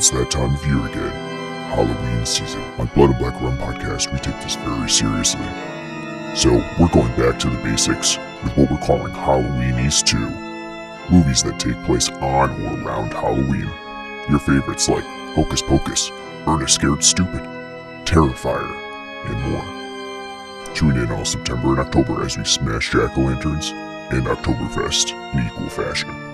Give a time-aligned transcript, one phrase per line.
[0.00, 1.12] It's that time of year again.
[1.68, 2.62] Halloween season.
[2.78, 5.44] On Blood and Black Rum podcast, we take this very seriously.
[6.34, 11.14] So, we're going back to the basics with what we're calling Halloweenies 2.
[11.14, 13.68] Movies that take place on or around Halloween.
[14.30, 15.04] Your favorites like
[15.34, 16.10] Hocus Pocus,
[16.46, 17.42] Ernest Scared Stupid,
[18.06, 18.72] Terrifier,
[19.26, 20.74] and more.
[20.74, 23.72] Tune in all September and October as we smash jack o' lanterns
[24.12, 26.29] and Oktoberfest in equal fashion.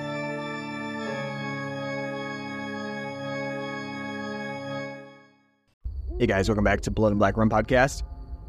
[6.18, 8.02] Hey guys, welcome back to Blood and Black Rum Podcast.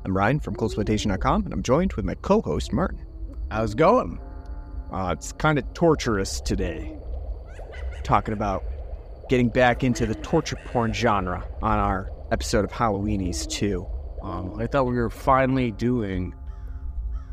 [0.06, 3.06] I'm Ryan from ColdSploitation.com, and I'm joined with my co-host Martin.
[3.52, 4.22] How's it going?
[4.90, 6.98] Uh, it's kind of torturous today,
[8.04, 8.64] talking about
[9.28, 13.86] getting back into the torture porn genre on our episode of Halloweenies 2.
[14.24, 16.34] Um, I thought we were finally doing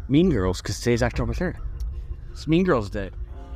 [0.09, 1.59] Mean Girls because today's October 3rd.
[2.33, 3.11] It's Mean Girls Day.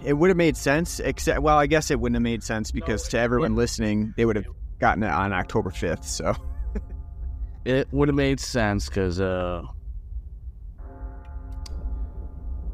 [0.04, 3.08] It would have made sense, except well, I guess it wouldn't have made sense because
[3.08, 4.46] to everyone listening, they would have
[4.78, 6.04] gotten it on October 5th.
[6.04, 6.36] So
[7.68, 9.60] It would have made sense because uh,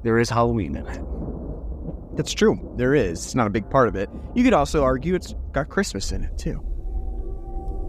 [0.04, 2.16] there is Halloween in it.
[2.16, 2.72] that's true.
[2.76, 3.24] There is.
[3.24, 4.08] It's not a big part of it.
[4.36, 6.64] You could also argue it's got Christmas in it too.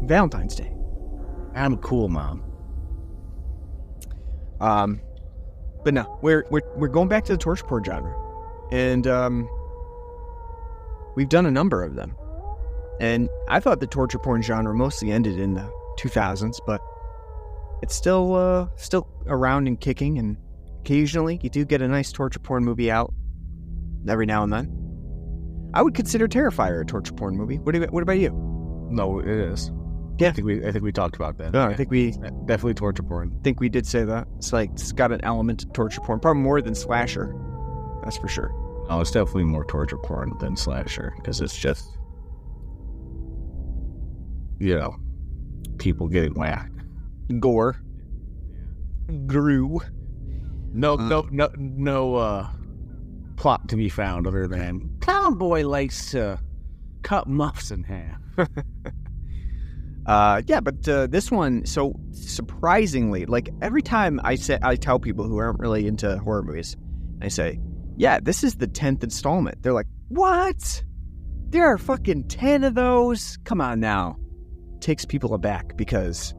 [0.06, 0.76] Valentine's Day.
[1.54, 2.44] I'm a cool mom.
[4.60, 5.00] Um,
[5.84, 8.16] but no, we're we're we're going back to the torture porn genre,
[8.72, 9.48] and um,
[11.16, 12.16] we've done a number of them.
[13.00, 16.82] And I thought the torture porn genre mostly ended in the 2000s, but
[17.86, 20.18] it's still uh, still around and kicking.
[20.18, 20.38] And
[20.82, 23.14] occasionally, you do get a nice torture porn movie out
[24.10, 25.70] every now and then.
[25.74, 27.60] I would consider Terrifier a torture porn movie.
[27.60, 28.32] What, do you, what about you?
[28.90, 29.72] No, it is.
[30.18, 30.30] Yeah.
[30.30, 31.54] I think we I think we talked about that.
[31.54, 32.12] No, I think we
[32.46, 33.38] definitely torture porn.
[33.44, 34.28] think we did say that.
[34.38, 37.36] It's like it's got an element of torture porn, probably more than slasher.
[38.04, 38.50] That's for sure.
[38.90, 41.86] No, it's definitely more torture porn than slasher because it's just
[44.60, 44.96] you know
[45.78, 46.80] people getting whacked.
[47.40, 47.76] gore,
[49.28, 49.82] grew.
[50.74, 52.50] No, no, no, no uh,
[53.38, 56.40] plot to be found other than Clown Boy likes to
[57.02, 58.20] cut muffs in half.
[60.06, 65.00] Uh, yeah, but uh, this one, so surprisingly, like every time I say, I tell
[65.00, 66.78] people who aren't really into horror movies,
[67.22, 67.60] I say,
[67.98, 70.84] "Yeah, this is the tenth installment." They're like, "What?
[71.50, 73.38] There are fucking ten of those?
[73.46, 74.18] Come on now!"
[74.80, 76.36] Takes people aback because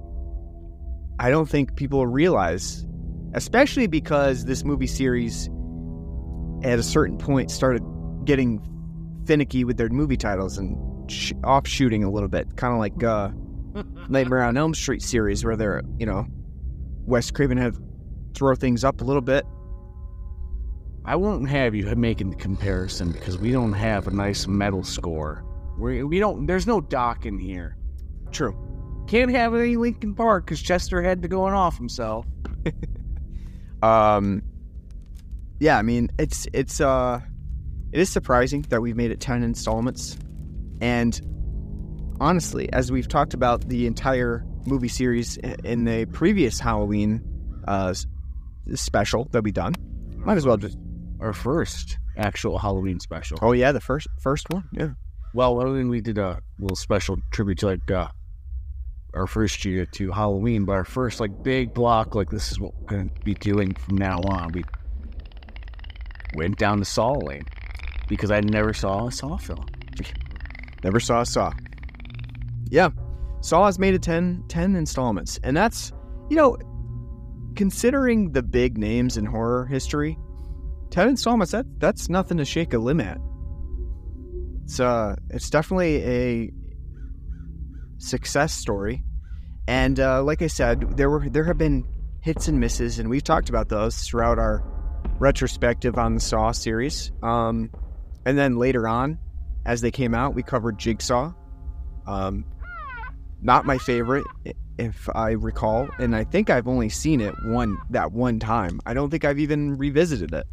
[1.18, 2.86] I don't think people realize,
[3.34, 5.48] especially because this movie series,
[6.62, 7.82] at a certain point, started
[8.24, 8.60] getting
[9.26, 13.02] finicky with their movie titles and sh- offshooting a little bit, kind of like.
[13.02, 13.30] Uh,
[14.08, 16.26] Nightmare on Elm Street series where they're, you know,
[17.04, 17.76] Wes Craven had
[18.34, 19.44] throw things up a little bit.
[21.04, 25.44] I won't have you making the comparison because we don't have a nice metal score.
[25.78, 26.46] We we don't.
[26.46, 27.76] There's no Dokken here.
[28.32, 28.56] True.
[29.06, 32.26] Can't have any Linkin Park because Chester had to go going off himself.
[33.82, 34.42] Um
[35.60, 37.20] yeah, I mean, it's it's uh
[37.92, 40.16] it is surprising that we've made it 10 installments.
[40.80, 41.20] And
[42.20, 47.22] honestly, as we've talked about the entire movie series in the previous Halloween
[47.68, 47.94] uh
[48.74, 49.74] special that we done,
[50.16, 50.78] might as well just
[51.20, 53.38] Our first actual Halloween special.
[53.42, 54.64] Oh yeah, the first first one.
[54.72, 54.90] Yeah.
[55.34, 58.08] Well, I mean, we did a little special tribute to like uh,
[59.14, 62.74] our first year to Halloween, but our first like big block, like this is what
[62.78, 64.52] we're gonna be doing from now on.
[64.52, 64.64] We
[66.34, 67.44] went down to Saw lane
[68.08, 69.66] because I never saw a Saw film.
[70.84, 71.52] Never saw a Saw.
[72.70, 72.90] Yeah.
[73.40, 75.40] Saw has made it 10, 10 installments.
[75.42, 75.92] And that's,
[76.28, 76.56] you know,
[77.56, 80.18] considering the big names in horror history,
[80.90, 83.18] 10 installments, that that's nothing to shake a limb at.
[84.64, 86.52] It's uh it's definitely a
[87.98, 89.02] success story.
[89.68, 91.84] And uh, like I said, there were there have been
[92.20, 94.62] hits and misses, and we've talked about those throughout our
[95.18, 97.12] retrospective on the Saw series.
[97.22, 97.70] Um,
[98.24, 99.18] and then later on,
[99.64, 101.32] as they came out, we covered Jigsaw.
[102.06, 102.44] Um,
[103.42, 104.24] not my favorite,
[104.78, 108.80] if I recall, and I think I've only seen it one that one time.
[108.86, 110.46] I don't think I've even revisited it.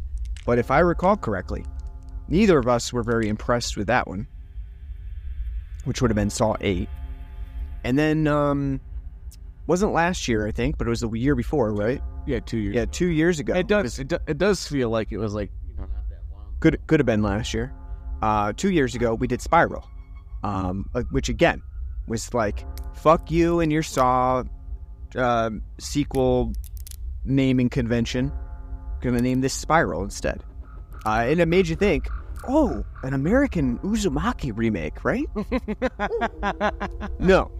[0.44, 1.64] But if I recall correctly,
[2.28, 4.26] neither of us were very impressed with that one,
[5.84, 6.88] which would have been Saw Eight.
[7.84, 8.80] And then um,
[9.66, 12.00] wasn't last year, I think, but it was the year before, right?
[12.26, 12.74] Yeah, two years.
[12.74, 13.54] Yeah, two years ago.
[13.54, 13.98] it does.
[13.98, 16.54] It, do, it does feel like it was like you know not that long.
[16.60, 17.72] could could have been last year.
[18.22, 19.84] Uh, two years ago, we did Spiral,
[20.42, 21.62] um, uh, which again
[22.08, 24.44] was like fuck you and your Saw
[25.16, 26.52] uh, sequel
[27.24, 28.32] naming convention.
[29.02, 30.42] Gonna name this Spiral instead,
[31.04, 32.08] uh, and it made you think:
[32.48, 35.26] oh, an American Uzumaki remake, right?
[37.18, 37.50] no,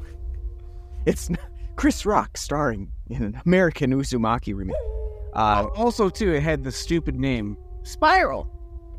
[1.06, 1.30] it's
[1.76, 4.76] Chris Rock starring in an American Uzumaki remake.
[5.34, 8.48] Uh, also, too, it had the stupid name Spiral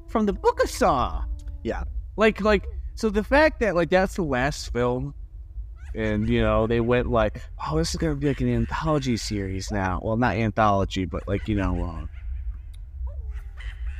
[0.07, 1.23] from the Book of Saw.
[1.63, 1.83] Yeah.
[2.17, 2.65] Like, like,
[2.95, 5.13] so the fact that like that's the last film,
[5.95, 9.71] and you know they went like, oh, this is gonna be like an anthology series
[9.71, 9.99] now.
[10.03, 12.05] Well, not anthology, but like you know, uh,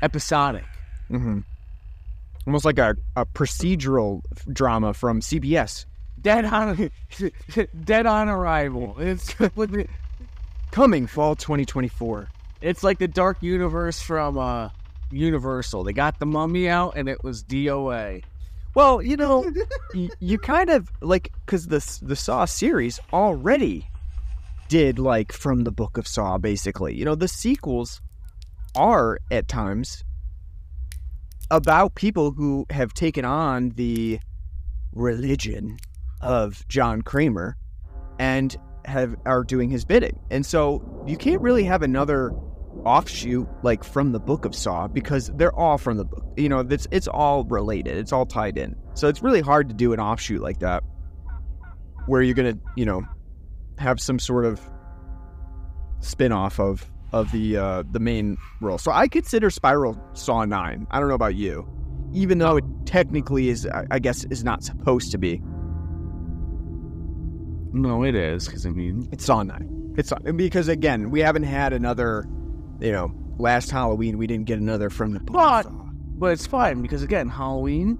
[0.01, 0.63] episodic.
[1.09, 1.43] mhm.
[2.47, 4.21] Almost like a, a procedural
[4.53, 5.85] drama from CBS.
[6.25, 6.89] Dead on,
[7.83, 8.95] dead on arrival.
[8.97, 9.31] It's
[10.71, 12.29] Coming fall 2024.
[12.61, 14.69] it's like the Dark Universe from uh
[15.11, 15.83] Universal.
[15.83, 18.23] They got the Mummy out, and it was DOA.
[18.73, 19.49] Well, you know,
[19.93, 23.87] y- you kind of like because the the Saw series already
[24.67, 26.95] did like from the Book of Saw, basically.
[26.95, 28.01] You know, the sequels
[28.75, 30.03] are at times
[31.51, 34.19] about people who have taken on the
[34.91, 35.77] religion
[36.21, 37.57] of John Kramer
[38.19, 40.19] and have are doing his bidding.
[40.29, 42.31] And so you can't really have another
[42.83, 46.25] offshoot like from the book of Saw because they're all from the book.
[46.37, 47.97] You know, it's it's all related.
[47.97, 48.75] It's all tied in.
[48.93, 50.83] So it's really hard to do an offshoot like that
[52.05, 53.01] where you're going to, you know,
[53.77, 54.61] have some sort of
[55.99, 58.77] spin-off of of the uh the main role.
[58.77, 60.87] So I consider Spiral Saw 9.
[60.89, 61.67] I don't know about you.
[62.13, 65.41] Even though it technically is I I guess is not supposed to be.
[67.75, 69.95] No, it is because I mean, It's on 9.
[69.97, 72.25] It's on because again, we haven't had another,
[72.79, 75.67] you know, last Halloween we didn't get another from the But-
[76.17, 77.99] but it's fine because again, Halloween.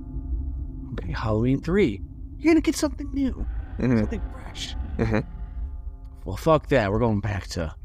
[0.94, 2.01] Okay, Halloween three.
[2.38, 3.45] You're gonna get something new,
[3.77, 4.00] Mhm.
[4.00, 4.75] something fresh.
[4.98, 5.25] Mhm.
[6.24, 6.89] Well, fuck that.
[6.92, 7.75] We're going back to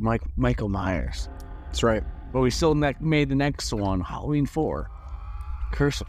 [0.00, 1.28] Mike Michael Myers,
[1.66, 2.02] That's right.
[2.32, 4.90] but we still ne- made the next one, Halloween four.
[5.72, 6.08] Curse of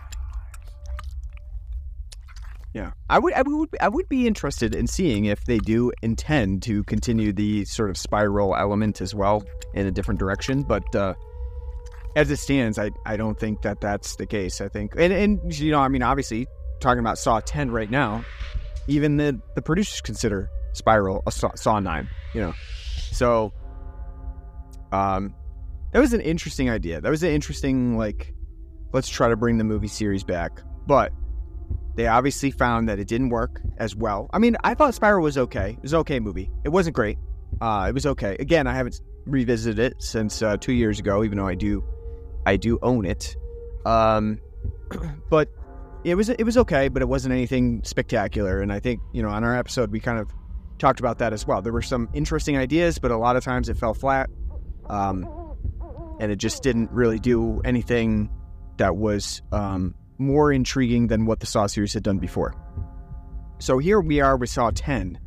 [2.74, 6.62] Yeah, I would, I would, I would be interested in seeing if they do intend
[6.64, 9.42] to continue the sort of spiral element as well
[9.74, 10.62] in a different direction.
[10.62, 11.16] But uh,
[12.16, 14.62] as it stands, I, I don't think that that's the case.
[14.62, 16.46] I think, and, and you know, I mean, obviously,
[16.80, 18.24] talking about Saw Ten right now,
[18.88, 22.08] even the the producers consider Spiral a Saw, Saw Nine.
[22.36, 22.54] You know,
[23.12, 23.54] so
[24.92, 25.34] um,
[25.94, 27.02] that was an interesting idea.
[27.02, 28.36] That was an interesting like,
[28.94, 31.12] let's try to bring the movie series back, but
[31.98, 34.30] they obviously found that it didn't work as well.
[34.32, 35.72] I mean, I thought Spiral was okay.
[35.72, 36.50] It was an okay movie.
[36.64, 37.18] It wasn't great.
[37.60, 38.38] Uh, it was okay.
[38.40, 41.84] Again, I haven't revisited it since uh, two years ago, even though I do,
[42.46, 43.36] I do own it.
[43.84, 44.40] Um,
[45.32, 45.50] but
[46.04, 48.62] it was it was okay, but it wasn't anything spectacular.
[48.62, 50.30] And I think you know on our episode we kind of
[50.78, 51.64] talked about that as well.
[51.64, 54.30] There were some interesting ideas, but a lot of times it fell flat,
[54.88, 55.28] um,
[56.20, 58.30] and it just didn't really do anything
[58.78, 62.56] that was um, more intriguing than what the Saw series had done before.
[63.60, 65.20] So here we are with Saw 10.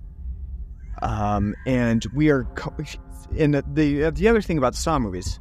[1.03, 2.45] Um, and we are.
[2.55, 2.75] Co-
[3.39, 5.41] and the, the the other thing about the Saw movies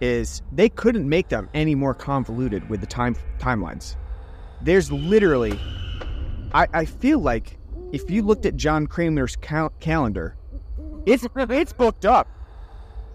[0.00, 3.96] is they couldn't make them any more convoluted with the time timelines.
[4.62, 5.58] There's literally,
[6.52, 7.58] I, I feel like
[7.92, 10.36] if you looked at John Kramer's cal- calendar,
[11.06, 12.28] it's it's booked up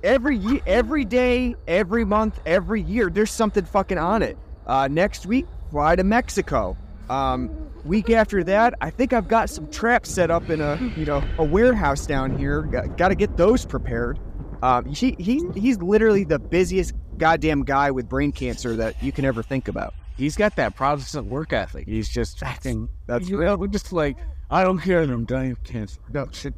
[0.03, 3.09] every every day, every month, every year.
[3.09, 4.37] There's something fucking on it.
[4.65, 6.77] Uh, next week, fly to Mexico.
[7.09, 7.49] Um,
[7.83, 11.23] week after that, I think I've got some traps set up in a you know
[11.39, 12.61] a warehouse down here.
[12.61, 14.19] Got to get those prepared.
[14.61, 19.25] Um, he, he he's literally the busiest goddamn guy with brain cancer that you can
[19.25, 19.95] ever think about.
[20.15, 21.87] He's got that Protestant work ethic.
[21.87, 22.87] He's just fucking.
[23.07, 24.17] that's- you know, just like
[24.51, 25.05] I don't care.
[25.05, 25.99] that I'm dying of cancer.
[26.13, 26.53] No shit.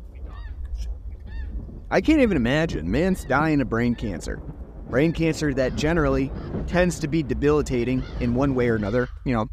[1.89, 2.91] I can't even imagine.
[2.91, 4.41] Man's dying of brain cancer.
[4.89, 6.31] Brain cancer that generally
[6.67, 9.09] tends to be debilitating in one way or another.
[9.23, 9.49] You know,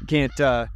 [0.00, 0.40] you can't.
[0.40, 0.66] Uh,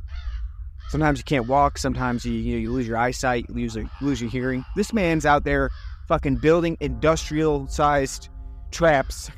[0.90, 1.78] sometimes you can't walk.
[1.78, 3.46] Sometimes you you, know, you lose your eyesight.
[3.48, 4.64] You lose your, lose your hearing.
[4.76, 5.70] This man's out there,
[6.06, 8.28] fucking building industrial-sized
[8.70, 9.30] traps.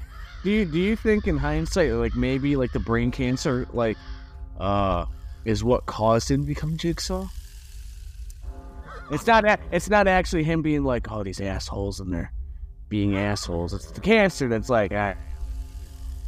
[0.42, 3.96] Do you do you think in hindsight, like maybe like the brain cancer, like,
[4.58, 5.04] uh,
[5.44, 7.28] is what caused him to become Jigsaw?
[9.12, 9.44] It's not.
[9.70, 12.32] It's not actually him being like, oh, these assholes in they're
[12.90, 13.72] being assholes.
[13.72, 14.92] It's the cancer that's like,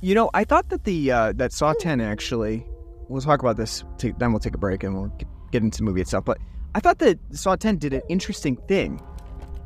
[0.00, 2.64] You know, I thought that the uh, that Saw Ten actually.
[3.08, 3.84] We'll talk about this.
[3.98, 5.12] Then we'll take a break and we'll
[5.50, 6.24] get- into the movie itself.
[6.24, 6.38] But
[6.74, 9.02] I thought that Saw Ten did an interesting thing,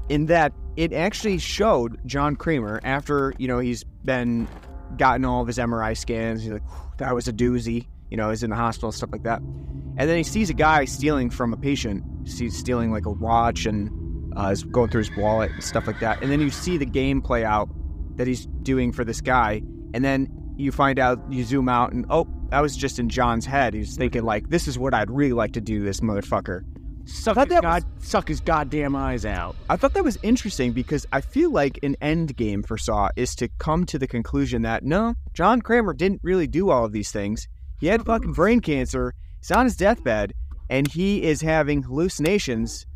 [0.08, 4.48] in that it actually showed John Kramer after you know he's been
[4.96, 6.42] gotten all of his MRI scans.
[6.42, 7.86] He's like, "Whew, that was a doozy.
[8.10, 9.40] You know, he's in the hospital stuff like that.
[9.40, 12.04] And then he sees a guy stealing from a patient.
[12.26, 13.90] He's stealing like a watch and
[14.36, 16.22] uh, is going through his wallet and stuff like that.
[16.22, 17.68] And then you see the game play out
[18.16, 19.62] that he's doing for this guy.
[19.94, 23.46] And then you find out, you zoom out, and oh, that was just in John's
[23.46, 23.74] head.
[23.74, 26.62] He's thinking like, "This is what I'd really like to do, this motherfucker."
[27.04, 29.54] Suck his, that god, suck his goddamn eyes out.
[29.70, 33.36] I thought that was interesting because I feel like an end game for Saw is
[33.36, 37.12] to come to the conclusion that no, John Kramer didn't really do all of these
[37.12, 37.46] things.
[37.78, 39.14] He had fucking brain cancer.
[39.40, 40.32] He's on his deathbed,
[40.68, 42.86] and he is having hallucinations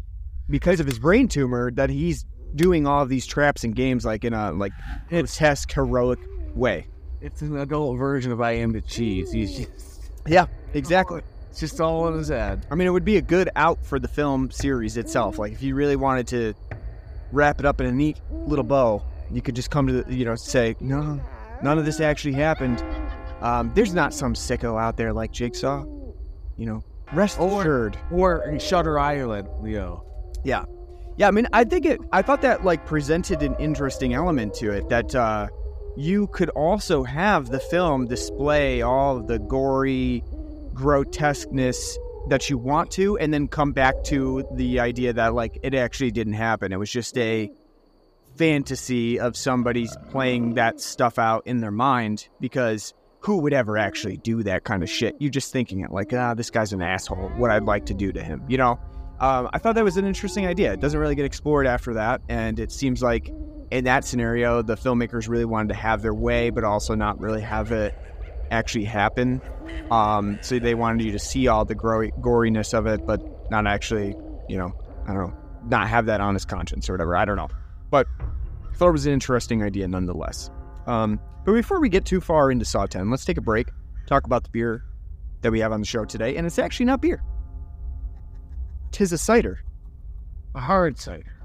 [0.50, 1.70] because of his brain tumor.
[1.70, 4.72] That he's doing all of these traps and games like in a like
[5.08, 6.18] grotesque, heroic
[6.54, 6.86] way.
[7.20, 9.30] It's an adult version of I Am the Cheese.
[9.30, 11.20] He's just, Yeah, exactly.
[11.50, 12.66] it's just all in his head.
[12.70, 15.38] I mean, it would be a good out for the film series itself.
[15.38, 16.54] Like, if you really wanted to
[17.30, 20.24] wrap it up in a neat little bow, you could just come to the, you
[20.24, 21.20] know, say, no,
[21.62, 22.82] none of this actually happened.
[23.42, 25.84] Um, there's not some sicko out there like Jigsaw.
[26.56, 27.98] You know, rest Or- assured.
[28.10, 30.04] Or in Shutter Island, Leo.
[30.44, 30.64] Yeah.
[31.16, 34.70] Yeah, I mean, I think it, I thought that, like, presented an interesting element to
[34.70, 35.48] it that, uh,
[35.96, 40.24] you could also have the film display all of the gory
[40.72, 45.74] grotesqueness that you want to and then come back to the idea that like it
[45.74, 46.72] actually didn't happen.
[46.72, 47.50] It was just a
[48.36, 54.16] fantasy of somebody's playing that stuff out in their mind because who would ever actually
[54.16, 55.16] do that kind of shit?
[55.18, 57.30] You're just thinking it like ah this guy's an asshole.
[57.36, 58.78] What i'd like to do to him you know
[59.20, 62.20] um, i thought that was an interesting idea it doesn't really get explored after that
[62.28, 63.32] and it seems like
[63.70, 67.40] in that scenario, the filmmakers really wanted to have their way, but also not really
[67.40, 67.96] have it
[68.50, 69.40] actually happen.
[69.90, 73.66] Um, so they wanted you to see all the gro- goriness of it, but not
[73.66, 74.16] actually,
[74.48, 74.72] you know,
[75.06, 75.36] I don't know,
[75.68, 77.16] not have that honest conscience or whatever.
[77.16, 77.48] I don't know.
[77.90, 80.50] But I thought it was an interesting idea nonetheless.
[80.86, 83.68] Um, but before we get too far into Saw 10, let's take a break,
[84.06, 84.84] talk about the beer
[85.42, 86.36] that we have on the show today.
[86.36, 87.22] And it's actually not beer,
[88.90, 89.60] tis a cider.
[90.54, 91.40] A hard cider.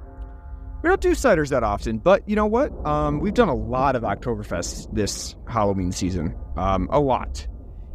[0.81, 2.71] We don't do ciders that often, but you know what?
[2.85, 6.35] Um, we've done a lot of Oktoberfests this Halloween season.
[6.57, 7.47] Um, a lot.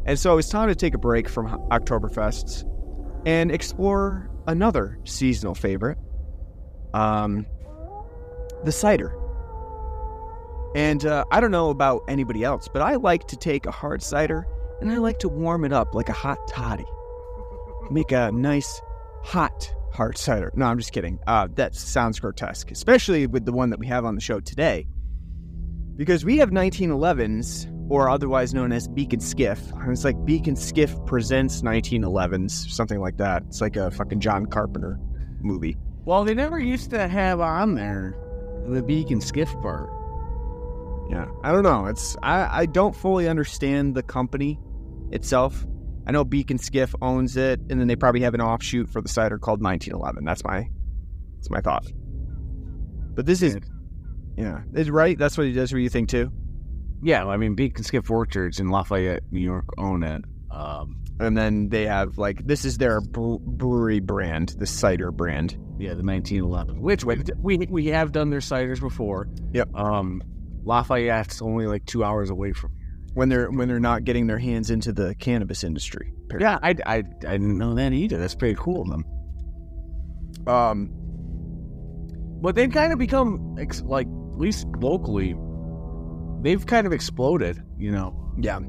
[0.05, 2.65] And so it's time to take a break from Oktoberfests
[3.25, 5.97] and explore another seasonal favorite
[6.93, 7.45] um,
[8.63, 9.15] the cider.
[10.75, 14.01] And uh, I don't know about anybody else, but I like to take a hard
[14.01, 14.47] cider
[14.79, 16.85] and I like to warm it up like a hot toddy.
[17.89, 18.81] Make a nice
[19.23, 20.51] hot hard cider.
[20.55, 21.19] No, I'm just kidding.
[21.27, 24.87] Uh, that sounds grotesque, especially with the one that we have on the show today.
[25.95, 29.61] Because we have 1911s, or otherwise known as Beak and Skiff.
[29.73, 33.43] And It's like Beak and Skiff presents 1911s, something like that.
[33.47, 34.97] It's like a fucking John Carpenter
[35.41, 35.77] movie.
[36.05, 38.15] Well, they never used to have on there
[38.65, 39.89] the beak and skiff part.
[41.09, 41.87] Yeah, I don't know.
[41.87, 44.59] It's I, I don't fully understand the company
[45.11, 45.65] itself.
[46.11, 49.01] I know Beak and Skiff owns it, and then they probably have an offshoot for
[49.01, 50.25] the cider called 1911.
[50.25, 50.67] That's my
[51.37, 51.85] that's my thought.
[53.15, 53.57] But this is
[54.35, 55.17] yeah, is right.
[55.17, 55.71] That's what he does.
[55.71, 56.29] What you think too?
[57.01, 60.25] Yeah, I mean, Beak and Skiff Orchards in Lafayette, New York, own it.
[60.51, 65.53] Um, And then they have like this is their bre- brewery brand, the cider brand.
[65.79, 69.29] yeah, the 1911, which we we, we have done their ciders before.
[69.53, 69.73] Yep.
[69.75, 70.21] Um,
[70.65, 72.73] Lafayette's only like two hours away from.
[73.13, 76.13] When they're when they're not getting their hands into the cannabis industry.
[76.39, 78.17] Yeah, I, I, I didn't know that either.
[78.17, 79.05] That's pretty cool of them.
[80.47, 80.91] Um.
[82.41, 85.35] But they've kind of become ex- like, at least locally,
[86.41, 87.61] they've kind of exploded.
[87.77, 88.59] You know, Yeah,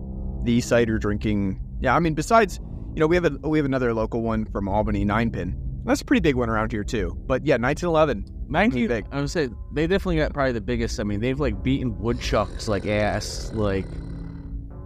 [0.44, 1.60] the cider drinking.
[1.80, 2.58] Yeah, I mean, besides,
[2.94, 5.56] you know, we have a we have another local one from Albany, Nine Pin.
[5.84, 7.16] That's a pretty big one around here too.
[7.26, 8.26] But yeah, 1911.
[8.48, 8.88] 19.
[8.88, 9.06] big.
[9.10, 11.00] I would say they definitely got probably the biggest.
[11.00, 13.50] I mean, they've like beaten woodchucks like ass.
[13.54, 13.86] Like,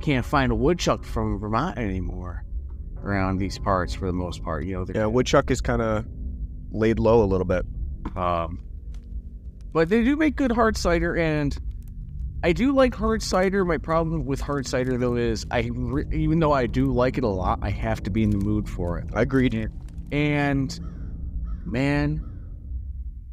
[0.01, 2.45] can't find a woodchuck from Vermont anymore
[3.03, 4.65] around these parts for the most part.
[4.65, 6.05] You know, Yeah, woodchuck is kind of
[6.71, 7.65] laid low a little bit.
[8.17, 8.63] Um,
[9.73, 11.57] but they do make good hard cider, and
[12.43, 13.65] I do like hard cider.
[13.65, 17.25] My problem with hard cider though is I, re- even though I do like it
[17.25, 19.09] a lot, I have to be in the mood for it.
[19.15, 19.71] I Agreed.
[20.13, 20.81] And
[21.65, 22.25] man,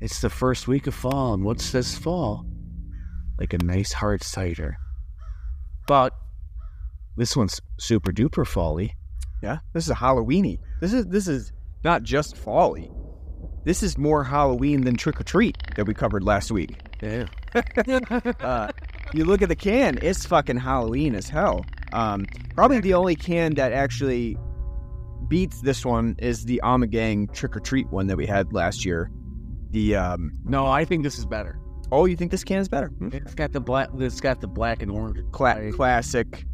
[0.02, 2.46] it's the first week of fall, and what's this fall?
[3.40, 4.78] Like a nice hard cider.
[5.88, 6.14] But
[7.18, 8.96] this one's super duper folly.
[9.42, 10.60] Yeah, this is a Halloweeny.
[10.82, 11.52] This is this is
[11.84, 12.90] not just folly.
[13.66, 16.78] This is more Halloween than Trick or Treat that we covered last week.
[17.02, 17.26] Yeah.
[18.40, 18.70] Uh,
[19.14, 21.64] you look at the can; it's fucking Halloween as hell.
[21.92, 24.36] Um, probably the only can that actually
[25.28, 29.12] beats this one is the Ommegang Trick or Treat one that we had last year.
[29.72, 31.60] The um, No, I think this is better.
[31.92, 32.88] oh, you think this can is better?
[32.88, 33.10] Hmm?
[33.14, 33.90] It's got the black.
[34.00, 35.20] It's got the black and orange.
[35.32, 36.46] Cla- classic.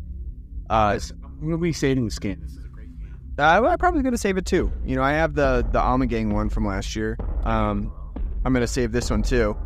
[0.69, 2.39] Uh, I'm gonna be saving the skin.
[2.41, 3.17] This is a great can.
[3.39, 4.71] Uh, I'm probably gonna save it too.
[4.85, 7.17] You know, I have the the Ommegang one from last year.
[7.43, 7.91] Um,
[8.45, 9.57] I'm gonna save this one too.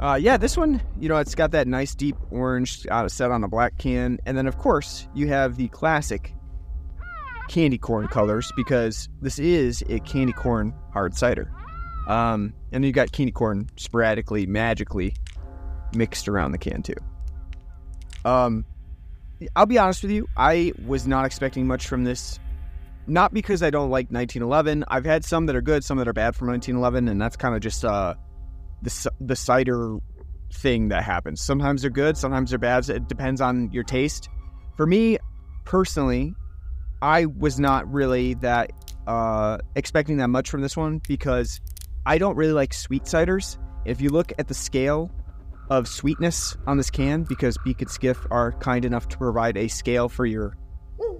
[0.00, 3.44] Uh, yeah, this one, you know, it's got that nice deep orange uh, set on
[3.44, 6.34] a black can, and then of course you have the classic
[7.48, 11.50] candy corn colors because this is a candy corn hard cider.
[12.08, 15.14] Um, and you got candy corn sporadically, magically
[15.94, 16.94] mixed around the can too.
[18.24, 18.64] Um,
[19.56, 22.38] I'll be honest with you, I was not expecting much from this.
[23.06, 24.84] Not because I don't like 1911.
[24.88, 27.54] I've had some that are good, some that are bad from 1911, and that's kind
[27.54, 28.14] of just uh,
[28.82, 29.98] the the cider
[30.52, 31.42] thing that happens.
[31.42, 32.88] Sometimes they're good, sometimes they're bad.
[32.88, 34.28] It depends on your taste.
[34.76, 35.18] For me,
[35.64, 36.34] personally,
[37.02, 38.70] I was not really that
[39.06, 41.60] uh, expecting that much from this one because
[42.06, 43.58] I don't really like sweet ciders.
[43.84, 45.10] If you look at the scale
[45.70, 49.68] of sweetness on this can, because Beak and Skiff are kind enough to provide a
[49.68, 50.56] scale for your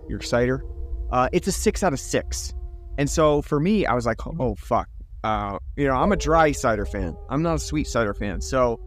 [0.08, 0.62] your cider,
[1.10, 2.52] uh, it's a six out of six.
[2.98, 4.88] And so for me, I was like, oh fuck,
[5.24, 7.16] uh, you know, I'm a dry cider fan.
[7.30, 8.40] I'm not a sweet cider fan.
[8.40, 8.78] So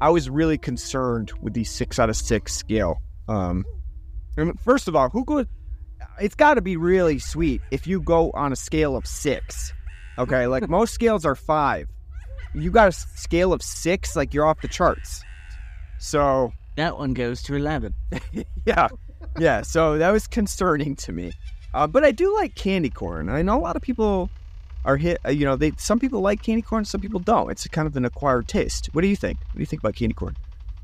[0.00, 3.00] I was really concerned with the six out of six scale.
[3.28, 3.64] Um,
[4.62, 5.46] first of all, who goes?
[6.20, 9.72] It's got to be really sweet if you go on a scale of six.
[10.18, 11.88] Okay, like most scales are five.
[12.56, 15.22] You got a scale of six, like you're off the charts.
[15.98, 17.94] So That one goes to 11.
[18.66, 18.88] yeah,
[19.38, 19.62] yeah.
[19.62, 21.32] So that was concerning to me.
[21.74, 23.28] Uh, but I do like candy corn.
[23.28, 24.30] I know a lot of people
[24.86, 25.20] are hit.
[25.24, 27.50] Uh, you know, they some people like candy corn, some people don't.
[27.50, 28.88] It's kind of an acquired taste.
[28.92, 29.38] What do you think?
[29.40, 30.36] What do you think about candy corn?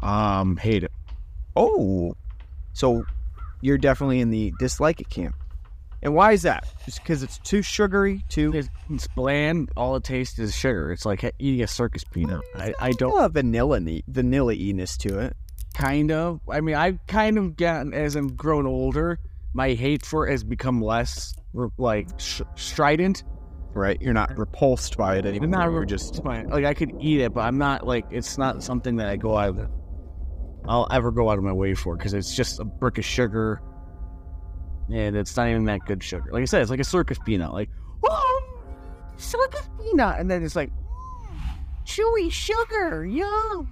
[0.02, 0.92] Um, hate it.
[1.56, 2.14] Oh,
[2.74, 3.04] so
[3.60, 5.34] you're definitely in the dislike it camp.
[6.02, 6.66] And why is that?
[6.84, 9.70] Just because it's too sugary, too It's, it's bland.
[9.76, 10.90] All it tastes is sugar.
[10.90, 12.40] It's like eating a circus peanut.
[12.56, 15.36] I, I don't a vanilla vanilla iness to it.
[15.74, 16.40] kind of.
[16.50, 19.18] I mean, I've kind of gotten as I'm grown older,
[19.54, 21.34] my hate for it has become less
[21.78, 23.22] like sh- strident.
[23.74, 24.02] Right?
[24.02, 25.44] You're not repulsed by it anymore.
[25.44, 26.48] I'm not re- just fine.
[26.48, 29.36] Like I could eat it, but I'm not like it's not something that I go
[29.36, 29.70] out of.
[30.66, 33.62] I'll ever go out of my way for because it's just a brick of sugar,
[34.90, 36.30] and it's not even that good sugar.
[36.32, 37.52] Like I said, it's like a circus peanut.
[37.52, 37.70] Like,
[38.04, 38.42] oh,
[39.16, 40.70] circus peanut, and then it's like
[41.84, 43.04] chewy sugar.
[43.04, 43.68] Yum.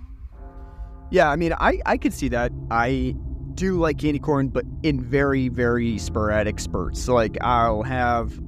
[1.11, 2.53] Yeah, I mean, I I could see that.
[2.71, 3.15] I
[3.55, 7.03] do like candy corn, but in very very sporadic spurts.
[7.03, 8.39] So like I'll have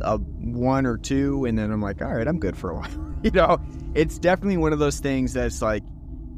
[0.00, 3.14] a one or two, and then I'm like, all right, I'm good for a while.
[3.22, 3.58] you know,
[3.94, 5.82] it's definitely one of those things that's like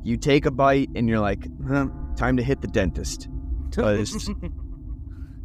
[0.03, 3.29] you take a bite and you're like, huh, time to hit the dentist.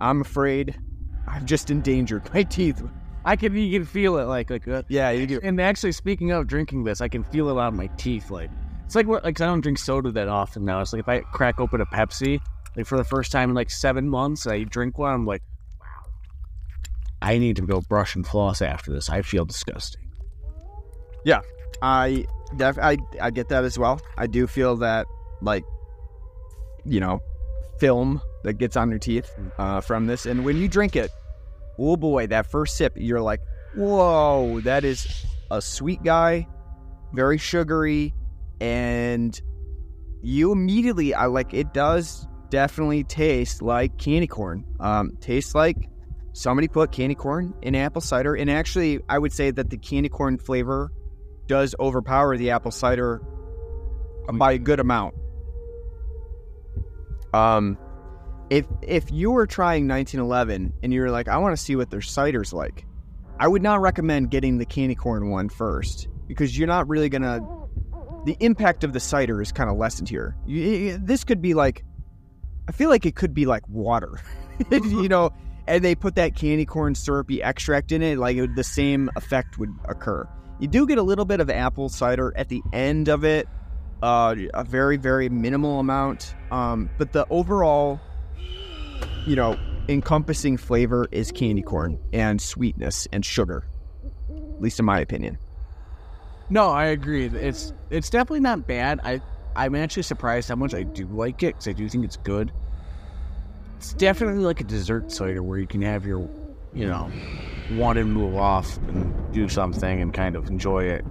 [0.01, 0.79] I'm afraid
[1.27, 2.81] I've just endangered my teeth.
[3.25, 5.39] I can you can feel it like like uh, Yeah, you do.
[5.43, 8.31] And actually, speaking of drinking this, I can feel it of my teeth.
[8.31, 8.49] Like
[8.85, 10.81] it's like what- like I don't drink soda that often now.
[10.81, 12.39] It's like if I crack open a Pepsi,
[12.75, 15.13] like for the first time in like seven months, I drink one.
[15.13, 15.43] I'm like,
[15.79, 16.09] wow,
[17.21, 19.09] I need to go brush and floss after this.
[19.09, 20.01] I feel disgusting.
[21.25, 21.41] Yeah,
[21.81, 23.99] I def I I get that as well.
[24.17, 25.05] I do feel that
[25.41, 25.65] like
[26.85, 27.19] you know
[27.79, 31.11] film that gets on your teeth uh, from this, and when you drink it,
[31.77, 33.41] oh boy, that first sip, you're like,
[33.75, 36.47] whoa, that is a sweet guy,
[37.13, 38.13] very sugary,
[38.61, 39.39] and
[40.21, 44.65] you immediately I like it does definitely taste like candy corn.
[44.79, 45.77] Um, tastes like
[46.33, 50.09] somebody put candy corn in apple cider, and actually, I would say that the candy
[50.09, 50.91] corn flavor
[51.47, 53.21] does overpower the apple cider
[54.33, 55.15] by a good amount.
[57.33, 57.77] Um,
[58.49, 61.89] if if you were trying 1911 and you were like, I want to see what
[61.89, 62.85] their cider's like,
[63.39, 67.41] I would not recommend getting the candy corn one first because you're not really gonna.
[68.25, 70.35] The impact of the cider is kind of lessened here.
[70.45, 71.85] You, this could be like,
[72.67, 74.19] I feel like it could be like water,
[74.71, 75.31] you know.
[75.67, 79.59] And they put that candy corn syrupy extract in it, like it the same effect
[79.59, 80.27] would occur.
[80.59, 83.47] You do get a little bit of apple cider at the end of it,
[84.01, 86.35] uh, a very, very minimal amount.
[86.51, 87.99] Um, but the overall,
[89.25, 89.57] you know,
[89.87, 93.65] encompassing flavor is candy corn and sweetness and sugar,
[94.29, 95.37] at least in my opinion.
[96.49, 97.25] No, I agree.
[97.25, 98.99] It's it's definitely not bad.
[99.03, 99.21] I
[99.55, 102.51] I'm actually surprised how much I do like it because I do think it's good.
[103.77, 106.29] It's definitely like a dessert cider where you can have your,
[106.73, 107.11] you know,
[107.71, 111.05] want to move off and do something and kind of enjoy it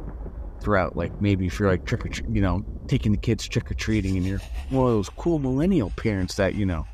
[0.60, 0.96] throughout.
[0.96, 4.16] Like maybe if you're like trick or you know, taking the kids trick or treating
[4.16, 6.86] and you're one of those cool millennial parents that you know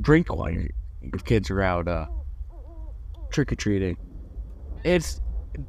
[0.00, 0.66] drink while your,
[1.00, 2.06] your kids are out uh,
[3.30, 3.96] trick or treating.
[4.84, 5.20] It's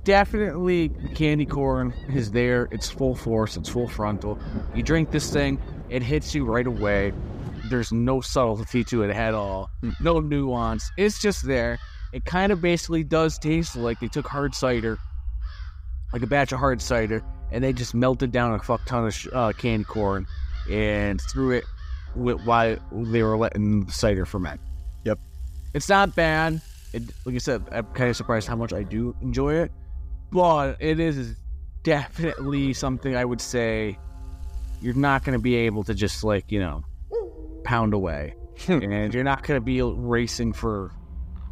[0.04, 2.68] definitely candy corn is there.
[2.72, 3.58] It's full force.
[3.58, 4.40] It's full frontal.
[4.74, 7.14] You drink this thing, it hits you right away.
[7.70, 9.70] There's no subtlety to it at all.
[10.02, 10.92] No nuance.
[10.98, 11.80] It's just there.
[12.12, 15.00] It kind of basically does taste like they took hard cider,
[16.12, 19.14] like a batch of hard cider, and they just melted down a fuck ton of
[19.14, 20.26] sh- uh, candy corn
[20.70, 21.64] and threw it
[22.16, 24.60] with, while they were letting the cider ferment.
[25.06, 25.20] Yep.
[25.74, 26.62] It's not bad.
[26.94, 29.72] It, like I said, I'm kind of surprised how much I do enjoy it,
[30.32, 31.36] but it is
[31.84, 33.98] definitely something I would say
[34.82, 36.84] you're not going to be able to just like you know
[37.64, 38.36] pound away,
[38.68, 40.92] and you're not going to be racing for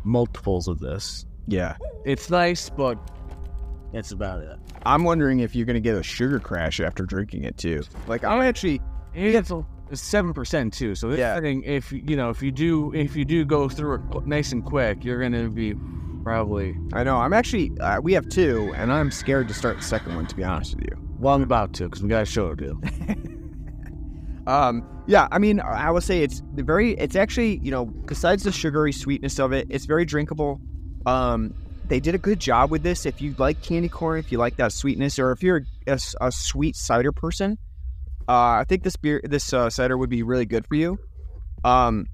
[0.03, 1.25] multiples of this.
[1.47, 1.77] Yeah.
[2.05, 2.97] It's nice, but
[3.93, 4.57] that's about it.
[4.85, 7.83] I'm wondering if you're going to get a sugar crash after drinking it too.
[8.07, 8.81] Like I'm actually
[9.13, 9.51] It's
[9.93, 10.95] seven percent too.
[10.95, 11.39] So this Yeah.
[11.39, 14.63] thing, if you know, if you do, if you do go through it nice and
[14.63, 15.73] quick, you're gonna be
[16.23, 16.75] probably.
[16.93, 17.17] I know.
[17.17, 20.35] I'm actually uh, we have two and I'm scared to start the second one to
[20.35, 20.97] be honest with you.
[21.19, 22.81] Well, I'm about to because we got a show to do.
[24.47, 28.51] Um, yeah, I mean, I will say it's very, it's actually, you know, besides the
[28.51, 30.59] sugary sweetness of it, it's very drinkable.
[31.05, 31.53] Um,
[31.91, 33.05] they did a good job with this.
[33.05, 36.31] If you like candy corn, if you like that sweetness, or if you're a, a
[36.31, 37.57] sweet cider person,
[38.29, 40.97] uh, I think this beer, this uh, cider would be really good for you.
[41.65, 42.07] Um,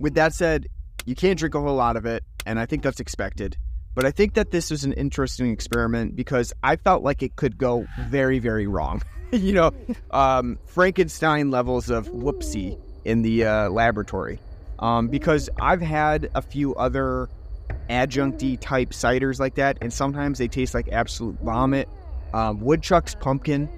[0.00, 0.66] with that said,
[1.06, 3.56] you can't drink a whole lot of it, and I think that's expected.
[3.94, 7.56] But I think that this was an interesting experiment because I felt like it could
[7.56, 9.00] go very, very wrong.
[9.30, 9.70] you know,
[10.10, 14.40] um, Frankenstein levels of whoopsie in the uh, laboratory.
[14.80, 17.28] Um, because I've had a few other
[17.90, 21.88] adjuncty type ciders like that, and sometimes they taste like absolute vomit.
[22.32, 23.68] Um, Woodchuck's pumpkin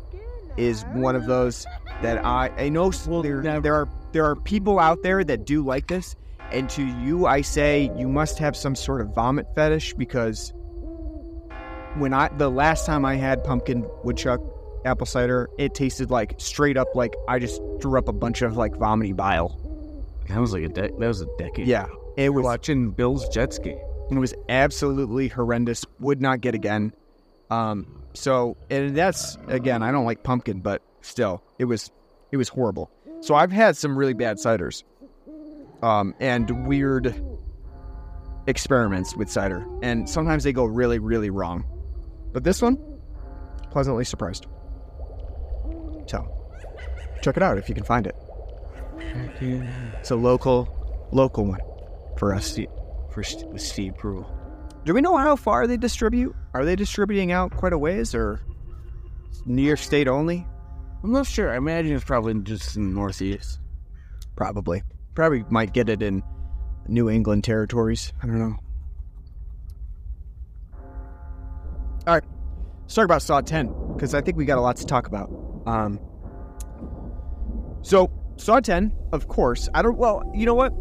[0.57, 1.66] is one of those
[2.03, 5.88] that I I know there, there are there are people out there that do like
[5.88, 6.14] this,
[6.51, 10.53] and to you I say you must have some sort of vomit fetish because
[11.94, 14.40] when I the last time I had pumpkin woodchuck
[14.85, 18.57] apple cider, it tasted like straight up like I just threw up a bunch of
[18.57, 19.59] like vomity bile.
[20.29, 21.66] That was like a de- that was a decade.
[21.66, 23.77] Yeah, it was watching Bill's jet ski.
[24.16, 25.85] It was absolutely horrendous.
[26.01, 26.92] Would not get again.
[27.51, 31.90] Um, so and that's again, I don't like pumpkin, but still, it was
[32.31, 32.90] it was horrible.
[33.20, 34.83] So I've had some really bad ciders,
[35.83, 37.14] um, and weird
[38.46, 41.64] experiments with cider, and sometimes they go really, really wrong.
[42.33, 42.79] But this one,
[43.70, 44.46] pleasantly surprised.
[46.07, 46.27] So
[47.22, 48.16] check it out if you can find it.
[50.01, 51.61] It's a local, local one
[52.16, 52.59] for us.
[53.12, 54.27] For St- Steve Brule.
[54.85, 56.35] Do we know how far they distribute?
[56.55, 58.40] Are they distributing out quite a ways or
[59.46, 60.46] New York State only?
[61.05, 61.53] I'm not sure.
[61.53, 63.61] I imagine it's probably just in the Northeast.
[64.35, 64.83] Probably.
[65.14, 66.22] Probably might get it in
[66.88, 68.12] New England territories.
[68.22, 68.57] I don't know.
[72.07, 72.25] All right.
[72.83, 75.31] Let's talk about Saw 10 because I think we got a lot to talk about.
[75.66, 76.01] Um,
[77.83, 79.68] so, Saw 10, of course.
[79.75, 80.72] I don't, well, you know what?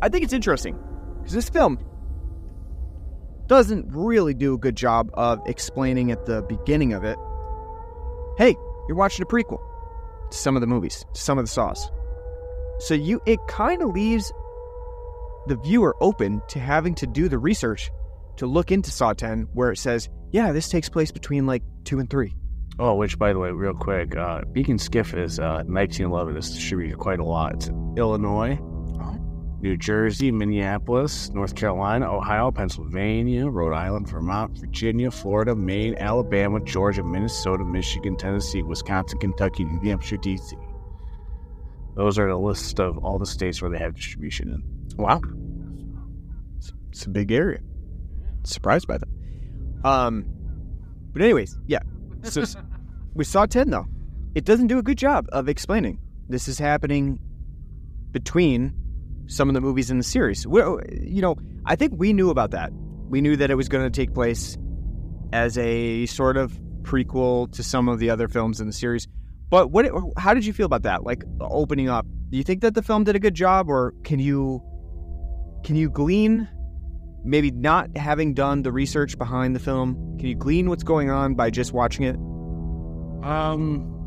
[0.00, 0.78] I think it's interesting
[1.28, 1.78] because this film
[3.48, 7.18] doesn't really do a good job of explaining at the beginning of it
[8.38, 9.60] hey, you're watching a prequel
[10.30, 11.90] to some of the movies, to some of the Saws.
[12.78, 14.32] So you it kind of leaves
[15.48, 17.90] the viewer open to having to do the research
[18.36, 21.98] to look into Saw 10 where it says, yeah, this takes place between like 2
[21.98, 22.34] and 3.
[22.78, 26.40] Oh, which by the way, real quick, uh, Beak and Skiff is uh, 1911.
[26.40, 27.68] should be quite a lot.
[27.98, 28.58] Illinois,
[29.60, 37.02] New Jersey, Minneapolis, North Carolina, Ohio, Pennsylvania, Rhode Island, Vermont, Virginia, Florida, Maine, Alabama, Georgia,
[37.02, 40.52] Minnesota, Michigan, Tennessee, Wisconsin, Kentucky, New Hampshire, DC.
[41.96, 44.96] Those are the list of all the states where they have distribution in.
[44.96, 45.20] Wow.
[46.90, 47.58] It's, a big area.
[48.44, 49.08] Surprised by that.
[49.84, 50.24] Um
[51.12, 51.80] but anyways, yeah.
[52.22, 52.44] So
[53.14, 53.86] we saw 10 though.
[54.36, 57.18] It doesn't do a good job of explaining this is happening
[58.12, 58.74] between
[59.28, 60.46] some of the movies in the series.
[60.46, 60.60] we
[61.00, 62.72] you know, I think we knew about that.
[63.08, 64.58] We knew that it was going to take place
[65.32, 69.06] as a sort of prequel to some of the other films in the series.
[69.50, 69.86] But what?
[70.16, 71.04] How did you feel about that?
[71.04, 72.06] Like opening up.
[72.30, 74.62] Do you think that the film did a good job, or can you
[75.64, 76.48] can you glean,
[77.24, 81.34] maybe not having done the research behind the film, can you glean what's going on
[81.34, 82.16] by just watching it?
[83.26, 83.97] Um.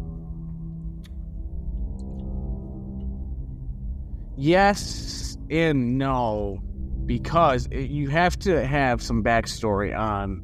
[4.41, 6.60] Yes and no,
[7.06, 10.41] because it- you have to have some backstory on,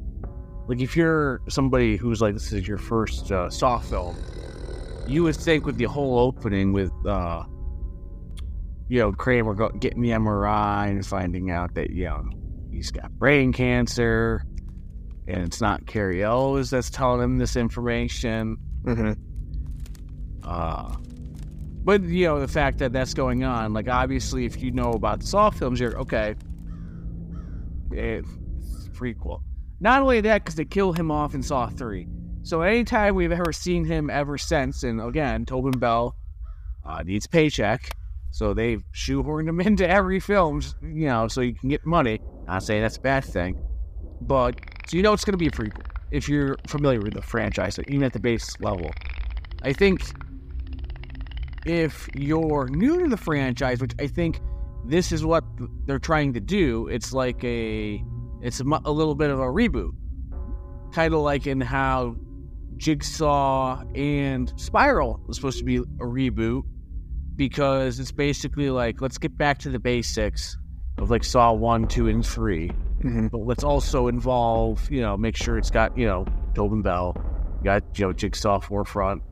[0.68, 4.16] like, if you're somebody who's like this is your first uh, Saw film,
[5.08, 7.42] you would think with the whole opening with, uh,
[8.88, 12.22] you know, Kramer go- getting the MRI and finding out that you know
[12.70, 14.44] he's got brain cancer,
[15.26, 18.56] and it's not Cary Elwes that's telling him this information.
[18.84, 19.12] Mm-hmm.
[20.44, 20.94] Uh,
[21.88, 25.20] but you know the fact that that's going on, like obviously, if you know about
[25.20, 26.34] the Saw films, you're okay.
[27.90, 29.40] It's a prequel.
[29.80, 32.06] Not only that, because they kill him off in Saw three,
[32.42, 36.14] So anytime we've ever seen him ever since, and again, Tobin Bell
[36.84, 37.88] uh, needs paycheck,
[38.32, 42.20] so they've shoehorned him into every film, you know, so you can get money.
[42.46, 43.58] Not saying that's a bad thing,
[44.20, 47.22] but so you know it's going to be a prequel if you're familiar with the
[47.22, 48.90] franchise, even at the base level.
[49.62, 50.02] I think
[51.68, 54.40] if you're new to the franchise, which I think
[54.86, 55.44] this is what
[55.86, 58.02] they're trying to do, it's like a
[58.42, 59.90] it's a, a little bit of a reboot,
[60.92, 62.16] kind of like in how
[62.76, 66.62] Jigsaw and Spiral was supposed to be a reboot
[67.36, 70.56] because it's basically like let's get back to the basics
[70.98, 72.70] of like Saw one, two, and 3
[73.04, 73.30] Mhm.
[73.30, 77.16] but let's also involve you know make sure it's got you know Tobin Bell,
[77.62, 79.22] got you know Jigsaw forefront,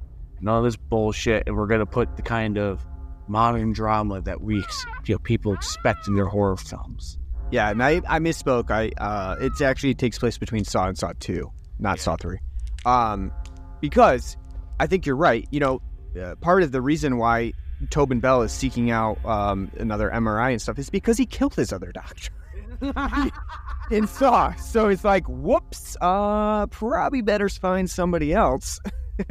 [0.41, 2.85] none of this bullshit, and we're gonna put the kind of
[3.29, 4.57] modern drama that we
[5.07, 7.19] you know people expect in their horror films.
[7.51, 8.71] Yeah, and I, I misspoke.
[8.71, 12.39] I uh, it's actually takes place between Saw and Saw Two, not Saw Three,
[12.85, 13.33] um,
[13.81, 14.37] because
[14.81, 15.47] I think you're right.
[15.51, 15.83] You know,
[16.21, 17.53] uh, part of the reason why
[17.91, 21.73] Tobin Bell is seeking out um, another MRI and stuff is because he killed his
[21.73, 22.33] other doctor
[23.91, 24.55] in Saw.
[24.55, 28.81] So it's like, whoops, uh, probably better find somebody else.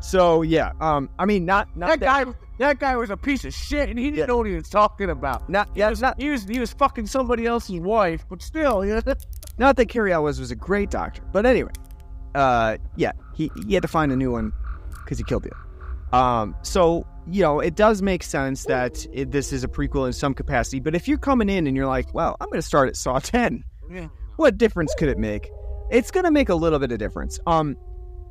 [0.00, 3.54] so yeah, um, I mean, not not that guy, that guy was a piece of
[3.54, 4.26] shit, and he didn't Yeah.
[4.26, 5.48] know what he was talking about.
[5.48, 8.84] not He yeah, was, not he was he was fucking somebody else's wife, but still,
[8.84, 9.00] yeah.
[9.58, 11.72] Not that Cary Elwes was a great doctor, but anyway,
[12.34, 14.52] uh, yeah, he, he had to find a new one
[15.04, 16.18] because he killed the other.
[16.18, 20.12] Um, so you know, it does make sense that it, this is a prequel in
[20.14, 20.80] some capacity.
[20.80, 23.18] But if you're coming in and you're like, well, I'm going to start at Saw
[23.20, 24.08] 10, Yeah.
[24.36, 25.48] what difference could it make?
[25.90, 27.38] It's going to make a little bit of difference.
[27.46, 27.76] Um,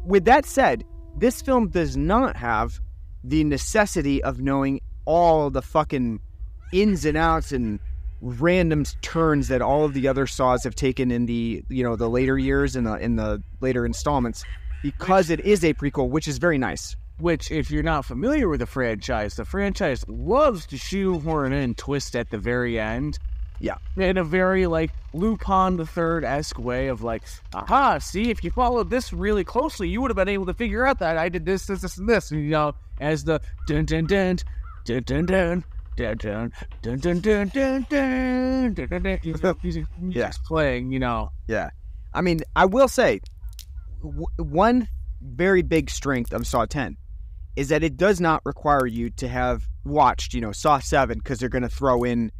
[0.03, 0.83] with that said,
[1.19, 2.79] this film does not have
[3.23, 6.19] the necessity of knowing all the fucking
[6.71, 7.79] ins and outs and
[8.21, 12.09] random turns that all of the other saws have taken in the you know the
[12.09, 14.43] later years and the in the later installments
[14.83, 18.61] because it is a prequel which is very nice Which, if you're not familiar with
[18.61, 23.19] the franchise, the franchise loves to shoehorn in twist at the very end.
[23.59, 23.75] Yeah.
[23.97, 28.51] In a very like Lupin the Third esque way of like, aha, see, if you
[28.51, 31.45] followed this really closely, you would have been able to figure out that I did
[31.45, 32.31] this, this, this, and this.
[32.31, 34.37] And, you know, as the dun dun dun
[34.85, 35.63] dun dun dun
[35.99, 39.19] dun dun dun dun dun dun dun dun dun
[39.61, 41.29] music, music, playing, you know.
[41.47, 41.69] yeah
[42.13, 43.19] i mean i will say
[44.01, 44.87] w- one
[45.21, 46.95] very big strength of saw 10
[47.57, 51.39] is that it does not require you to have watched you know saw 7 because
[51.39, 52.31] they're going to throw in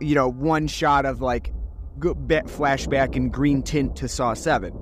[0.00, 1.52] you know one shot of like
[1.98, 4.72] go- ba- flashback and green tint to saw 7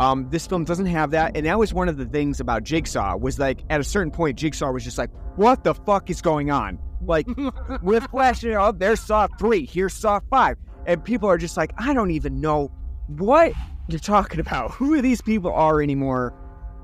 [0.00, 3.16] um, this film doesn't have that and that was one of the things about jigsaw
[3.16, 6.52] was like at a certain point jigsaw was just like what the fuck is going
[6.52, 6.78] on?
[7.04, 7.26] Like
[7.82, 10.56] with flashing oh there's saw 3 here's saw 5
[10.86, 12.70] and people are just like i don't even know
[13.08, 13.52] what
[13.88, 14.70] you're talking about.
[14.72, 16.34] Who these people are anymore?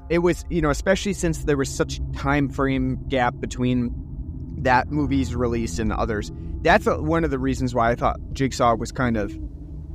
[0.09, 3.95] It was you know especially since there was such time frame gap between
[4.59, 6.31] that movie's release and others
[6.63, 9.37] that's a, one of the reasons why i thought jigsaw was kind of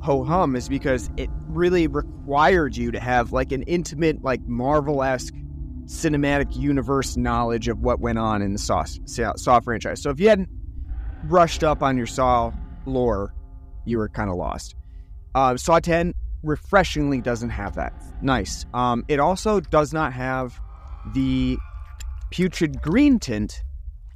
[0.01, 5.33] ho hum is because it really required you to have like an intimate like marvel-esque
[5.85, 10.01] cinematic universe knowledge of what went on in the saw, saw, franchise.
[10.01, 10.49] So if you hadn't
[11.25, 12.51] brushed up on your saw
[12.85, 13.33] lore
[13.85, 14.75] you were kind of lost.
[15.35, 17.93] Uh, saw 10 refreshingly doesn't have that.
[18.21, 18.65] Nice.
[18.73, 20.59] Um, it also does not have
[21.13, 21.57] the
[22.31, 23.63] putrid green tint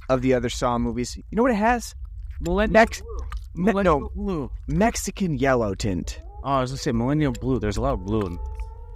[0.08, 1.16] of the other saw movies.
[1.16, 1.94] You know what it has
[2.40, 3.16] Millennial Next- Blue.
[3.64, 4.10] Me- Millennial no.
[4.14, 4.50] Blue.
[4.68, 7.58] mexican yellow tint Oh, I was gonna say Millennial Blue.
[7.58, 8.38] There's a lot of blue in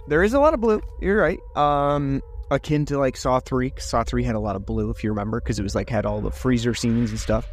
[0.07, 0.81] There is a lot of blue.
[1.01, 1.39] You're right.
[1.55, 3.71] Um, akin to like Saw Three.
[3.77, 6.05] Saw Three had a lot of blue, if you remember, because it was like had
[6.07, 7.47] all the freezer scenes and stuff.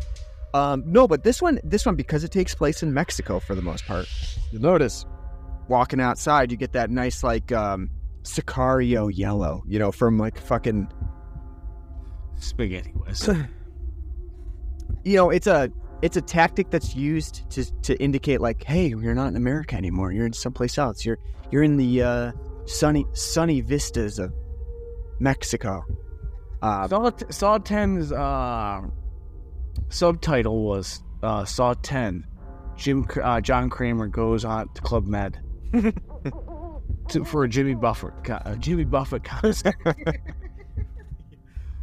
[0.54, 3.62] Um, no, but this one, this one, because it takes place in Mexico for the
[3.62, 4.06] most part.
[4.50, 5.04] You'll notice
[5.68, 7.90] walking outside, you get that nice like um,
[8.22, 10.88] Sicario yellow, you know, from like fucking
[12.36, 13.28] spaghetti west.
[15.04, 15.70] you know, it's a
[16.02, 20.12] it's a tactic that's used to to indicate like, hey, you're not in America anymore.
[20.12, 21.04] You're in someplace else.
[21.04, 21.18] You're
[21.50, 22.32] you're in the uh,
[22.66, 24.32] sunny sunny vistas of
[25.20, 25.84] Mexico.
[26.60, 28.82] Uh, Saw, t- Saw 10's uh,
[29.88, 32.26] subtitle was uh, Saw 10.
[32.76, 35.40] Jim uh, John Kramer goes on to Club Med
[37.08, 39.76] to, for a Jimmy Buffett co- a Jimmy Buffett concert.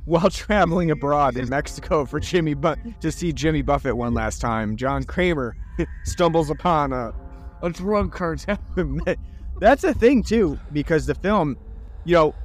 [0.05, 4.75] while traveling abroad in Mexico for Jimmy Bu- to see Jimmy Buffett one last time,
[4.75, 5.55] John Kramer
[6.03, 7.13] stumbles upon a.
[7.62, 8.59] a drug cartel.
[9.59, 11.57] That's a thing too, because the film,
[12.05, 12.35] you know,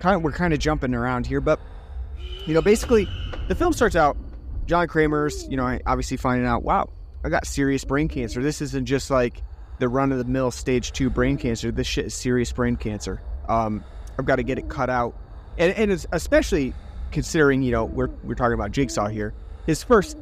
[0.00, 1.60] kind of we're kind of jumping around here, but
[2.46, 3.08] you know, basically,
[3.48, 4.16] the film starts out.
[4.66, 6.88] John Kramer's, you know, obviously finding out, wow,
[7.24, 8.42] I got serious brain cancer.
[8.42, 9.42] This isn't just like
[9.78, 11.70] the run of the mill stage two brain cancer.
[11.70, 13.22] This shit is serious brain cancer.
[13.48, 13.84] Um,
[14.18, 15.16] I've got to get it cut out,
[15.60, 16.74] and and especially
[17.12, 19.32] considering you know we're we're talking about Jigsaw here.
[19.66, 20.16] His first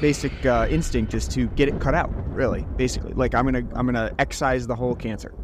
[0.00, 2.10] basic uh, instinct is to get it cut out.
[2.32, 5.34] Really, basically, like I'm gonna I'm gonna excise the whole cancer.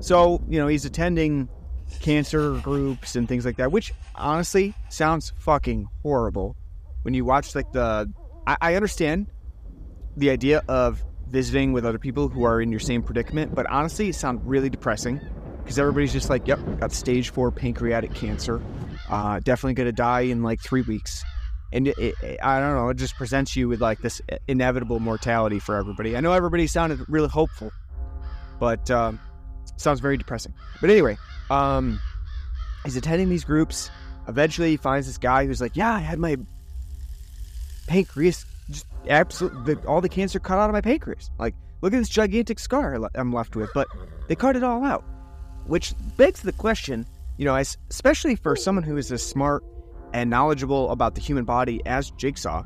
[0.00, 1.48] So you know he's attending
[2.00, 6.54] cancer groups and things like that, which honestly sounds fucking horrible.
[7.02, 8.12] When you watch like the,
[8.46, 9.28] I, I understand
[10.16, 14.10] the idea of visiting with other people who are in your same predicament, but honestly,
[14.10, 15.20] it sounds really depressing
[15.68, 18.62] because everybody's just like, "Yep, got stage four pancreatic cancer,
[19.10, 21.22] uh, definitely gonna die in like three weeks."
[21.74, 25.58] And it, it, I don't know, it just presents you with like this inevitable mortality
[25.58, 26.16] for everybody.
[26.16, 27.70] I know everybody sounded really hopeful,
[28.58, 29.20] but um,
[29.76, 30.54] sounds very depressing.
[30.80, 31.18] But anyway,
[31.50, 32.00] um,
[32.84, 33.90] he's attending these groups.
[34.26, 36.38] Eventually, he finds this guy who's like, "Yeah, I had my
[37.88, 41.30] pancreas just absolutely all the cancer cut out of my pancreas.
[41.38, 43.86] Like, look at this gigantic scar I'm left with, but
[44.28, 45.04] they cut it all out."
[45.68, 49.62] Which begs the question, you know, as, especially for someone who is as smart
[50.12, 52.64] and knowledgeable about the human body as Jigsaw.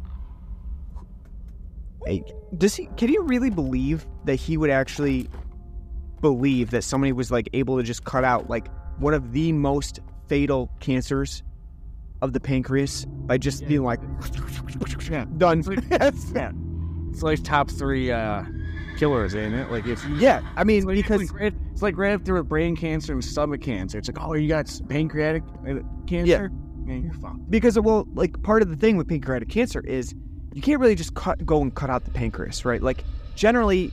[2.56, 2.86] Does he?
[2.96, 5.28] Can you really believe that he would actually
[6.20, 10.00] believe that somebody was like able to just cut out like one of the most
[10.28, 11.42] fatal cancers
[12.20, 13.68] of the pancreas by just Yeah.
[13.68, 14.00] being like
[15.10, 15.26] Yeah.
[15.38, 15.62] done.
[16.34, 16.50] yeah.
[17.10, 18.44] It's like top three uh,
[18.98, 19.70] killers, ain't it?
[19.70, 22.42] Like if yeah, I mean it's like, because it's like, right, it's like right after
[22.42, 23.98] brain cancer and stomach cancer.
[23.98, 25.74] It's like, oh, you got pancreatic uh,
[26.06, 26.50] cancer.
[26.52, 27.50] Yeah, you're fucked.
[27.50, 30.14] because well like part of the thing with pancreatic cancer is
[30.52, 33.92] you can't really just cut go and cut out the pancreas right like generally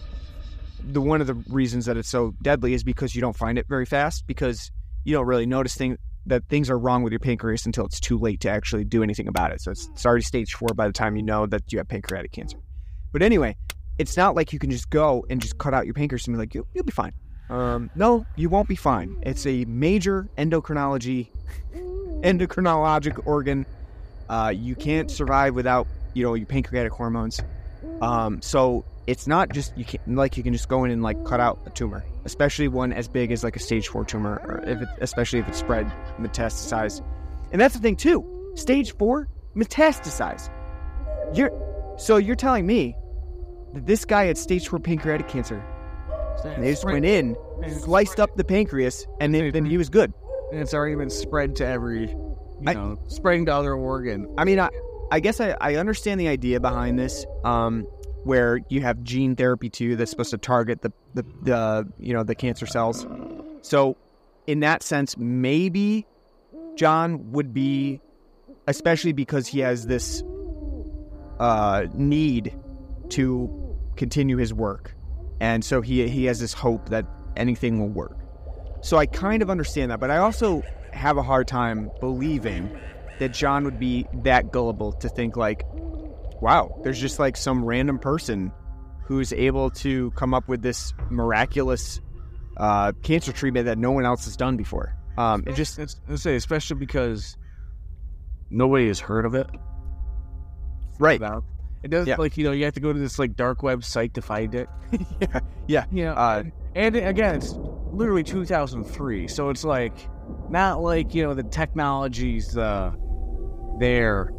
[0.83, 3.67] the one of the reasons that it's so deadly is because you don't find it
[3.67, 4.71] very fast because
[5.03, 8.17] you don't really notice thing, that things are wrong with your pancreas until it's too
[8.17, 10.93] late to actually do anything about it so it's, it's already stage four by the
[10.93, 12.57] time you know that you have pancreatic cancer
[13.11, 13.55] but anyway
[13.99, 16.39] it's not like you can just go and just cut out your pancreas and be
[16.39, 17.13] like you'll, you'll be fine
[17.49, 21.27] um, no you won't be fine it's a major endocrinology
[22.21, 23.65] endocrinologic organ.
[24.29, 27.41] Uh, you can't survive without you know your pancreatic hormones.
[28.01, 31.23] Um, so it's not just you can like you can just go in and like
[31.25, 34.63] cut out a tumor, especially one as big as like a stage four tumor, or
[34.65, 37.03] if it, especially if it's spread metastasized.
[37.51, 38.51] And that's the thing too.
[38.55, 40.49] Stage four metastasized.
[41.33, 41.51] You're
[41.97, 42.95] so you're telling me
[43.73, 45.63] this guy had stage four pancreatic cancer.
[46.45, 47.35] And they just went in,
[47.81, 50.13] sliced up the pancreas, and then, then he was good.
[50.51, 54.33] and it's already been spread to every, you I- know, spreading to other organ.
[54.37, 54.69] I mean, I,
[55.11, 57.81] I guess I, I understand the idea behind this, um,
[58.23, 62.23] where you have gene therapy too that's supposed to target the, the, the you know
[62.23, 63.05] the cancer cells.
[63.61, 63.97] So,
[64.47, 66.05] in that sense, maybe
[66.75, 67.99] John would be,
[68.67, 70.23] especially because he has this
[71.39, 72.53] uh, need
[73.11, 74.95] to continue his work,
[75.39, 78.17] and so he he has this hope that anything will work.
[78.81, 82.77] So I kind of understand that, but I also have a hard time believing
[83.19, 85.63] that John would be that gullible to think like,
[86.41, 88.51] wow, there's just like some random person
[89.03, 91.99] who's able to come up with this miraculous
[92.57, 94.95] uh, cancer treatment that no one else has done before.
[95.17, 97.35] Um, it just It's, I say, especially because
[98.49, 99.47] nobody has heard of it.
[100.99, 101.43] right, About
[101.83, 102.15] it does Yeah.
[102.17, 104.67] like you know you have to go to this like dark website to find it.
[105.21, 105.85] yeah, yeah.
[105.91, 106.43] You know, Uh,
[106.75, 107.53] and again, it's
[107.91, 110.07] literally 2003, so it's like
[110.49, 112.91] not like you know the technology's uh,
[113.79, 114.31] there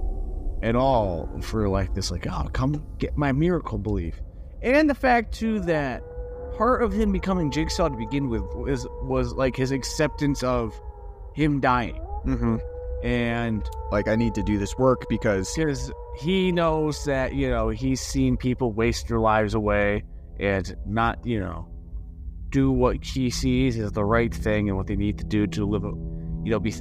[0.63, 4.21] at all for like this like oh come get my miracle belief,
[4.63, 6.03] and the fact too that
[6.57, 10.79] part of him becoming Jigsaw to begin with was was like his acceptance of
[11.35, 12.57] him dying hmm
[13.03, 17.69] and Like I need to do this work because because he knows that you know
[17.69, 20.05] he's seen people waste their lives away
[20.39, 21.69] and not you know
[22.51, 25.65] do what he sees as the right thing and what they need to do to
[25.65, 25.93] live a
[26.45, 26.75] you know be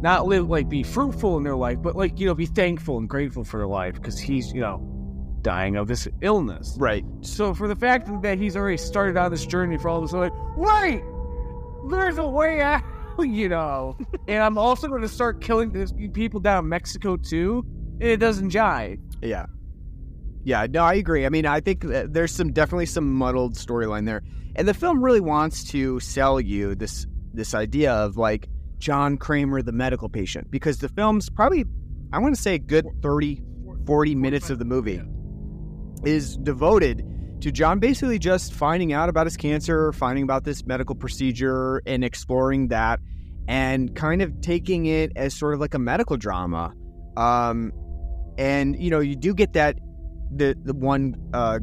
[0.00, 3.08] not live like be fruitful in their life but like you know be thankful and
[3.08, 4.84] grateful for their life because he's you know
[5.42, 6.76] dying of this illness.
[6.78, 10.04] Right, so for the fact that he's already started on this journey for all of
[10.04, 11.02] this like wait
[11.88, 12.82] there's a way out
[13.24, 13.96] you know
[14.26, 17.64] and i'm also going to start killing these people down in mexico too
[18.00, 19.46] it doesn't jive Yeah.
[20.44, 21.26] Yeah, no, I agree.
[21.26, 24.22] I mean, I think there's some definitely some muddled storyline there.
[24.56, 28.48] And the film really wants to sell you this this idea of like
[28.78, 31.64] John Kramer the medical patient because the film's probably
[32.12, 33.42] I want to say a good 30
[33.86, 35.02] 40 minutes of the movie
[36.04, 37.04] is devoted
[37.40, 42.04] to John basically just finding out about his cancer, finding about this medical procedure and
[42.04, 43.00] exploring that
[43.46, 46.72] and kind of taking it as sort of like a medical drama.
[47.16, 47.72] Um
[48.36, 49.78] and you know, you do get that
[50.34, 51.58] the the one uh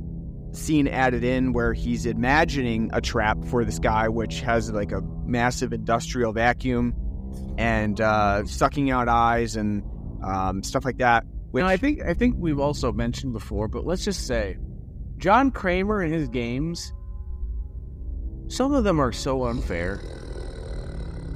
[0.55, 5.01] scene added in where he's imagining a trap for this guy, which has like a
[5.25, 6.95] massive industrial vacuum
[7.57, 9.83] and uh, sucking out eyes and
[10.23, 11.25] um, stuff like that.
[11.51, 14.57] Which Now, I think I think we've also mentioned before, but let's just say,
[15.17, 16.93] John Kramer and his games,
[18.47, 19.99] some of them are so unfair.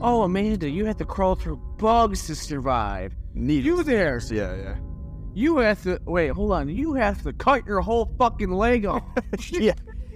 [0.02, 3.14] Oh, Amanda, you have to crawl through bugs to survive.
[3.34, 4.22] need You there?
[4.32, 4.76] yeah, yeah.
[5.34, 6.30] You have to wait.
[6.30, 6.70] Hold on.
[6.70, 9.04] You have to cut your whole fucking leg off.
[9.50, 9.74] yeah.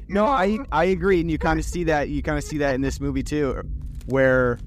[0.07, 2.09] No, I I agree, and you kind of see that.
[2.09, 3.61] You kind of see that in this movie too,
[4.05, 4.59] where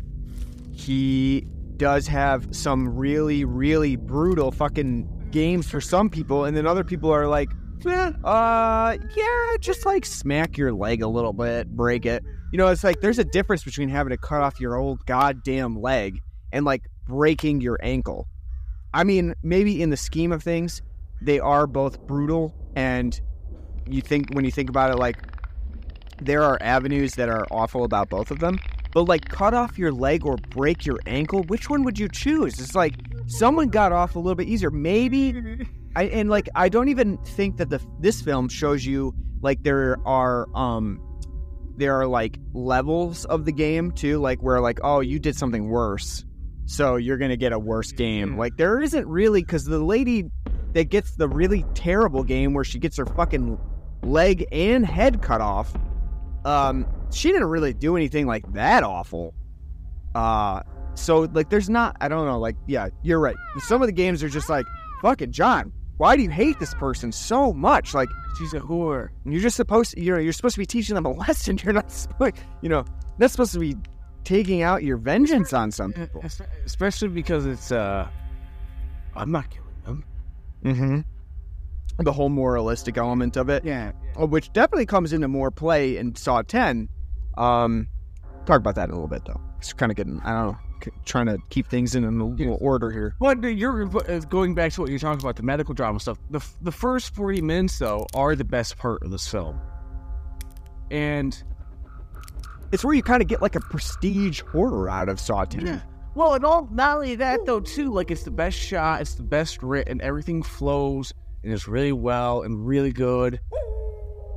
[0.72, 6.84] he does have some really, really brutal fucking games for some people, and then other
[6.84, 7.50] people are like,
[7.88, 12.22] "Eh, uh, yeah, just like smack your leg a little bit, break it.
[12.52, 15.80] You know, it's like there's a difference between having to cut off your old goddamn
[15.80, 16.20] leg
[16.52, 18.28] and like breaking your ankle.
[18.94, 20.82] I mean, maybe in the scheme of things,
[21.20, 23.20] they are both brutal and
[23.88, 25.16] you think when you think about it like
[26.20, 28.58] there are avenues that are awful about both of them
[28.92, 32.58] but like cut off your leg or break your ankle which one would you choose
[32.58, 32.94] it's like
[33.26, 35.66] someone got off a little bit easier maybe
[35.96, 39.98] I, and like i don't even think that the this film shows you like there
[40.06, 41.02] are um
[41.76, 45.68] there are like levels of the game too like where like oh you did something
[45.68, 46.24] worse
[46.66, 50.30] so you're gonna get a worse game like there isn't really because the lady
[50.76, 53.58] that gets the really terrible game where she gets her fucking
[54.02, 55.74] leg and head cut off.
[56.44, 59.32] Um, she didn't really do anything like that awful.
[60.14, 60.60] Uh,
[60.94, 61.96] so like, there's not.
[62.02, 62.38] I don't know.
[62.38, 63.36] Like, yeah, you're right.
[63.60, 64.66] Some of the games are just like,
[65.00, 65.72] fucking John.
[65.98, 67.94] Why do you hate this person so much?
[67.94, 69.08] Like, She's a whore.
[69.24, 69.92] And you're just supposed.
[69.92, 71.58] To, you know, you're supposed to be teaching them a lesson.
[71.62, 71.90] You're not.
[71.90, 72.36] supposed.
[72.60, 72.84] You know,
[73.18, 73.76] not supposed to be
[74.24, 76.22] taking out your vengeance on some people.
[76.66, 78.06] Especially because it's uh,
[79.14, 80.04] I'm not killing them.
[80.64, 82.04] Mm-hmm.
[82.04, 83.64] The whole moralistic element of it.
[83.64, 83.92] Yeah.
[84.20, 86.90] uh, which definitely comes into more play in Saw 10.
[87.38, 87.88] Um,
[88.44, 89.40] talk about that in a little bit, though.
[89.58, 90.58] It's kind of getting, I don't know,
[91.04, 93.14] trying to keep things in a little order here.
[93.20, 96.18] But you're uh, going back to what you're talking about the medical drama stuff.
[96.30, 99.60] The the first 40 minutes though are the best part of this film.
[100.90, 101.40] And
[102.72, 105.64] It's where you kind of get like a prestige horror out of Saw 10.
[106.14, 109.22] Well, and all not only that though too, like it's the best shot, it's the
[109.22, 111.12] best written, everything flows
[111.44, 113.40] and it's really well and really good.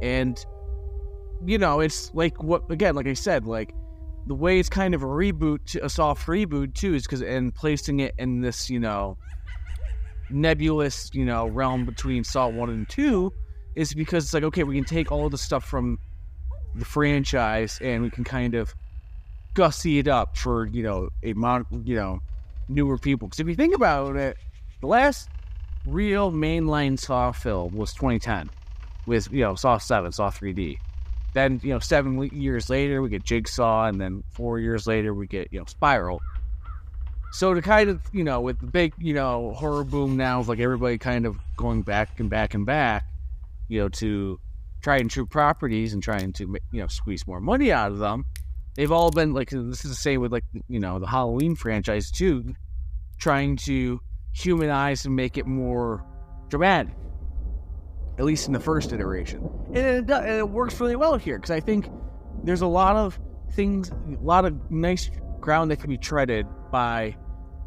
[0.02, 0.38] And
[1.46, 3.74] you know, it's like what again, like I said, like
[4.28, 8.00] the way it's kind of a reboot, a soft reboot too, is because and placing
[8.00, 9.18] it in this, you know,
[10.30, 13.34] nebulous, you know, realm between Saw one and two,
[13.76, 15.98] is because it's like okay, we can take all the stuff from
[16.76, 18.74] the franchise and we can kind of
[19.56, 22.20] gussy it up for you know a mon- you know
[22.68, 23.28] newer people.
[23.28, 24.38] Because if you think about it,
[24.82, 25.30] the last
[25.86, 28.50] real mainline Saw film was 2010
[29.06, 30.78] with you know Saw Seven, Saw 3D.
[31.34, 35.28] Then you know seven years later we get Jigsaw, and then four years later we
[35.28, 36.22] get you know Spiral.
[37.32, 40.48] So to kind of you know with the big you know horror boom now, with
[40.48, 43.06] like everybody kind of going back and back and back,
[43.68, 44.40] you know to
[44.82, 48.24] try and true properties and trying to you know squeeze more money out of them
[48.80, 52.10] they've all been like this is the same with like you know the Halloween franchise
[52.10, 52.56] too,
[53.18, 54.00] trying to
[54.32, 56.06] humanize and make it more
[56.48, 56.94] dramatic.
[58.20, 61.38] At least in the first iteration, and it, do- and it works really well here
[61.38, 61.90] because I think
[62.44, 63.18] there's a lot of
[63.54, 65.10] things, a lot of nice
[65.40, 67.16] ground that can be treaded by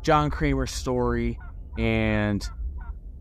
[0.03, 1.39] John Kramer's story
[1.79, 2.47] and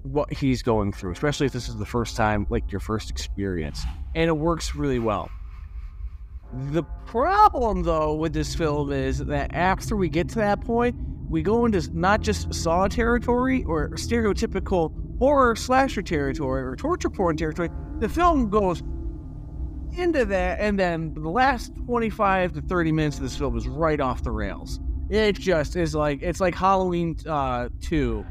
[0.04, 3.82] what he's going through, especially if this is the first time, like your first experience,
[4.14, 5.30] and it works really well.
[6.72, 10.98] The problem, though, with this film is that after we get to that point,
[11.30, 14.92] we go into not just Saw territory or stereotypical
[15.22, 17.70] horror slasher territory or torture porn territory.
[18.00, 18.82] The film goes
[19.96, 24.00] into that, and then the last 25 to 30 minutes of this film is right
[24.00, 24.80] off the rails.
[25.12, 28.26] It just is like it's like Halloween uh, 2.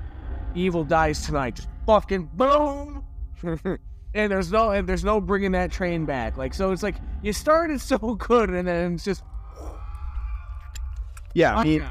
[0.56, 1.56] Evil dies tonight.
[1.56, 3.04] Just fucking boom.
[3.44, 3.78] and
[4.32, 6.36] there's no and there's no bringing that train back.
[6.36, 9.22] Like so, it's like you started so good, and then it's just.
[11.34, 11.88] Yeah, I mean,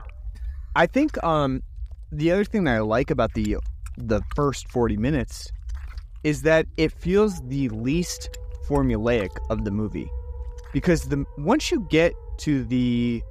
[0.75, 1.63] I think um,
[2.11, 3.55] the other thing that I like about the
[4.07, 5.51] the first 40 minutes
[6.23, 8.29] is that it feels the least
[8.67, 10.09] formulaic of the movie
[10.73, 13.21] because the once you get to the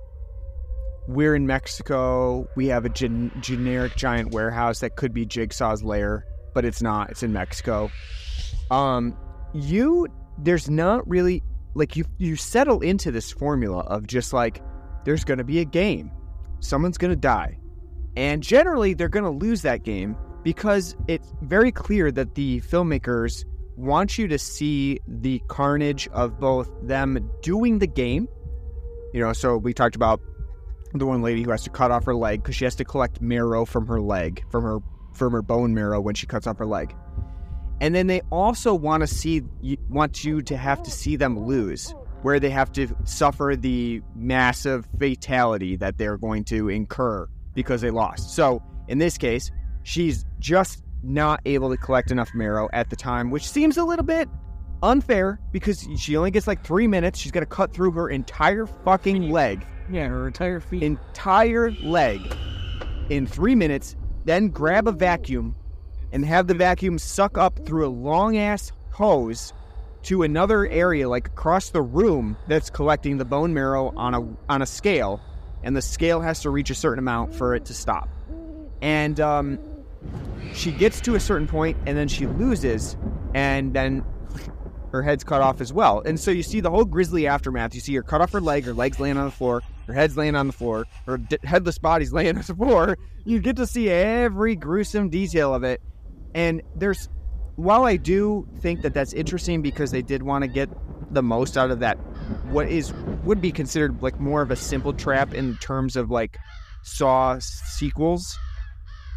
[1.07, 6.27] we're in Mexico, we have a gen- generic giant warehouse that could be Jigsaw's lair,
[6.53, 7.09] but it's not.
[7.11, 7.91] It's in Mexico.
[8.71, 9.17] Um,
[9.55, 10.07] you
[10.37, 11.43] there's not really
[11.75, 14.63] like you you settle into this formula of just like
[15.05, 16.11] there's going to be a game.
[16.61, 17.59] Someone's going to die.
[18.17, 23.45] And generally, they're going to lose that game because it's very clear that the filmmakers
[23.77, 28.29] want you to see the carnage of both them doing the game.
[29.13, 30.21] You know, so we talked about
[30.95, 33.21] the one lady who has to cut off her leg because she has to collect
[33.21, 34.79] marrow from her leg, from her
[35.15, 36.95] from her bone marrow when she cuts off her leg.
[37.81, 39.43] And then they also want to see
[39.89, 44.89] want you to have to see them lose, where they have to suffer the massive
[44.99, 48.35] fatality that they're going to incur because they lost.
[48.35, 49.51] So in this case,
[49.83, 54.05] she's just not able to collect enough marrow at the time, which seems a little
[54.05, 54.29] bit
[54.83, 57.19] unfair because she only gets like three minutes.
[57.19, 59.67] She's got to cut through her entire fucking leg.
[59.91, 60.83] Yeah, her entire feet.
[60.83, 62.21] Entire leg
[63.09, 65.55] in three minutes, then grab a vacuum
[66.13, 69.53] and have the vacuum suck up through a long ass hose
[70.03, 74.63] to another area like across the room that's collecting the bone marrow on a on
[74.63, 75.21] a scale
[75.63, 78.09] and the scale has to reach a certain amount for it to stop
[78.81, 79.59] and um,
[80.55, 82.97] she gets to a certain point and then she loses
[83.35, 84.05] and then
[84.93, 86.01] her head's cut off as well.
[86.01, 87.75] And so you see the whole grisly aftermath.
[87.75, 90.17] You see her cut off her leg her legs laying on the floor her head's
[90.17, 92.97] laying on the floor her d- headless body's laying on the floor.
[93.25, 95.83] You get to see every gruesome detail of it.
[96.35, 97.09] And there's
[97.59, 100.71] while i do think that that's interesting because they did want to get
[101.13, 101.97] the most out of that
[102.51, 102.95] what is
[103.25, 106.39] would be considered like more of a simple trap in terms of like
[106.85, 108.39] saw sequels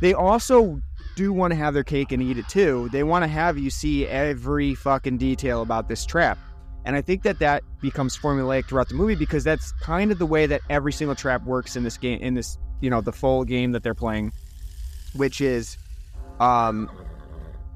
[0.01, 0.81] they also
[1.15, 2.89] do want to have their cake and eat it too.
[2.91, 6.37] They want to have you see every fucking detail about this trap.
[6.83, 10.25] And I think that that becomes formulaic throughout the movie because that's kind of the
[10.25, 13.43] way that every single trap works in this game, in this, you know, the full
[13.43, 14.31] game that they're playing,
[15.13, 15.77] which is
[16.39, 16.89] um,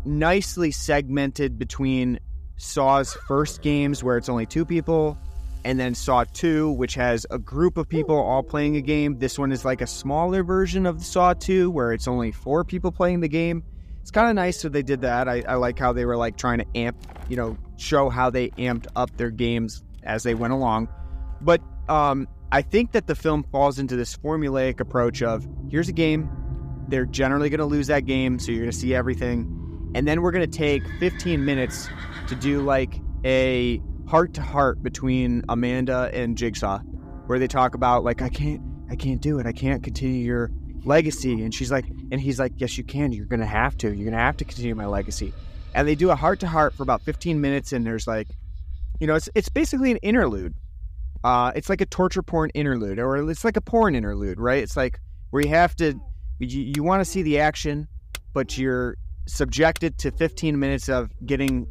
[0.06, 2.20] nicely segmented between
[2.58, 5.18] Saw's first games where it's only two people
[5.66, 9.18] and then Saw 2, which has a group of people all playing a game.
[9.18, 12.92] This one is like a smaller version of Saw 2, where it's only four people
[12.92, 13.64] playing the game.
[14.00, 15.28] It's kind of nice that they did that.
[15.28, 16.96] I, I like how they were like trying to amp,
[17.30, 20.88] you know, show how they amped up their games as they went along.
[21.42, 25.94] But um, I think that the film falls into this formulaic approach of here's a
[25.94, 26.30] game,
[26.90, 29.92] they're generally going to lose that game, so you're going to see everything.
[29.96, 31.90] And then we're going to take 15 minutes
[32.28, 36.80] to do like a heart to heart between Amanda and Jigsaw,
[37.28, 39.46] where they talk about like I can't I can't do it.
[39.46, 40.52] I can't continue your
[40.84, 41.42] legacy.
[41.44, 43.12] And she's like, and he's like, yes, you can.
[43.12, 43.94] You're gonna have to.
[43.94, 45.34] You're gonna have to continue my legacy.
[45.74, 48.28] And they do a heart to heart for about 15 minutes, and there's like,
[49.00, 50.54] you know, it's it's basically an interlude.
[51.24, 54.62] Uh, it's like a torture porn interlude, or it's like a porn interlude, right?
[54.62, 55.00] It's like
[55.32, 56.00] where you have to,
[56.40, 57.88] you, you want to see the action,
[58.34, 58.96] but you're
[59.28, 61.68] subjected to 15 minutes of getting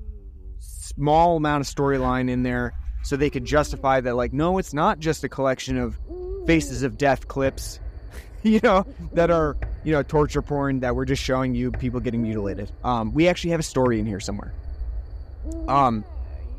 [0.85, 2.73] small amount of storyline in there
[3.03, 5.99] so they could justify that like no it's not just a collection of
[6.47, 7.81] faces of death clips
[8.45, 12.23] you know that are you know torture porn that we're just showing you people getting
[12.23, 12.71] mutilated.
[12.85, 14.53] Um we actually have a story in here somewhere.
[15.67, 16.05] Um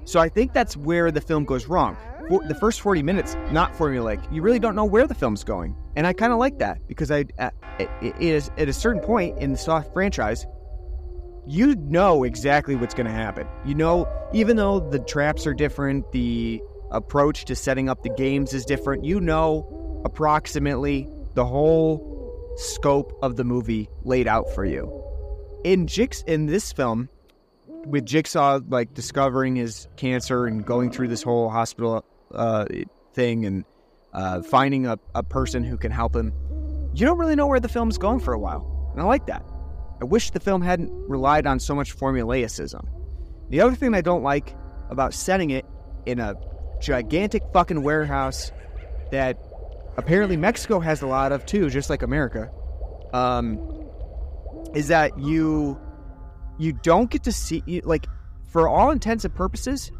[0.05, 1.95] so i think that's where the film goes wrong.
[2.27, 5.75] For the first 40 minutes not formulaic you really don't know where the film's going.
[5.95, 9.37] And i kind of like that because i at, it is at a certain point
[9.37, 10.45] in the Saw franchise
[11.47, 13.47] you know exactly what's going to happen.
[13.65, 18.53] You know, even though the traps are different, the approach to setting up the games
[18.53, 25.03] is different, you know approximately the whole scope of the movie laid out for you.
[25.63, 27.09] In Jigs in this film,
[27.85, 32.65] with Jigsaw like discovering his cancer and going through this whole hospital uh,
[33.13, 33.65] thing and
[34.13, 36.31] uh, finding a, a person who can help him,
[36.93, 38.91] you don't really know where the film's going for a while.
[38.93, 39.43] And I like that.
[40.05, 42.87] I wish the film hadn't relied on so much formulaicism.
[43.49, 44.55] The other thing I don't like
[44.91, 45.65] about setting it
[46.05, 46.35] in a
[46.79, 48.51] gigantic fucking warehouse
[49.09, 49.35] that
[49.97, 52.51] apparently Mexico has a lot of too, just like America,
[53.13, 53.57] um,
[54.75, 55.75] is that you
[56.59, 58.05] you don't get to see you, like
[58.51, 59.91] for all intents and purposes.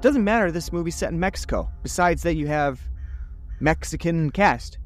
[0.00, 0.50] Doesn't matter.
[0.50, 1.70] This movie's set in Mexico.
[1.82, 2.80] Besides that, you have
[3.60, 4.78] Mexican cast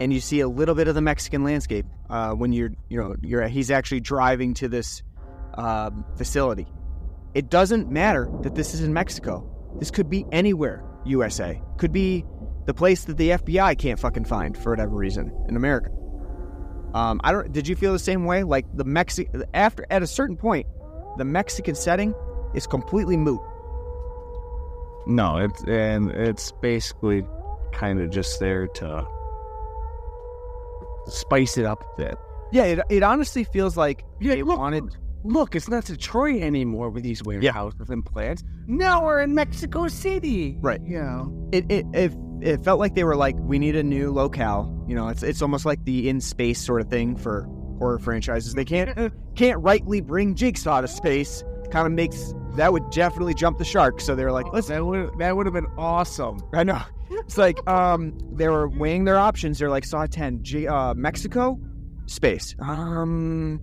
[0.00, 3.16] and you see a little bit of the Mexican landscape uh, when you're, you know,
[3.22, 5.02] you're he's actually driving to this
[5.54, 6.66] um, facility.
[7.34, 9.50] It doesn't matter that this is in Mexico.
[9.78, 11.60] This could be anywhere USA.
[11.78, 12.24] Could be
[12.66, 15.90] the place that the FBI can't fucking find for whatever reason in America.
[16.94, 17.52] Um, I don't.
[17.52, 18.42] Did you feel the same way?
[18.42, 20.66] Like the Mexi after at a certain point,
[21.18, 22.14] the Mexican setting
[22.54, 23.40] is completely moot.
[25.06, 27.24] No, it's and it's basically
[27.72, 29.06] kind of just there to
[31.06, 32.18] spice it up a bit.
[32.52, 34.84] Yeah, it, it honestly feels like Yeah, they look, wanted.
[35.24, 38.44] Look, it's not Detroit anymore with these warehouses and plants.
[38.68, 40.56] Now we're in Mexico City.
[40.60, 40.80] Right.
[40.84, 41.48] You know.
[41.52, 44.72] It, it it it felt like they were like, we need a new locale.
[44.86, 47.48] You know, it's it's almost like the in space sort of thing for
[47.78, 48.54] horror franchises.
[48.54, 53.58] They can't can't rightly bring Jigsaw to space, kind of makes that would definitely jump
[53.58, 54.00] the shark.
[54.00, 54.68] So they're like, let's.
[54.68, 56.40] That would that would have been awesome.
[56.52, 56.80] I know.
[57.10, 59.58] It's like um, they were weighing their options.
[59.58, 61.58] They're like, Saw ten, G- uh, Mexico,
[62.06, 62.54] space.
[62.60, 63.60] Um,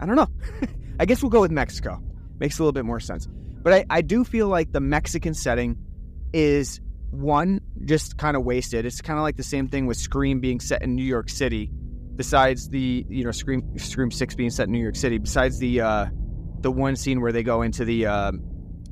[0.00, 0.28] I don't know.
[1.00, 2.02] I guess we'll go with Mexico.
[2.38, 3.28] Makes a little bit more sense.
[3.62, 5.76] But I, I do feel like the Mexican setting
[6.32, 6.80] is
[7.10, 8.86] one just kind of wasted.
[8.86, 11.70] It's kind of like the same thing with Scream being set in New York City.
[12.16, 15.18] Besides the you know Scream Scream Six being set in New York City.
[15.18, 16.06] Besides the uh,
[16.62, 18.32] the one scene where they go into the uh,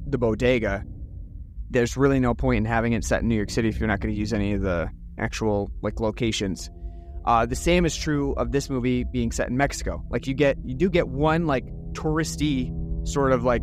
[0.06, 0.84] the bodega,
[1.70, 4.00] there's really no point in having it set in New York City if you're not
[4.00, 6.70] going to use any of the actual like locations.
[7.24, 10.04] Uh, the same is true of this movie being set in Mexico.
[10.10, 12.74] Like you get you do get one like touristy
[13.06, 13.62] sort of like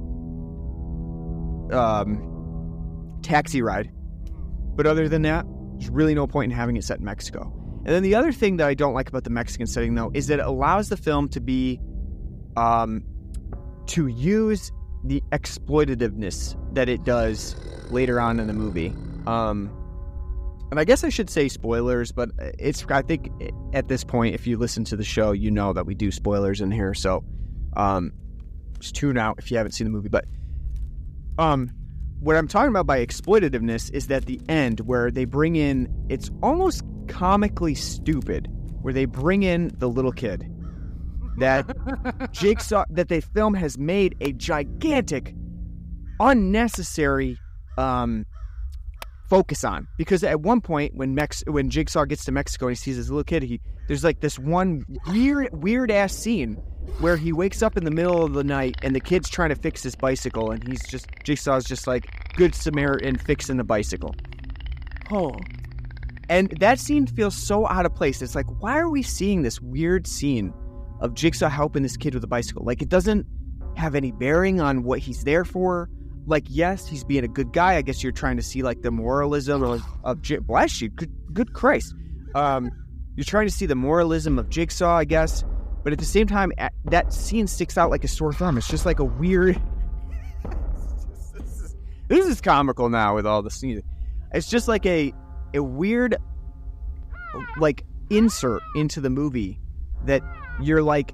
[1.71, 3.91] um, taxi ride,
[4.75, 5.45] but other than that,
[5.77, 7.53] there's really no point in having it set in Mexico.
[7.85, 10.27] And then the other thing that I don't like about the Mexican setting though is
[10.27, 11.79] that it allows the film to be
[12.55, 13.03] um,
[13.87, 14.71] to use
[15.03, 17.55] the exploitativeness that it does
[17.91, 18.93] later on in the movie.
[19.25, 19.71] Um,
[20.69, 22.29] and I guess I should say spoilers, but
[22.59, 23.31] it's I think
[23.73, 26.59] at this point, if you listen to the show, you know that we do spoilers
[26.59, 26.93] in here.
[26.93, 27.23] So
[27.75, 28.11] um,
[28.79, 30.09] just tune out if you haven't seen the movie.
[30.09, 30.25] But
[31.37, 31.71] um,
[32.19, 36.29] what I'm talking about by exploitativeness is that the end where they bring in it's
[36.43, 38.49] almost comically stupid,
[38.81, 40.51] where they bring in the little kid
[41.37, 45.33] that Jigsaw that the film has made a gigantic,
[46.19, 47.37] unnecessary
[47.77, 48.25] um,
[49.29, 52.81] focus on because at one point when Mex when Jigsaw gets to Mexico and he
[52.81, 56.55] sees his little kid, he there's like this one weird weird ass scene
[56.99, 59.55] where he wakes up in the middle of the night and the kid's trying to
[59.55, 64.15] fix his bicycle and he's just Jigsaw's just like good Samaritan fixing the bicycle.
[65.11, 65.35] Oh.
[66.29, 68.21] And that scene feels so out of place.
[68.21, 70.53] It's like, why are we seeing this weird scene
[70.99, 72.63] of Jigsaw helping this kid with a bicycle?
[72.65, 73.25] Like, it doesn't
[73.75, 75.89] have any bearing on what he's there for.
[76.25, 77.75] Like, yes, he's being a good guy.
[77.75, 81.11] I guess you're trying to see like the moralism of, of J- bless you, good,
[81.33, 81.95] good Christ.
[82.35, 82.69] Um,
[83.15, 85.43] you're trying to see the moralism of Jigsaw, I guess.
[85.83, 88.57] But at the same time, a- that scene sticks out like a sore thumb.
[88.57, 89.61] It's just like a weird.
[92.09, 93.83] this is comical now with all the scenes.
[94.33, 95.13] It's just like a
[95.53, 96.17] a weird
[97.57, 99.59] like insert into the movie
[100.05, 100.21] that
[100.61, 101.13] you're like,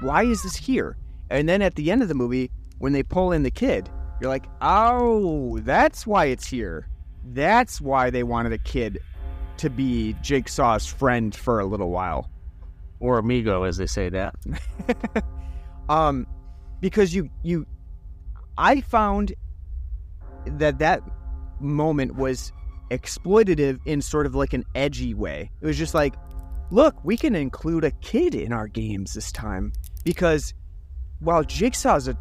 [0.00, 0.96] why is this here?
[1.30, 3.88] And then at the end of the movie, when they pull in the kid,
[4.20, 6.88] you're like, oh, that's why it's here.
[7.32, 9.00] That's why they wanted a kid
[9.58, 12.30] to be Jigsaw's friend for a little while.
[13.00, 14.34] Or amigo, as they say that.
[15.88, 16.26] um,
[16.80, 17.66] because you you,
[18.56, 19.34] I found
[20.46, 21.02] that that
[21.60, 22.52] moment was
[22.90, 25.50] exploitative in sort of like an edgy way.
[25.60, 26.14] It was just like,
[26.70, 29.72] look, we can include a kid in our games this time
[30.04, 30.54] because
[31.20, 32.16] while Jigsaw's a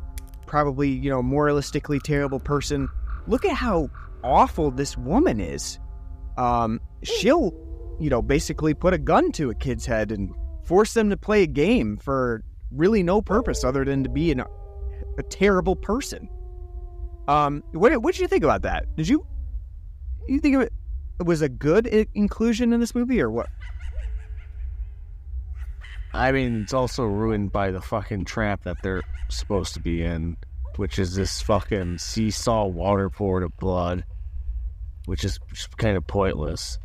[0.46, 2.90] probably you know moralistically terrible person,
[3.28, 3.90] look at how
[4.24, 5.80] awful this woman is.
[6.38, 7.54] Um, she'll
[8.00, 10.34] you know basically put a gun to a kid's head and
[10.64, 14.44] force them to play a game for really no purpose other than to be an,
[15.18, 16.30] a terrible person.
[17.28, 18.96] Um, what what did you think about that?
[18.96, 19.26] Did you
[20.28, 20.72] you think it
[21.24, 23.48] was a good inclusion in this movie or what?
[26.14, 30.38] I mean, it's also ruined by the fucking trap that they're supposed to be in,
[30.76, 34.06] which is this fucking seesaw waterboard of blood,
[35.06, 35.40] which is
[35.78, 36.78] kind of pointless.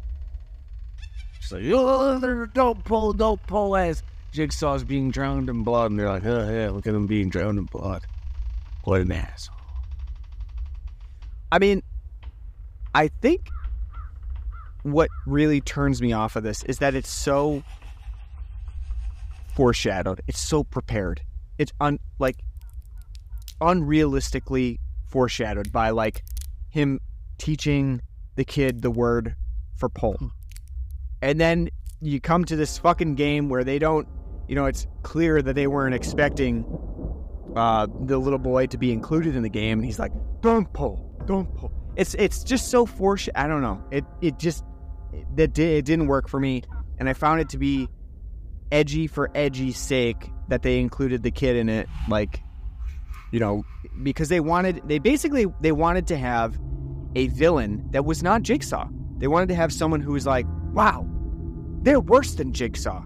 [1.36, 4.02] It's like, oh, don't pull, don't pull as
[4.32, 7.58] Jigsaw's being drowned in blood, and they're like, oh yeah, look at him being drowned
[7.58, 8.06] in blood.
[8.84, 9.56] What an asshole.
[11.52, 11.82] I mean,
[12.94, 13.48] I think
[14.82, 17.62] what really turns me off of this is that it's so
[19.58, 20.20] foreshadowed.
[20.28, 21.20] It's so prepared.
[21.58, 22.36] It's un like
[23.60, 24.78] unrealistically
[25.08, 26.22] foreshadowed by like
[26.68, 27.00] him
[27.38, 28.00] teaching
[28.36, 29.34] the kid the word
[29.74, 30.30] for pole.
[31.20, 34.06] And then you come to this fucking game where they don't,
[34.46, 36.64] you know, it's clear that they weren't expecting
[37.56, 41.20] uh, the little boy to be included in the game, and he's like, "Don't pull,
[41.26, 43.28] don't pull." It's it's just so foresh.
[43.34, 43.82] I don't know.
[43.90, 44.62] It it just
[45.34, 46.62] that di- it didn't work for me,
[46.98, 47.88] and I found it to be
[48.72, 52.40] edgy for edgy's sake that they included the kid in it, like
[53.30, 53.64] you know,
[54.02, 56.58] because they wanted they basically they wanted to have
[57.14, 58.88] a villain that was not Jigsaw.
[59.18, 61.06] They wanted to have someone who was like, "Wow,
[61.82, 63.04] they're worse than Jigsaw."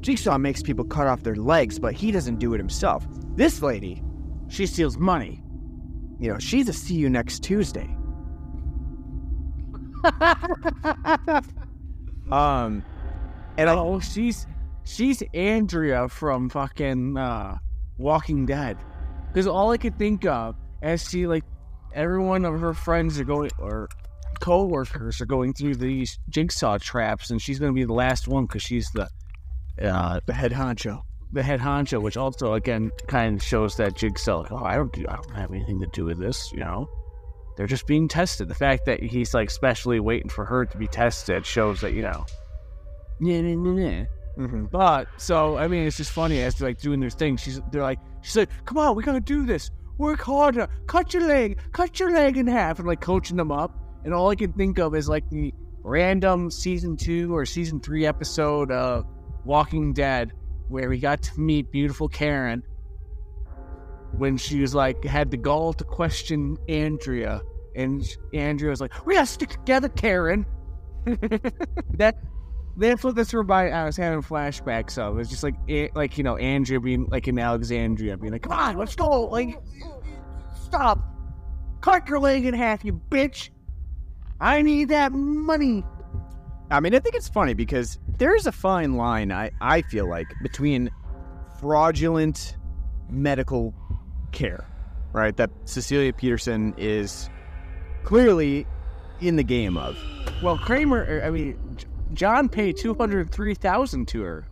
[0.00, 3.06] Jigsaw makes people cut off their legs, but he doesn't do it himself.
[3.36, 4.02] This lady,
[4.48, 5.42] she steals money.
[6.20, 7.88] You know, she's a see you next Tuesday.
[12.30, 12.84] um,
[13.56, 14.46] and I, Oh, she's
[14.84, 17.56] she's Andrea from fucking uh,
[17.98, 18.76] Walking Dead.
[19.28, 21.44] Because all I could think of as she like
[21.92, 23.88] every one of her friends are going or
[24.40, 28.46] co-workers are going through these jigsaw traps, and she's going to be the last one
[28.46, 29.08] because she's the
[29.82, 31.02] uh, The head honcho.
[31.32, 34.40] the head honcho, which also again kind of shows that jigsaw.
[34.40, 36.52] Like, oh, I don't do, I don't have anything to do with this.
[36.52, 36.88] You know,
[37.56, 38.48] they're just being tested.
[38.48, 42.02] The fact that he's like specially waiting for her to be tested shows that you
[42.02, 42.24] know.
[43.78, 44.04] Yeah.
[44.38, 44.66] Mm-hmm.
[44.66, 47.36] But so I mean, it's just funny as they're like doing their thing.
[47.36, 49.70] She's they're like she's like, "Come on, we gotta do this.
[49.98, 50.68] Work harder.
[50.86, 51.60] Cut your leg.
[51.72, 53.78] Cut your leg in half." And like coaching them up.
[54.04, 58.06] And all I can think of is like the random season two or season three
[58.06, 59.06] episode of
[59.44, 60.32] Walking Dead
[60.68, 62.62] where we got to meet beautiful Karen
[64.16, 67.40] when she was like had the gall to question Andrea,
[67.76, 70.46] and Andrea was like, "We gotta stick together, Karen."
[71.94, 72.16] that
[72.76, 73.72] that's what this reminded.
[73.72, 75.18] I was having flashbacks of.
[75.18, 78.52] It's just like it, like you know Andrea being like in Alexandria being like, "Come
[78.52, 79.56] on, let's go!" Like,
[80.64, 80.98] stop,
[81.80, 83.50] cut your leg in half, you bitch.
[84.40, 85.84] I need that money.
[86.70, 90.26] I mean, I think it's funny because there's a fine line, I, I feel like,
[90.42, 90.90] between
[91.60, 92.56] fraudulent
[93.08, 93.74] medical
[94.32, 94.66] care,
[95.12, 95.36] right?
[95.36, 97.28] That Cecilia Pederson is
[98.02, 98.66] clearly
[99.20, 99.96] in the game of.
[100.42, 101.58] Well, Kramer, er, I mean,
[102.14, 104.46] John paid two hundred three thousand to her.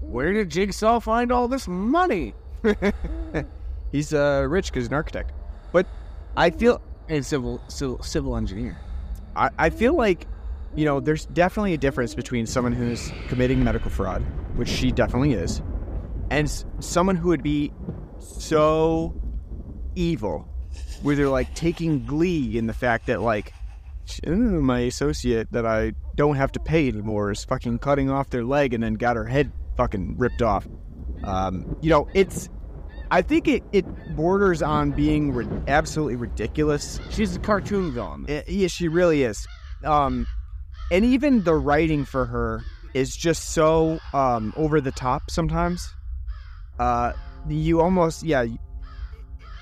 [0.00, 2.34] Where did Jigsaw find all this money?
[3.92, 5.32] He's uh, rich because he's an architect.
[5.72, 5.86] But
[6.36, 8.78] I feel And civil civil, civil engineer.
[9.36, 10.26] I, I feel like,
[10.74, 14.22] you know, there's definitely a difference between someone who's committing medical fraud,
[14.56, 15.60] which she definitely is,
[16.30, 17.72] and s- someone who would be
[18.18, 19.14] so
[19.94, 20.48] evil,
[21.02, 23.52] where they're like taking glee in the fact that, like,
[24.26, 28.74] my associate that I don't have to pay anymore is fucking cutting off their leg
[28.74, 30.66] and then got her head fucking ripped off.
[31.24, 32.48] Um, you know, it's.
[33.10, 33.84] I think it, it
[34.16, 38.24] borders on being ri- absolutely ridiculous She's a cartoon villain.
[38.26, 39.46] I- yeah, she really is.
[39.84, 40.26] Um,
[40.90, 42.62] and even the writing for her
[42.94, 45.92] is just so um, over the top sometimes.
[46.78, 47.12] Uh,
[47.48, 48.46] you almost yeah,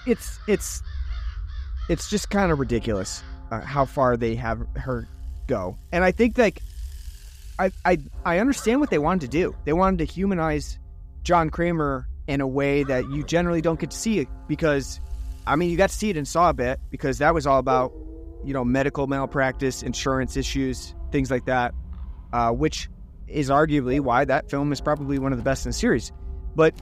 [0.06, 0.82] it's it's
[1.88, 5.08] it's just kind of ridiculous uh, how far they have her
[5.50, 5.76] go.
[5.92, 6.62] And I think like
[7.58, 9.54] I I I understand what they wanted to do.
[9.64, 10.78] They wanted to humanize
[11.22, 15.00] John Kramer in a way that you generally don't get to see it because
[15.46, 17.58] I mean you got to see it in Saw a bit because that was all
[17.58, 17.92] about
[18.44, 21.74] you know medical malpractice, insurance issues, things like that,
[22.32, 22.88] uh, which
[23.26, 26.12] is arguably why that film is probably one of the best in the series.
[26.54, 26.74] But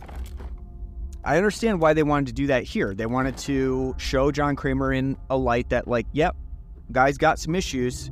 [1.25, 2.95] I understand why they wanted to do that here.
[2.95, 6.37] They wanted to show John Kramer in a light that, like, yep,
[6.91, 8.11] guy's got some issues,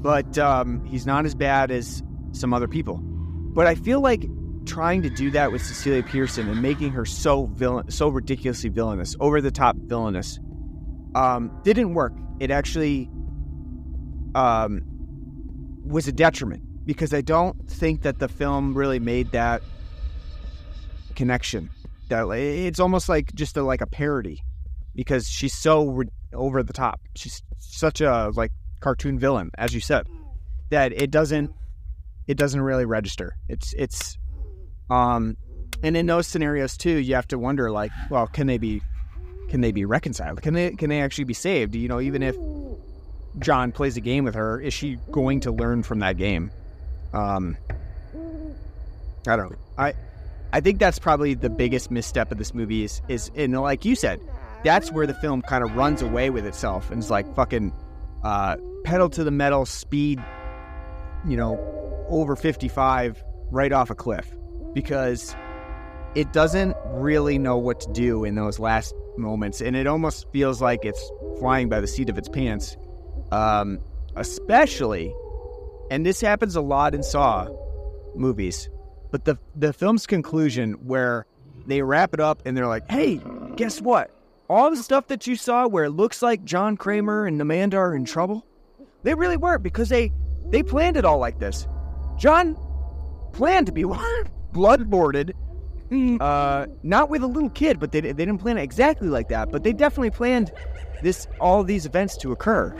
[0.00, 2.98] but um, he's not as bad as some other people.
[3.02, 4.24] But I feel like
[4.64, 9.16] trying to do that with Cecilia Pearson and making her so villain, so ridiculously villainous,
[9.20, 10.38] over the top villainous,
[11.14, 12.12] um, didn't work.
[12.38, 13.10] It actually
[14.34, 14.82] um,
[15.84, 19.62] was a detriment because I don't think that the film really made that
[21.16, 21.70] connection.
[22.08, 24.42] That it's almost like just a, like a parody
[24.94, 27.00] because she's so re- over the top.
[27.16, 30.06] She's such a like cartoon villain, as you said,
[30.70, 31.52] that it doesn't
[32.26, 33.36] it doesn't really register.
[33.48, 34.18] It's it's
[34.88, 35.36] um
[35.82, 38.82] and in those scenarios too, you have to wonder like, well, can they be
[39.48, 40.42] can they be reconciled?
[40.42, 41.74] Can they can they actually be saved?
[41.74, 42.36] You know, even if
[43.38, 46.50] John plays a game with her, is she going to learn from that game?
[47.12, 47.56] Um
[49.26, 49.58] I don't know.
[49.76, 49.94] I
[50.52, 53.94] I think that's probably the biggest misstep of this movie is is and like you
[53.94, 54.20] said,
[54.64, 57.72] that's where the film kind of runs away with itself and is like fucking
[58.22, 60.22] uh pedal to the metal speed,
[61.26, 61.58] you know,
[62.08, 64.34] over 55 right off a cliff
[64.72, 65.34] because
[66.14, 69.60] it doesn't really know what to do in those last moments.
[69.60, 72.76] And it almost feels like it's flying by the seat of its pants.
[73.30, 73.78] Um,
[74.16, 75.14] especially
[75.90, 77.48] and this happens a lot in saw
[78.14, 78.68] movies
[79.10, 81.26] but the the film's conclusion where
[81.66, 83.20] they wrap it up and they're like hey
[83.56, 84.10] guess what
[84.50, 87.94] all the stuff that you saw where it looks like john kramer and amanda are
[87.94, 88.44] in trouble
[89.04, 90.12] they really weren't because they
[90.48, 91.66] they planned it all like this
[92.18, 92.56] john
[93.32, 93.82] planned to be
[94.52, 95.32] bloodboarded
[96.20, 99.50] uh, not with a little kid, but they, they didn't plan it exactly like that.
[99.50, 100.52] But they definitely planned
[101.02, 102.76] this all these events to occur.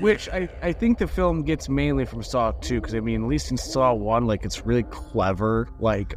[0.00, 3.28] Which I, I think the film gets mainly from Saw 2, because I mean, at
[3.28, 5.68] least in Saw 1, like, it's really clever.
[5.80, 6.14] Like,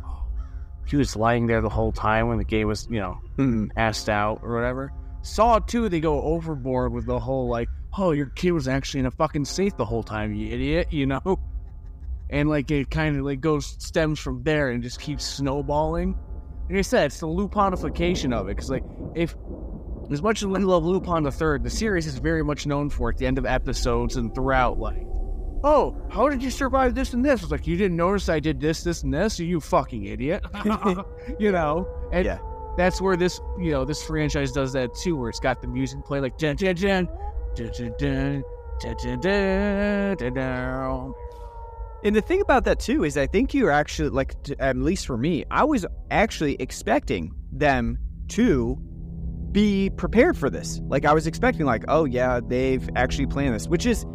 [0.87, 3.67] he was lying there the whole time when the game was, you know, hmm.
[3.75, 4.91] asked out or whatever.
[5.21, 9.05] Saw 2, they go overboard with the whole, like, oh, your kid was actually in
[9.05, 11.39] a fucking safe the whole time, you idiot, you know?
[12.33, 16.17] And, like, it kind of, like, goes, stems from there and just keeps snowballing.
[16.69, 18.55] like I said, it's the Lupinification of it.
[18.55, 19.35] Because like, if
[20.09, 23.09] as much as we love Lupin the Third, the series is very much known for
[23.09, 24.79] at the end of episodes and throughout.
[24.79, 25.05] Like,
[25.63, 27.41] oh, how did you survive this and this?
[27.43, 29.39] It's like you didn't notice I did this, this, and this.
[29.39, 30.43] You fucking idiot.
[31.39, 32.39] you know, and Yeah.
[32.77, 36.03] that's where this, you know, this franchise does that too, where it's got the music
[36.05, 37.07] play like dun dun dun
[37.55, 38.43] dun dun dun
[38.89, 41.13] dun dun dun dun.
[42.03, 45.17] And the thing about that too is, I think you're actually like, at least for
[45.17, 47.99] me, I was actually expecting them
[48.29, 48.77] to
[49.51, 50.79] be prepared for this.
[50.87, 54.05] Like, I was expecting, like, oh yeah, they've actually planned this, which is,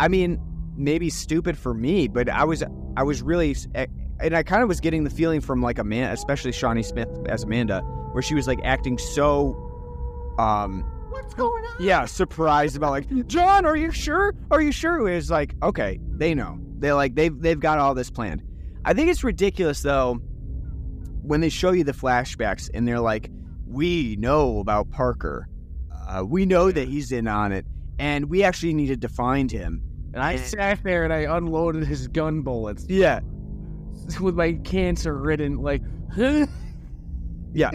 [0.00, 0.40] I mean,
[0.76, 2.62] maybe stupid for me, but I was,
[2.96, 6.52] I was really, and I kind of was getting the feeling from like Amanda, especially
[6.52, 7.80] Shawnee Smith as Amanda,
[8.12, 9.54] where she was like acting so,
[10.38, 11.76] um, What's going on?
[11.80, 14.34] yeah, surprised about like, John, are you sure?
[14.50, 15.08] Are you sure?
[15.08, 16.58] It's like, okay, they know.
[16.78, 18.42] They like they've they've got all this planned.
[18.84, 20.14] I think it's ridiculous though
[21.22, 23.30] when they show you the flashbacks and they're like,
[23.66, 25.48] we know about Parker.
[26.06, 27.66] Uh, we know that he's in on it,
[27.98, 29.82] and we actually needed to find him.
[30.14, 33.20] And I sat there and I unloaded his gun bullets Yeah,
[34.20, 35.82] with my cancer ridden, like,
[37.52, 37.70] yeah.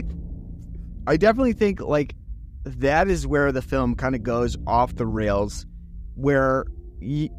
[1.07, 2.15] I definitely think like
[2.63, 5.65] that is where the film kind of goes off the rails,
[6.15, 6.65] where
[7.01, 7.29] y-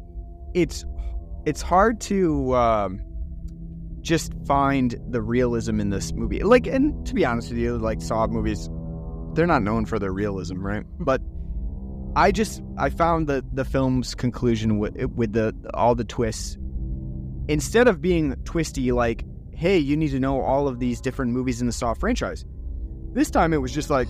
[0.53, 0.85] it's
[1.45, 3.01] it's hard to um,
[4.01, 6.43] just find the realism in this movie.
[6.43, 8.69] Like, and to be honest with you, like Saw movies,
[9.33, 10.83] they're not known for their realism, right?
[10.99, 11.21] But
[12.15, 16.57] I just I found the the film's conclusion with with the all the twists
[17.47, 21.61] instead of being twisty like, hey, you need to know all of these different movies
[21.61, 22.45] in the Saw franchise.
[23.13, 24.07] This time it was just like,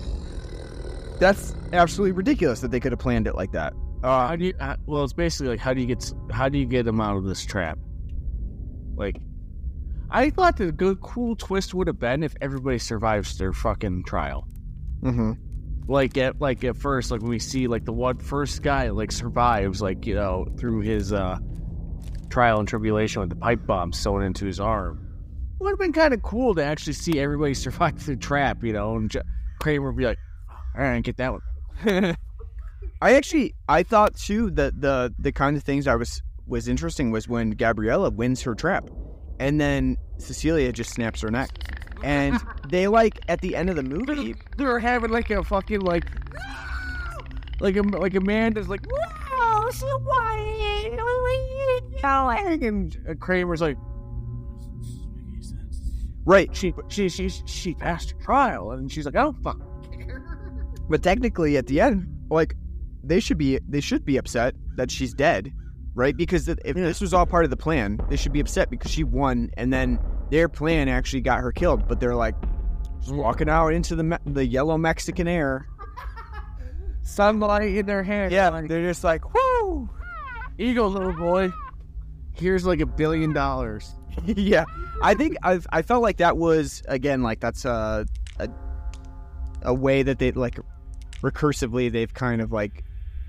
[1.18, 3.72] that's absolutely ridiculous that they could have planned it like that.
[4.02, 4.54] Uh, how do you?
[4.60, 6.12] Uh, well, it's basically like, how do you get?
[6.30, 7.78] How do you get them out of this trap?
[8.96, 9.16] Like,
[10.10, 14.46] I thought the good, cool twist would have been if everybody survives their fucking trial.
[15.02, 15.32] mm-hmm.
[15.86, 19.12] Like at like at first, like when we see like the one first guy like
[19.12, 21.38] survives, like you know through his uh
[22.30, 25.00] trial and tribulation with the pipe bomb sewn into his arm.
[25.60, 28.96] Would have been kind of cool to actually see everybody survive the trap, you know,
[28.96, 29.22] and J-
[29.60, 30.18] Kramer would be like,
[30.76, 32.16] "All right, get that one."
[33.02, 37.10] I actually I thought too that the the kind of things I was was interesting
[37.10, 38.88] was when Gabriella wins her trap,
[39.38, 41.50] and then Cecilia just snaps her neck,
[42.04, 44.34] and they like at the end of the movie.
[44.56, 46.04] they're having like a fucking like
[47.60, 50.38] like a like a man Amanda's like wow so why
[52.62, 53.76] and Kramer's like
[56.26, 59.58] Right, she she she she passed her trial and she's like I don't fuck
[60.88, 62.54] but technically at the end, like
[63.02, 65.52] they should be they should be upset that she's dead,
[65.94, 66.16] right?
[66.16, 69.04] Because if this was all part of the plan, they should be upset because she
[69.04, 69.98] won, and then
[70.34, 71.86] their plan actually got her killed.
[71.86, 72.34] But they're like
[73.00, 75.68] just walking out into the the yellow Mexican air.
[77.02, 79.88] sunlight in their hair Yeah, like, they're just like, whoo.
[80.58, 81.52] go little boy
[82.36, 83.94] here's like a billion dollars
[84.26, 84.64] yeah,
[85.02, 88.06] I think I I felt like that was again like that's a
[88.38, 88.48] a,
[89.62, 90.60] a way that they like
[91.20, 92.84] recursively they've kind of like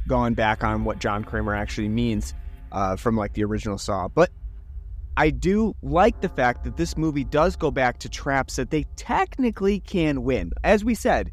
[0.07, 2.35] gone back on what John Kramer actually means
[2.71, 4.29] uh, from like the original Saw, but.
[5.17, 8.85] I do like the fact that this movie does go back to traps that they
[8.95, 10.51] technically can win.
[10.63, 11.31] As we said,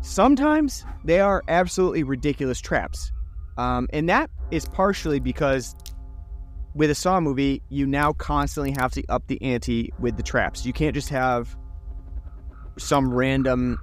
[0.00, 3.12] sometimes they are absolutely ridiculous traps.
[3.56, 5.74] Um, and that is partially because
[6.74, 10.66] with a Saw movie, you now constantly have to up the ante with the traps.
[10.66, 11.56] You can't just have
[12.78, 13.78] some random,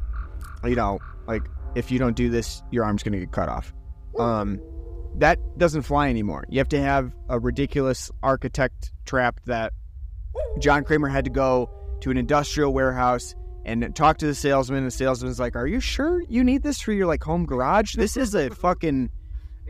[0.65, 1.43] you know, like
[1.75, 3.73] if you don't do this, your arm's going to get cut off.
[4.17, 4.59] Um,
[5.15, 6.45] that doesn't fly anymore.
[6.49, 9.73] You have to have a ridiculous architect trap that
[10.59, 11.69] John Kramer had to go
[12.01, 13.35] to an industrial warehouse
[13.65, 14.85] and talk to the salesman.
[14.85, 17.95] The salesman's like, "Are you sure you need this for your like home garage?
[17.95, 19.09] This is a fucking,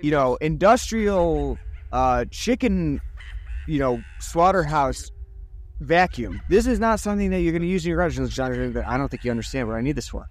[0.02, 1.58] you know, industrial
[1.92, 3.02] uh, chicken,
[3.68, 5.12] you know, slaughterhouse
[5.80, 6.42] vacuum.
[6.50, 9.10] This is not something that you're going to use in your garage." And I don't
[9.10, 10.30] think you understand what I need this for.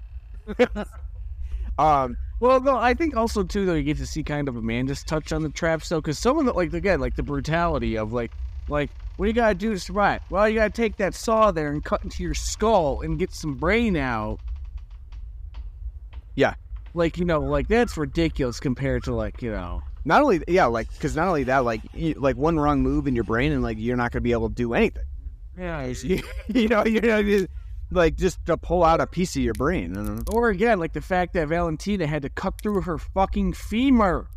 [1.79, 5.03] um, Well, no, I think also too though you get to see kind of Amanda's
[5.03, 8.13] touch on the traps though, because some of the like again like the brutality of
[8.13, 8.31] like
[8.69, 10.21] like what do you gotta do to survive?
[10.31, 13.55] Well, you gotta take that saw there and cut into your skull and get some
[13.55, 14.39] brain out.
[16.37, 16.55] Yeah.
[16.95, 20.89] like you know, like that's ridiculous compared to like you know, not only yeah, like
[20.93, 23.79] because not only that, like you, like one wrong move in your brain and like
[23.79, 25.03] you're not going to be able to do anything.
[25.59, 27.47] yeah, you, you know, you know,
[27.91, 29.93] like just to pull out a piece of your brain.
[29.93, 30.23] I don't know.
[30.33, 34.29] or again like the fact that Valentina had to cut through her fucking femur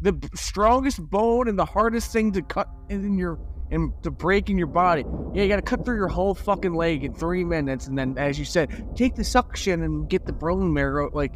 [0.00, 3.38] the strongest bone and the hardest thing to cut in your
[3.70, 5.04] and to break in your body.
[5.32, 8.16] Yeah, you got to cut through your whole fucking leg in three minutes, and then,
[8.18, 11.10] as you said, take the suction and get the bone marrow.
[11.12, 11.34] Like,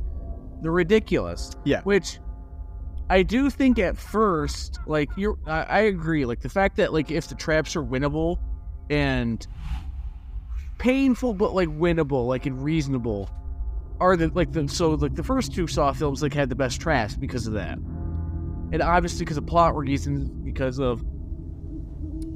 [0.60, 1.50] they're ridiculous.
[1.64, 1.80] Yeah.
[1.82, 2.20] Which
[3.08, 6.26] I do think at first, like you're, I, I agree.
[6.26, 8.38] Like the fact that like if the traps are winnable
[8.90, 9.46] and
[10.78, 13.30] painful, but like winnable, like and reasonable,
[14.00, 16.80] are the like the so like the first two Saw films like had the best
[16.80, 17.78] traps because of that,
[18.72, 21.04] and obviously because of plot reasons, because of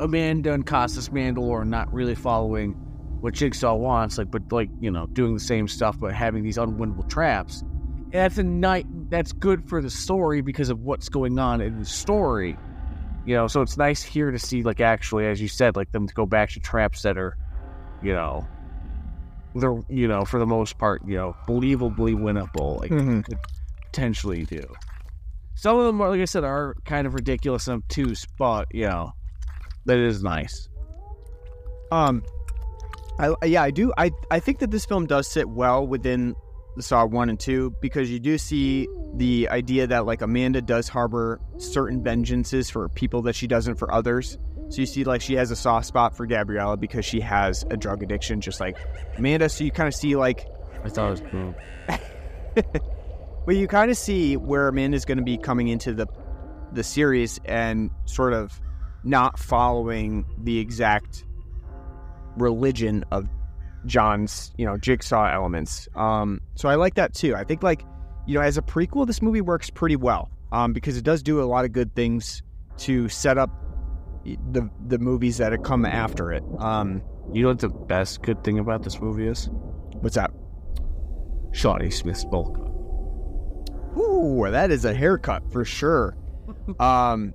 [0.00, 2.72] a Amanda and Costas Mandylor not really following
[3.20, 6.56] what Jigsaw wants, like but like you know doing the same stuff but having these
[6.58, 7.62] unwinnable traps.
[8.12, 11.78] And that's a night that's good for the story because of what's going on in
[11.78, 12.58] the story.
[13.24, 16.08] You know, so it's nice here to see like actually, as you said, like them
[16.08, 17.36] to go back to traps that are,
[18.02, 18.46] you know,
[19.54, 22.80] they're you know for the most part, you know, believably winnable.
[22.80, 23.24] Like Mhm.
[23.24, 23.38] could
[23.86, 24.62] potentially do.
[25.54, 28.86] Some of them, are, like I said, are kind of ridiculous and obtuse, but you
[28.86, 29.12] know,
[29.84, 30.68] that is nice.
[31.90, 32.22] Um,
[33.18, 33.92] I yeah, I do.
[33.98, 36.34] I I think that this film does sit well within
[36.76, 40.88] the Saw one and two because you do see the idea that like Amanda does
[40.88, 44.38] harbor certain vengeances for people that she doesn't for others.
[44.72, 47.76] So you see like she has a soft spot for Gabriella because she has a
[47.76, 48.76] drug addiction, just like
[49.16, 49.48] Amanda.
[49.48, 50.46] So you kind of see like
[50.84, 51.54] I thought it was cool.
[53.44, 56.06] But you kind of see where Amanda's going to be coming into the
[56.72, 58.58] the series and sort of
[59.04, 61.24] not following the exact
[62.36, 63.28] religion of
[63.84, 65.88] John's, you know, jigsaw elements.
[65.96, 67.34] Um, so I like that too.
[67.34, 67.84] I think like,
[68.26, 71.42] you know, as a prequel, this movie works pretty well um, because it does do
[71.42, 72.42] a lot of good things
[72.78, 73.50] to set up
[74.24, 76.42] the the movies that have come after it.
[76.58, 77.02] Um,
[77.32, 79.48] You know what the best good thing about this movie is?
[80.00, 80.30] what's that?
[81.52, 82.58] Shawnee Smith's bulk.
[83.96, 86.16] Ooh, that is a haircut for sure.
[86.80, 87.34] um,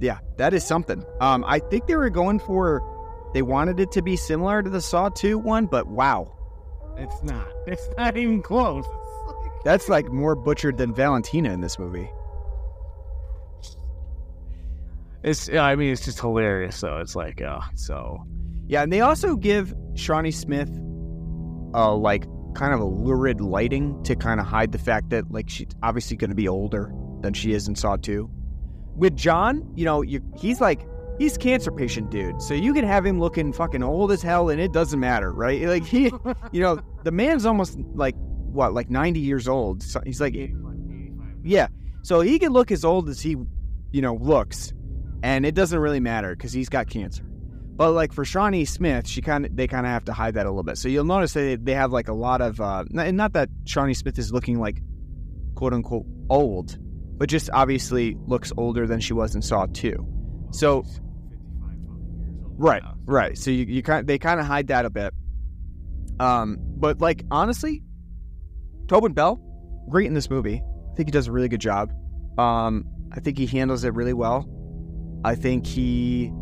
[0.00, 1.04] yeah, that is something.
[1.20, 2.82] Um, I think they were going for,
[3.34, 6.32] they wanted it to be similar to the Saw 2 one, but wow,
[6.96, 7.46] It's not.
[7.66, 8.86] It's not even close.
[9.64, 12.10] that's like more butchered than Valentina in this movie.
[15.22, 15.48] It's.
[15.50, 16.80] I mean, it's just hilarious.
[16.80, 16.98] though.
[16.98, 18.24] it's like, uh, so
[18.66, 20.70] Yeah, and they also give Shawnee Smith,
[21.74, 25.48] uh, like kind of a lurid lighting to kind of hide the fact that like
[25.48, 28.28] she's obviously going to be older than she is in Saw 2.
[28.96, 30.86] With John, you know, you, he's like
[31.18, 34.60] he's cancer patient dude, so you can have him looking fucking old as hell, and
[34.60, 35.60] it doesn't matter, right?
[35.68, 36.10] Like he,
[36.50, 38.14] you know, the man's almost like
[38.52, 39.82] what, like 90 years old.
[39.82, 40.34] So he's like,
[41.42, 41.68] yeah,
[42.02, 43.36] so he can look as old as he,
[43.92, 44.72] you know, looks,
[45.22, 47.24] and it doesn't really matter because he's got cancer.
[47.80, 50.44] But like for Shawnee Smith, she kind of they kind of have to hide that
[50.44, 50.76] a little bit.
[50.76, 54.18] So you'll notice that they, have like a lot of, uh, not that Shawnee Smith
[54.18, 54.82] is looking like
[55.54, 56.78] quote unquote old,
[57.16, 60.06] but just obviously looks older than she was in Saw Two.
[60.52, 60.84] So
[62.58, 63.38] right, right.
[63.38, 65.14] So you, you kind they kind of hide that a bit.
[66.18, 67.82] Um, but like honestly,
[68.88, 69.40] Tobin Bell,
[69.88, 70.60] great in this movie.
[70.92, 71.92] I think he does a really good job.
[72.38, 74.46] Um, I think he handles it really well.
[75.24, 76.32] I think he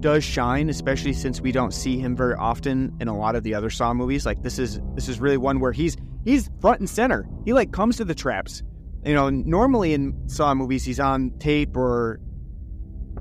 [0.00, 3.54] does shine, especially since we don't see him very often in a lot of the
[3.54, 4.26] other Saw movies.
[4.26, 7.26] Like this is this is really one where he's he's front and center.
[7.44, 8.62] He like comes to the traps.
[9.04, 12.20] You know, normally in Saw movies he's on tape or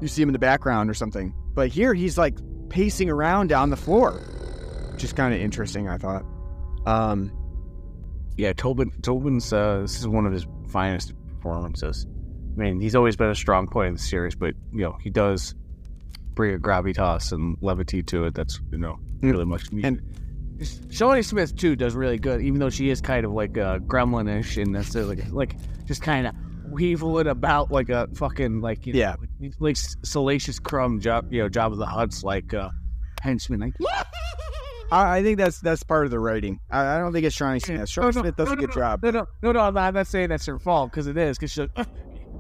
[0.02, 1.34] you see him in the background or something.
[1.54, 2.38] But here he's like
[2.70, 4.14] pacing around down the floor,
[4.92, 5.88] which is kind of interesting.
[5.88, 6.26] I thought.
[6.86, 7.32] Um,
[8.36, 8.92] yeah, Tobin.
[9.02, 9.54] Tobin's.
[9.54, 12.08] Uh, this is one of his finest performances.
[12.56, 15.10] I mean, he's always been a strong point in the series, but you know, he
[15.10, 15.56] does
[16.36, 18.36] bring a gravitas and levity to it.
[18.36, 19.72] That's you know really much.
[19.72, 19.88] needed.
[19.88, 20.02] And-
[20.92, 24.62] Shawnee Smith too does really good, even though she is kind of like uh, gremlinish
[24.62, 26.36] and that's like like just kind of
[26.70, 29.16] weaseling about like a fucking like you know, Yeah.
[29.42, 32.70] like, like Salacious Crumb job you know Jabba the Hutt's like uh,
[33.22, 33.74] henchman like
[34.92, 36.60] I, I think that's that's part of the writing.
[36.70, 37.90] I, I don't think it's Shawnee Smith.
[37.90, 39.04] Shawnee No, no, Smith does no, a good job.
[39.04, 39.60] No, no, no, no.
[39.60, 41.38] I'm not, I'm not saying that's her fault because it is.
[41.38, 41.88] Because she's like,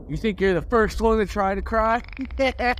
[0.10, 2.02] you think you're the first one to try to cry?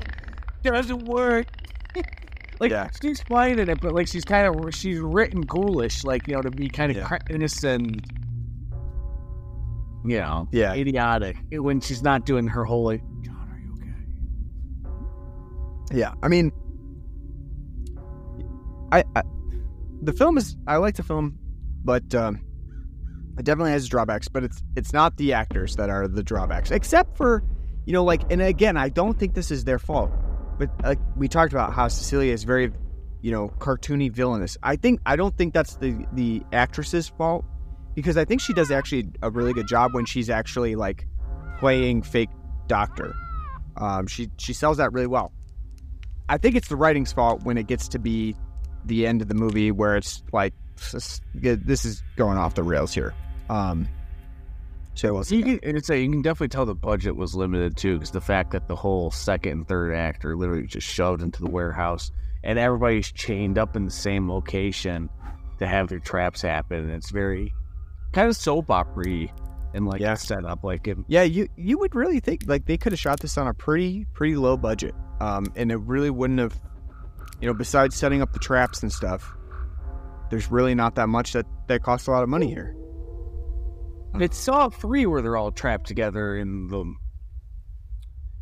[0.64, 1.48] Doesn't work.
[2.60, 2.90] like Yeah.
[3.02, 6.52] she's finding it, but like she's kind of she's written ghoulish, like you know, to
[6.52, 7.18] be kind of Yeah.
[7.30, 8.06] innocent.
[10.06, 10.74] You know, Yeah.
[10.74, 13.74] idiotic when she's not doing her whole like, John, are you
[15.92, 15.98] okay?
[16.00, 16.52] Yeah, I mean,
[18.92, 19.22] I, I
[20.02, 21.40] the film is I like the film,
[21.86, 22.42] but um,
[23.38, 24.28] it definitely has drawbacks.
[24.28, 27.44] But it's it's not the actors that are the drawbacks, except for
[27.86, 30.12] you know like and again I don't think this is their fault,
[30.58, 32.72] but like we talked about how Cecilia is very
[33.22, 34.58] you know cartoony villainous.
[34.64, 37.46] I think I don't think that's the the actress's fault
[37.96, 41.08] because I think she does actually a really good job when she's actually like
[41.60, 42.30] playing fake
[42.68, 43.16] doctor.
[43.78, 45.32] Um, she she sells that really well.
[46.30, 48.36] I think it's the writing's fault when it gets to be
[48.86, 51.22] the end of the movie where it's like this,
[51.86, 53.14] is going off the rails here.
[53.50, 53.88] Um,
[54.96, 55.38] so we'll see.
[55.38, 58.12] You can, and it's a, you can definitely tell the budget was limited too, because
[58.12, 61.50] the fact that the whole second and third act are literally just shoved into the
[61.50, 62.12] warehouse,
[62.44, 65.10] and everybody's chained up in the same location
[65.60, 66.80] to have their traps happen.
[66.80, 67.54] And it's very
[68.12, 69.28] kind of soap opera
[69.74, 70.14] and like Yeah.
[70.14, 73.20] set up like it, Yeah, you you would really think like they could have shot
[73.20, 76.60] this on a pretty pretty low budget, um, and it really wouldn't have,
[77.42, 79.36] you know, besides setting up the traps and stuff.
[80.34, 82.76] There's really not that much that that costs a lot of money here.
[84.20, 86.92] It's Saw three where they're all trapped together in the.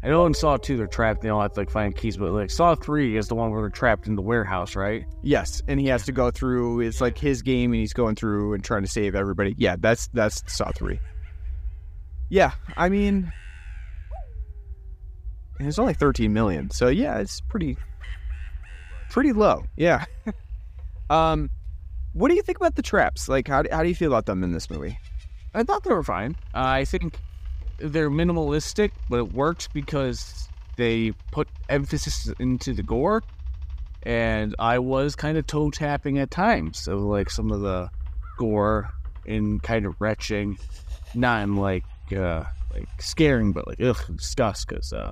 [0.01, 1.19] I know in Saw two they're trapped.
[1.19, 3.59] They all have to like find keys, but like Saw three is the one where
[3.59, 5.03] they're trapped in the warehouse, right?
[5.21, 6.79] Yes, and he has to go through.
[6.79, 9.53] It's like his game, and he's going through and trying to save everybody.
[9.57, 11.01] Yeah, that's that's Saw three.
[12.29, 13.33] Yeah, I mean,
[15.59, 17.75] and it's only 13 million, so yeah, it's pretty
[19.09, 19.65] pretty low.
[19.75, 20.05] Yeah.
[21.09, 21.49] um,
[22.13, 23.29] what do you think about the traps?
[23.29, 24.97] Like, how do, how do you feel about them in this movie?
[25.53, 26.35] I thought they were fine.
[26.53, 27.19] Uh, I think
[27.77, 33.23] they're minimalistic, but it works because they put emphasis into the gore.
[34.03, 36.79] And I was kind of toe tapping at times.
[36.79, 37.89] So, like, some of the
[38.37, 38.89] gore
[39.25, 40.57] and kind of retching,
[41.13, 41.83] not in like,
[42.15, 42.43] uh,
[42.73, 44.67] like scaring, but like, ugh, disgust.
[44.67, 45.11] Because uh,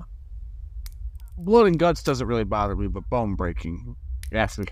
[1.38, 3.96] blood and guts doesn't really bother me, but bone breaking,
[4.32, 4.66] after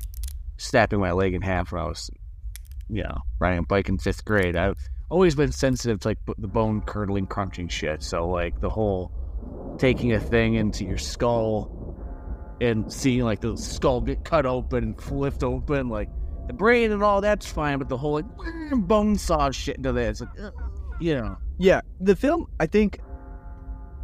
[0.58, 2.10] snapping my leg in half when I was,
[2.90, 4.78] you know, riding a bike in fifth grade, I've
[5.10, 8.04] always been sensitive to like the bone curdling, crunching shit.
[8.04, 9.12] So like the whole
[9.78, 11.96] taking a thing into your skull
[12.60, 16.10] and seeing like the skull get cut open and flipped open, like
[16.48, 18.26] the brain and all that's fine, but the whole like
[18.72, 20.30] bone saw shit into that, it's like,
[21.00, 22.48] you know, Yeah, the film.
[22.60, 23.00] I think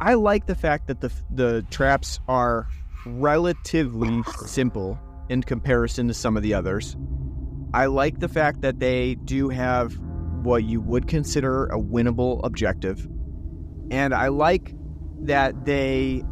[0.00, 2.68] I like the fact that the the traps are
[3.06, 4.98] relatively simple
[5.28, 6.96] in comparison to some of the others.
[7.72, 9.98] I like the fact that they do have
[10.42, 13.08] what you would consider a winnable objective,
[13.90, 14.74] and I like
[15.22, 16.22] that they,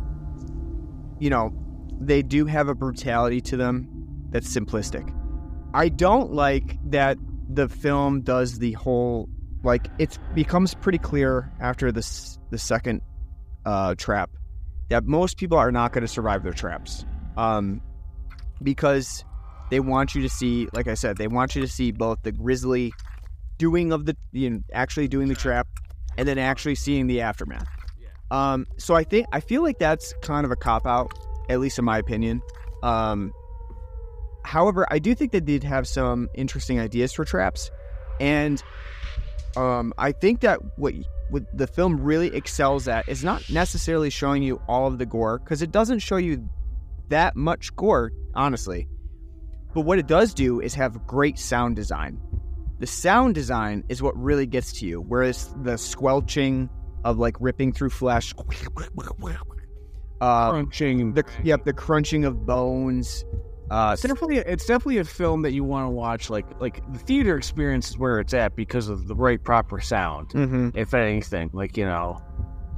[1.18, 1.53] you know,
[2.01, 3.88] they do have a brutality to them
[4.30, 5.12] that's simplistic.
[5.74, 7.18] I don't like that
[7.49, 9.28] the film does the whole
[9.62, 13.01] like it becomes pretty clear after this the second
[13.64, 14.30] uh, trap
[14.90, 17.05] that most people are not going to survive their traps
[17.36, 17.80] um,
[18.62, 19.24] because
[19.70, 22.32] they want you to see like i said they want you to see both the
[22.32, 22.92] grisly
[23.58, 25.66] doing of the you know, actually doing the trap
[26.18, 27.66] and then actually seeing the aftermath.
[28.30, 31.12] Um, so i think i feel like that's kind of a cop out
[31.48, 32.42] at least in my opinion.
[32.82, 33.32] Um,
[34.44, 37.70] however i do think they did have some interesting ideas for traps.
[38.20, 38.62] And
[39.56, 40.94] um, I think that what
[41.30, 45.38] what the film really excels at is not necessarily showing you all of the gore
[45.38, 46.48] because it doesn't show you
[47.12, 48.88] that much gore, honestly.
[49.74, 52.20] But what it does do is have great sound design.
[52.80, 56.68] The sound design is what really gets to you, whereas the squelching
[57.04, 58.34] of like ripping through flesh,
[60.20, 61.14] uh, crunching.
[61.14, 63.24] the yep, the crunching of bones.
[63.70, 66.28] Uh, It's definitely it's definitely a film that you want to watch.
[66.28, 70.28] Like like the theater experience is where it's at because of the right proper sound.
[70.30, 70.76] mhm.
[70.76, 72.20] if anything, like you know,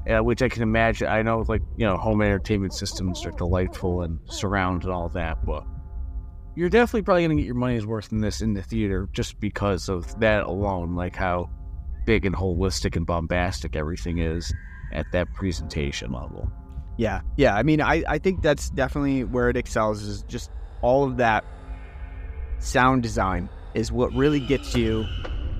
[0.09, 1.09] uh, which I can imagine.
[1.09, 5.45] I know, like you know, home entertainment systems are delightful and surround and all that,
[5.45, 5.65] but
[6.57, 9.89] you're definitely probably gonna get your money's worth in this in the theater just because
[9.89, 10.95] of that alone.
[10.95, 11.51] Like how
[12.07, 14.53] big and holistic and bombastic everything is
[14.93, 16.51] at that presentation level.
[16.97, 17.57] Yeah, yeah.
[17.57, 20.51] I mean, I, I think that's definitely where it excels is just
[20.81, 21.45] all of that
[22.59, 25.05] sound design is what really gets you,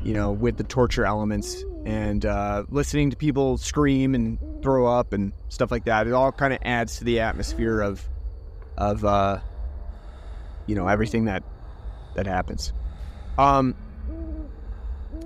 [0.05, 5.13] you know, with the torture elements and uh, listening to people scream and throw up
[5.13, 6.07] and stuff like that.
[6.07, 8.03] It all kind of adds to the atmosphere of,
[8.77, 9.39] of, uh,
[10.67, 11.43] you know, everything that
[12.15, 12.73] that happens.
[13.39, 13.75] Um,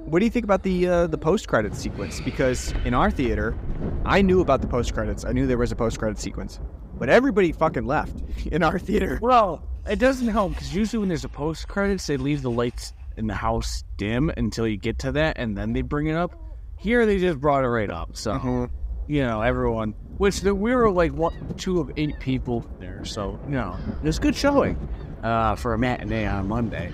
[0.07, 2.21] what do you think about the uh, the post credit sequence?
[2.21, 3.57] Because in our theater,
[4.05, 5.25] I knew about the post credits.
[5.25, 6.59] I knew there was a post credit sequence,
[6.99, 8.15] but everybody fucking left
[8.47, 9.19] in our theater.
[9.21, 12.95] Well, it doesn't help because usually when there's a post credits, they leave the lights
[13.17, 16.35] in the house dim until you get to that, and then they bring it up.
[16.79, 18.17] Here, they just brought it right up.
[18.17, 18.33] So.
[18.35, 18.71] Mhm.
[19.09, 19.95] you know, everyone.
[20.19, 24.19] Which the, we were like one, two of eight people there, so you know, it's
[24.19, 24.77] good showing
[25.23, 26.93] uh, for a matinee on Monday.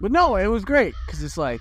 [0.00, 1.60] But no, it was great because it's like,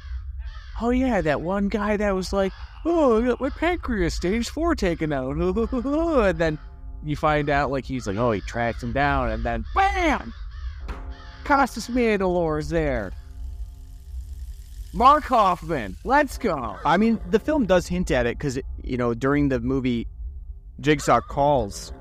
[0.82, 2.54] oh yeah, that one guy that was like,
[2.86, 6.58] oh, my pancreas stage four taken out, and then
[7.04, 10.34] you find out like he's like, oh, he tracks him down, and then bam,
[11.44, 13.12] Costas Mandylor's there.
[14.94, 16.78] Mark Hoffman, let's go.
[16.84, 20.07] I mean, the film does hint at it because you know, during the movie,
[20.80, 21.94] Jigsaw calls.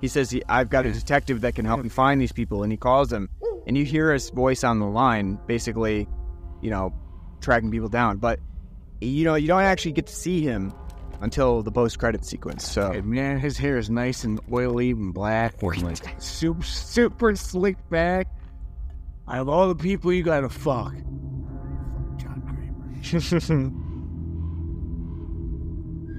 [0.00, 2.70] He says, he, "I've got a detective that can help me find these people," and
[2.70, 3.28] he calls him,
[3.66, 6.06] and you hear his voice on the line, basically,
[6.60, 6.92] you know,
[7.40, 8.18] tracking people down.
[8.18, 8.38] But
[9.00, 10.72] you know, you don't actually get to see him
[11.20, 12.70] until the post-credit sequence.
[12.70, 17.34] So And man, his hair is nice and oily and black, or like super, super
[17.34, 18.28] slick back.
[19.26, 20.94] I have all the people you gotta fuck.
[23.14, 23.18] I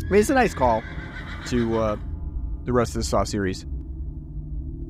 [0.10, 0.84] mean, it's a nice call
[1.48, 1.98] to uh,
[2.64, 3.66] the rest of the Saw series.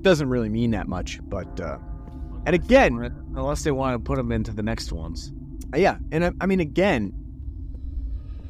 [0.02, 1.78] Doesn't really mean that much, but uh,
[2.46, 5.32] and again, Unless they want to put them into the next ones.
[5.76, 7.14] yeah, and I, I mean, again,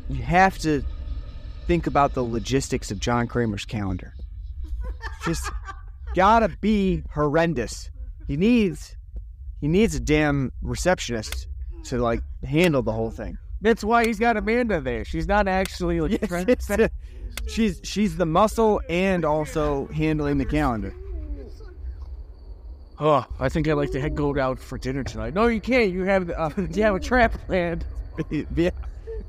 [0.10, 0.84] you have to
[1.65, 4.14] think about the logistics of John Kramer's calendar.
[5.26, 5.49] Just
[6.15, 7.91] gotta be horrendous.
[8.28, 8.95] He needs
[9.60, 11.48] he needs a damn receptionist
[11.88, 13.38] to like handle the whole thing.
[13.61, 15.03] That's why he's got Amanda there.
[15.03, 16.91] She's not actually like Yes, trying- it's the-
[17.47, 20.93] she's she's the muscle and also handling the calendar.
[22.99, 25.34] Oh, I think I'd like to head go out for dinner tonight.
[25.35, 25.91] No, you can't.
[25.91, 27.85] You have uh, you have a trap planned.
[28.55, 28.72] yeah,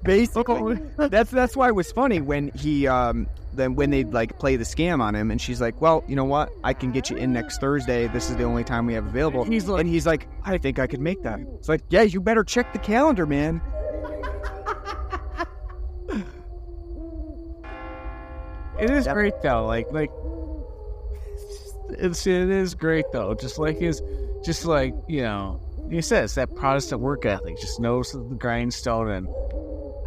[0.03, 0.79] basically.
[0.97, 4.65] that's that's why it was funny when he um then when they like play the
[4.65, 6.51] scam on him and she's like, well, you know what?
[6.65, 8.07] I can get you in next Thursday.
[8.09, 9.43] This is the only time we have available.
[9.43, 11.41] And He's like- and he's like, I think I could make that.
[11.41, 13.61] It's like, yeah, you better check the calendar, man.
[18.81, 19.67] It is great though.
[19.67, 20.11] Like like
[21.91, 23.35] it's it is great though.
[23.35, 24.01] Just like his
[24.45, 25.61] just like, you know,
[25.91, 29.29] he says that Protestant work ethic just knows the grindstone and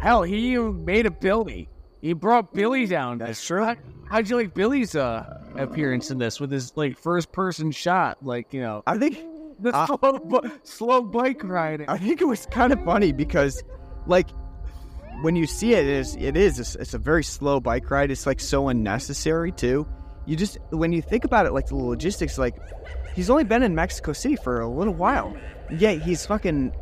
[0.02, 1.68] hell, he even made a Billy.
[2.00, 3.18] He brought Billy down.
[3.18, 3.64] That's true.
[3.64, 3.76] How,
[4.10, 8.18] how'd you like Billy's uh appearance in this with his like first person shot?
[8.22, 9.18] Like, you know, I think
[9.60, 11.88] the Uh, slow, bu- slow bike riding.
[11.88, 13.62] I think it was kind of funny because,
[14.08, 14.28] like,
[15.20, 18.10] when you see it, it is it is it's, it's a very slow bike ride.
[18.10, 19.86] It's like so unnecessary too.
[20.26, 22.56] You just when you think about it, like the logistics, like
[23.14, 25.36] he's only been in Mexico City for a little while,
[25.70, 26.72] yet he's fucking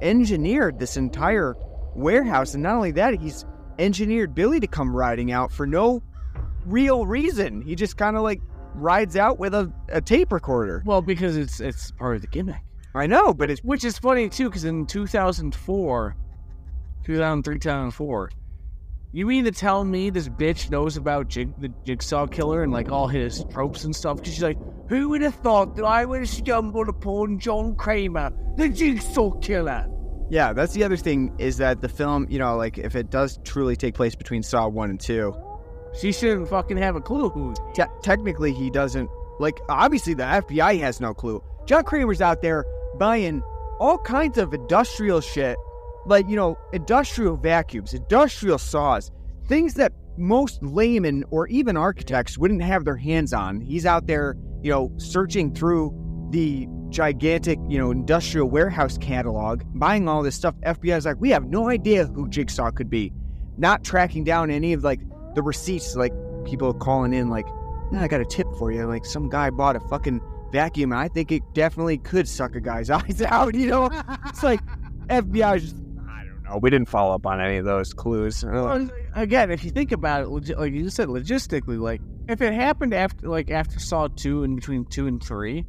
[0.00, 1.56] engineered this entire
[1.98, 3.44] warehouse, and not only that, he's
[3.78, 6.02] engineered Billy to come riding out for no
[6.66, 7.62] real reason.
[7.62, 8.40] He just kind of like
[8.74, 10.82] rides out with a, a tape recorder.
[10.84, 12.62] Well, because it's it's part of the gimmick.
[12.94, 16.16] I know, but it's Which is funny too, because in 2004,
[17.04, 18.30] 2003, 2004,
[19.12, 22.90] you mean to tell me this bitch knows about Jig, the Jigsaw Killer and like
[22.90, 24.16] all his tropes and stuff?
[24.16, 24.58] Because she's like,
[24.88, 29.86] who would have thought that I would have stumbled upon John Kramer, the Jigsaw Killer?
[30.30, 33.38] Yeah, that's the other thing is that the film, you know, like if it does
[33.44, 35.34] truly take place between Saw 1 and 2,
[35.98, 37.54] She shouldn't fucking have a clue who.
[37.74, 39.08] te- technically he doesn't,
[39.40, 41.42] like, obviously the FBI has no clue.
[41.66, 42.64] John Kramer's out there
[42.98, 43.42] buying
[43.80, 45.56] all kinds of industrial shit,
[46.04, 49.10] like, you know, industrial vacuums, industrial saws,
[49.46, 53.60] things that most laymen or even architects wouldn't have their hands on.
[53.60, 55.90] He's out there, you know, searching through
[56.30, 60.54] the gigantic, you know, industrial warehouse catalog, buying all this stuff.
[60.64, 63.12] FBI's like, we have no idea who Jigsaw could be.
[63.56, 65.00] Not tracking down any of like
[65.34, 66.12] the receipts, like
[66.44, 67.46] people calling in, like,
[67.90, 68.86] "Nah, I got a tip for you.
[68.86, 70.20] Like some guy bought a fucking
[70.52, 73.54] vacuum, and I think it definitely could suck a guy's eyes out.
[73.54, 73.90] You know,
[74.26, 74.60] it's like
[75.08, 75.76] FBI is just.
[76.08, 76.58] I don't know.
[76.58, 78.44] We didn't follow up on any of those clues.
[78.48, 82.94] Well, Again, if you think about it, like you said, logistically, like if it happened
[82.94, 85.64] after, like after Saw two and between two and three,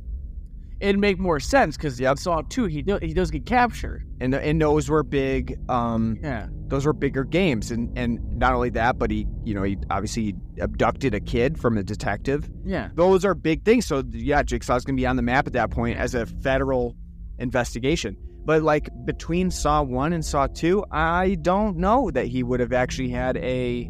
[0.80, 2.20] it'd make more sense because Yep.
[2.20, 4.06] Saw two, he do, he does get captured.
[4.22, 5.58] And and those were big.
[5.70, 9.64] Um, Yeah, those were bigger games, and and not only that, but he, you know,
[9.64, 12.50] he obviously abducted a kid from a detective.
[12.66, 12.90] yeah.
[12.96, 13.86] Those are big things.
[13.86, 16.96] So yeah, Jigsaw's gonna be on the map at that point as a federal
[17.40, 18.18] investigation.
[18.46, 22.74] But like between Saw one and Saw two, I don't know that he would have
[22.74, 23.90] actually had a.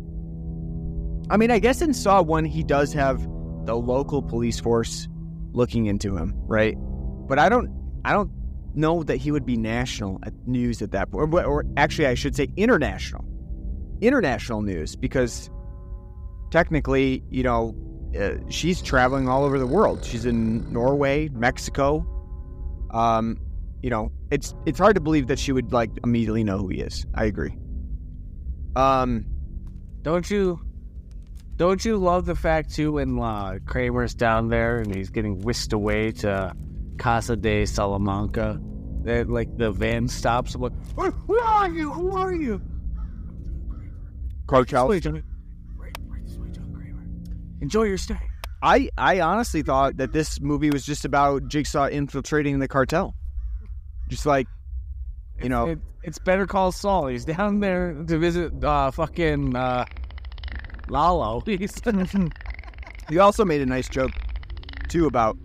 [1.32, 3.22] I mean, I guess in Saw one he does have
[3.66, 5.08] the local police force
[5.54, 6.76] looking into him, right?
[7.28, 7.70] But I don't,
[8.06, 8.32] I don't
[8.76, 12.14] know that he would be national at news at that point, or, or actually, I
[12.14, 13.26] should say international,
[14.02, 15.50] international news because
[16.52, 17.76] technically, you know,
[18.20, 20.04] uh, she's traveling all over the world.
[20.04, 22.06] She's in Norway, Mexico.
[22.92, 23.38] Um,
[23.84, 26.80] you know, it's it's hard to believe that she would like immediately know who he
[26.80, 27.06] is.
[27.14, 27.56] I agree.
[28.76, 29.26] Um,
[30.02, 30.60] Don't you?
[31.60, 35.74] Don't you love the fact too when uh, Kramer's down there and he's getting whisked
[35.74, 36.56] away to
[36.98, 38.62] Casa de Salamanca?
[39.04, 40.56] That like the van stops.
[40.56, 41.92] I'm like, "Where, where are you?
[41.92, 42.62] Who are you?
[44.48, 44.88] Coach John.
[44.88, 47.06] Right, right this way, John Kramer.
[47.60, 48.20] Enjoy your stay.
[48.62, 53.16] I I honestly thought that this movie was just about Jigsaw infiltrating the cartel,
[54.08, 54.48] just like
[55.42, 55.68] you know.
[55.68, 57.08] It, it's Better Call Saul.
[57.08, 59.84] He's down there to visit uh, fucking uh,
[60.90, 61.42] Lalo.
[61.46, 61.82] He's
[63.10, 64.12] You also made a nice joke
[64.88, 65.38] too about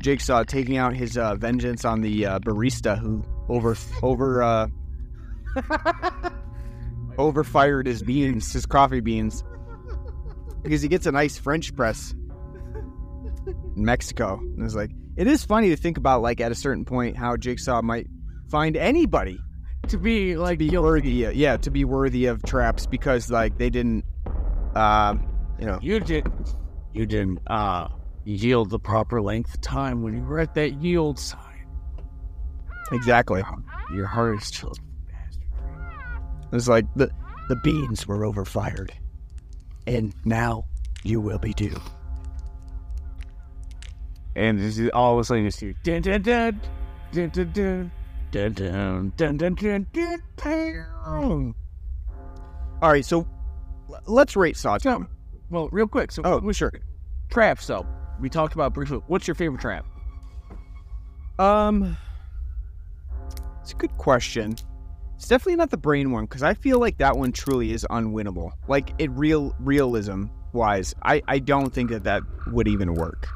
[0.00, 4.68] Jigsaw taking out his uh, vengeance on the uh, barista who over over uh,
[7.18, 9.42] overfired his beans, his coffee beans,
[10.62, 12.14] because he gets a nice French press
[13.76, 14.38] in Mexico.
[14.38, 17.36] And it's like it is funny to think about, like at a certain point, how
[17.36, 18.06] Jigsaw might
[18.50, 19.38] find anybody
[19.88, 20.86] to be like be guilty.
[20.86, 24.04] worthy, yeah, to be worthy of traps because like they didn't,
[24.76, 25.26] um,
[25.58, 26.26] you know, You did.
[26.92, 27.88] You didn't uh,
[28.24, 31.66] yield the proper length of time when you were at that yield sign.
[32.92, 33.42] exactly.
[33.92, 34.78] Your heart is chilled.
[36.52, 37.10] It's like the
[37.48, 38.92] the beans were overfired,
[39.86, 40.64] and now
[41.02, 41.76] you will be too.
[44.34, 46.60] And this is all of a sudden you see dun dun dun
[47.12, 47.90] dun dun dun
[48.30, 51.54] dun dun dun dun dun dun.
[52.82, 53.26] All right, so
[54.06, 54.78] let's rate Saw.
[54.78, 55.06] So,
[55.50, 56.12] well, real quick.
[56.12, 56.72] So, Oh, sure.
[57.30, 57.60] Trap.
[57.60, 57.86] though.
[58.20, 59.00] we talked about briefly.
[59.06, 59.84] What's your favorite trap?
[61.38, 61.96] Um,
[63.60, 64.56] it's a good question.
[65.16, 68.52] It's definitely not the brain one because I feel like that one truly is unwinnable.
[68.68, 73.28] Like it real realism wise, I I don't think that that would even work.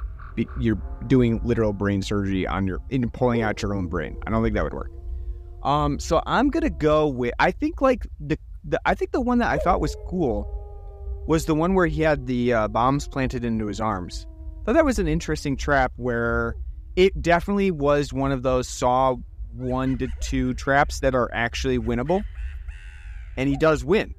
[0.58, 4.16] You're doing literal brain surgery on your in pulling out your own brain.
[4.26, 4.90] I don't think that would work.
[5.62, 9.38] Um, so I'm gonna go with I think like the the I think the one
[9.38, 10.46] that I thought was cool
[11.26, 14.26] was the one where he had the uh, bombs planted into his arms.
[14.64, 16.56] Thought that was an interesting trap where
[16.96, 19.16] it definitely was one of those saw
[19.54, 22.22] one to two traps that are actually winnable
[23.36, 24.14] and he does win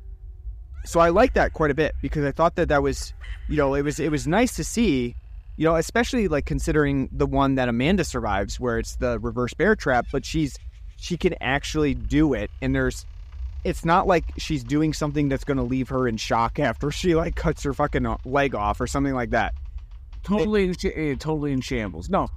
[0.85, 3.13] so i like that quite a bit because i thought that that was
[3.47, 5.15] you know it was it was nice to see
[5.57, 9.75] you know especially like considering the one that amanda survives where it's the reverse bear
[9.75, 10.57] trap but she's
[10.97, 13.05] she can actually do it and there's
[13.63, 17.15] it's not like she's doing something that's going to leave her in shock after she
[17.15, 19.53] like cuts her fucking leg off or something like that
[20.23, 22.09] Totally, in, sh- eh, totally in shambles.
[22.09, 22.27] No,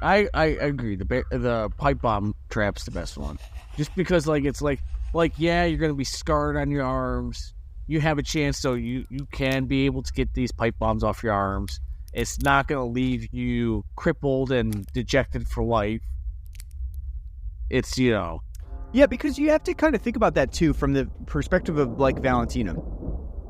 [0.00, 0.96] I I agree.
[0.96, 3.38] The the pipe bomb trap's the best one,
[3.76, 4.80] just because like it's like
[5.12, 7.52] like yeah, you're gonna be scarred on your arms.
[7.86, 11.02] You have a chance, so you you can be able to get these pipe bombs
[11.02, 11.80] off your arms.
[12.12, 16.02] It's not gonna leave you crippled and dejected for life.
[17.68, 18.42] It's you know
[18.94, 21.98] Yeah, because you have to kind of think about that too from the perspective of
[21.98, 22.76] like Valentina.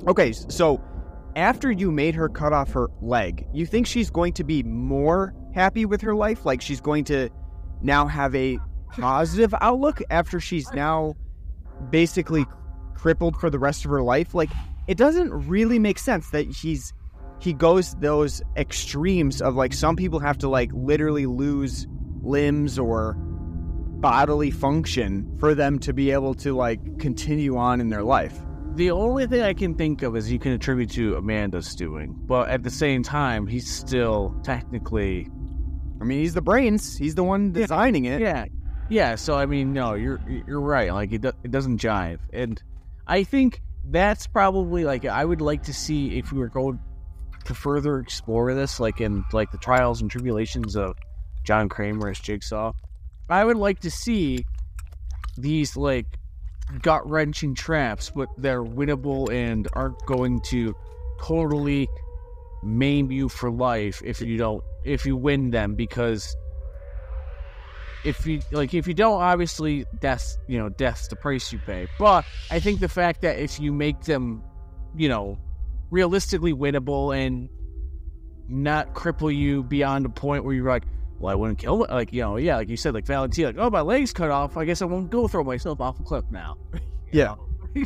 [0.08, 0.82] Okay, so
[1.36, 5.34] after you made her cut off her leg, you think she's going to be more
[5.54, 6.46] happy with her life?
[6.46, 7.28] Like she's going to
[7.82, 8.58] now have a
[8.92, 11.14] positive outlook after she's now
[11.90, 12.46] basically
[12.94, 14.34] crippled for the rest of her life?
[14.34, 14.50] Like
[14.88, 16.94] it doesn't really make sense that he's
[17.38, 21.86] he goes those extremes of like some people have to like literally lose
[22.22, 23.18] limbs or
[24.04, 28.38] bodily function for them to be able to like continue on in their life.
[28.74, 32.50] the only thing I can think of is you can attribute to Amanda's doing, but
[32.50, 35.26] at the same time, he's still technically
[36.02, 36.98] I mean, he's the brains.
[36.98, 38.20] He's the one designing it.
[38.20, 38.44] Yeah,
[38.90, 39.14] yeah.
[39.14, 40.92] So I mean, no, you're you're right.
[40.92, 42.62] Like it, do, it doesn't jive, and
[43.06, 46.78] I think that's probably like I would like to see if we were going
[47.46, 50.94] to further explore this, like in like the trials and tribulations of
[51.44, 52.74] John Kramer as Jigsaw.
[53.28, 54.44] I would like to see
[55.36, 56.06] these like
[56.82, 60.74] gut wrenching traps, but they're winnable and aren't going to
[61.20, 61.88] totally
[62.62, 66.34] maim you for life if you don't if you win them because
[68.04, 71.86] if you like if you don't obviously death's you know death's the price you pay.
[71.98, 74.42] But i think the fact that if you make them
[74.96, 75.38] you know
[75.90, 77.48] realistically winnable and
[78.48, 80.84] not cripple you beyond a point where you're like
[81.18, 83.70] well i wouldn't kill like you know yeah like you said like valentina like oh
[83.70, 86.56] my leg's cut off i guess i won't go throw myself off a cliff now
[87.14, 87.36] Yeah.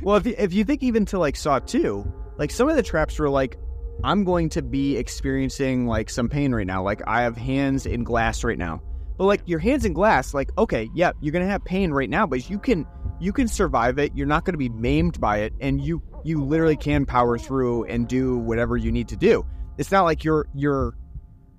[0.00, 2.84] Well, if you, if you think even to like Saw 2, like some of the
[2.84, 3.58] traps were like,
[4.04, 6.84] I'm going to be experiencing like some pain right now.
[6.84, 8.80] Like I have hands in glass right now.
[9.16, 12.28] But like your hands in glass, like, okay, yeah, you're gonna have pain right now,
[12.28, 12.86] but you can
[13.18, 14.12] you can survive it.
[14.14, 18.06] You're not gonna be maimed by it, and you you literally can power through and
[18.06, 19.44] do whatever you need to do.
[19.78, 20.96] It's not like you're you're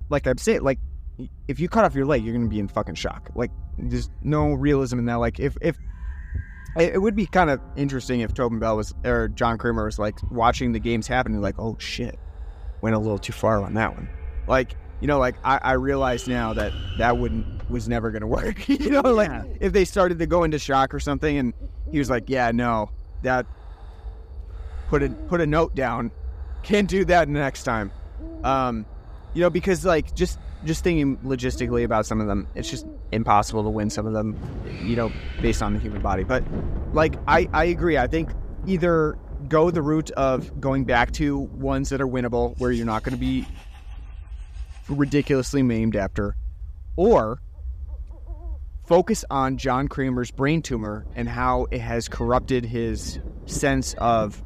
[0.09, 0.79] like I'm saying, like
[1.47, 3.29] if you cut off your leg, you're gonna be in fucking shock.
[3.35, 5.15] Like there's no realism in that.
[5.15, 5.77] Like if if
[6.77, 10.15] it would be kind of interesting if Tobin Bell was or John Kramer was like
[10.31, 12.17] watching the games happen and like, oh shit,
[12.81, 14.07] went a little too far on that one.
[14.47, 18.67] Like, you know, like I, I realize now that that wouldn't was never gonna work.
[18.69, 19.43] you know, like Yeah.
[19.59, 21.53] if they started to go into shock or something, and
[21.91, 22.91] he was like, yeah, no,
[23.23, 23.45] that
[24.89, 26.11] put a put a note down,
[26.63, 27.91] can't do that next time.
[28.43, 28.85] Um,
[29.33, 33.63] you know, because like just just thinking logistically about some of them, it's just impossible
[33.63, 34.37] to win some of them,
[34.83, 35.11] you know,
[35.41, 36.23] based on the human body.
[36.23, 36.43] But
[36.93, 37.97] like I I agree.
[37.97, 38.29] I think
[38.67, 39.17] either
[39.47, 43.13] go the route of going back to ones that are winnable, where you're not going
[43.13, 43.47] to be
[44.89, 46.35] ridiculously maimed after,
[46.95, 47.41] or
[48.85, 54.43] focus on John Kramer's brain tumor and how it has corrupted his sense of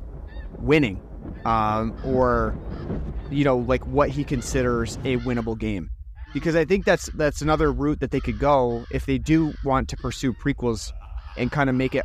[0.59, 1.01] winning,
[1.45, 2.55] um, or
[3.31, 5.89] you know, like what he considers a winnable game.
[6.33, 9.89] Because I think that's that's another route that they could go if they do want
[9.89, 10.91] to pursue prequels
[11.37, 12.03] and kind of make it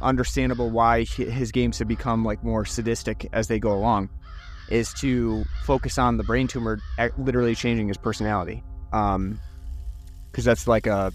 [0.00, 4.10] understandable why his games have become like more sadistic as they go along
[4.68, 6.78] is to focus on the brain tumor
[7.18, 8.62] literally changing his personality.
[8.92, 9.40] Um
[10.30, 11.12] because that's like a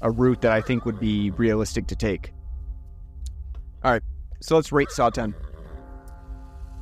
[0.00, 2.32] a route that i think would be realistic to take.
[3.84, 4.02] All right
[4.40, 5.34] so let's rate saw 10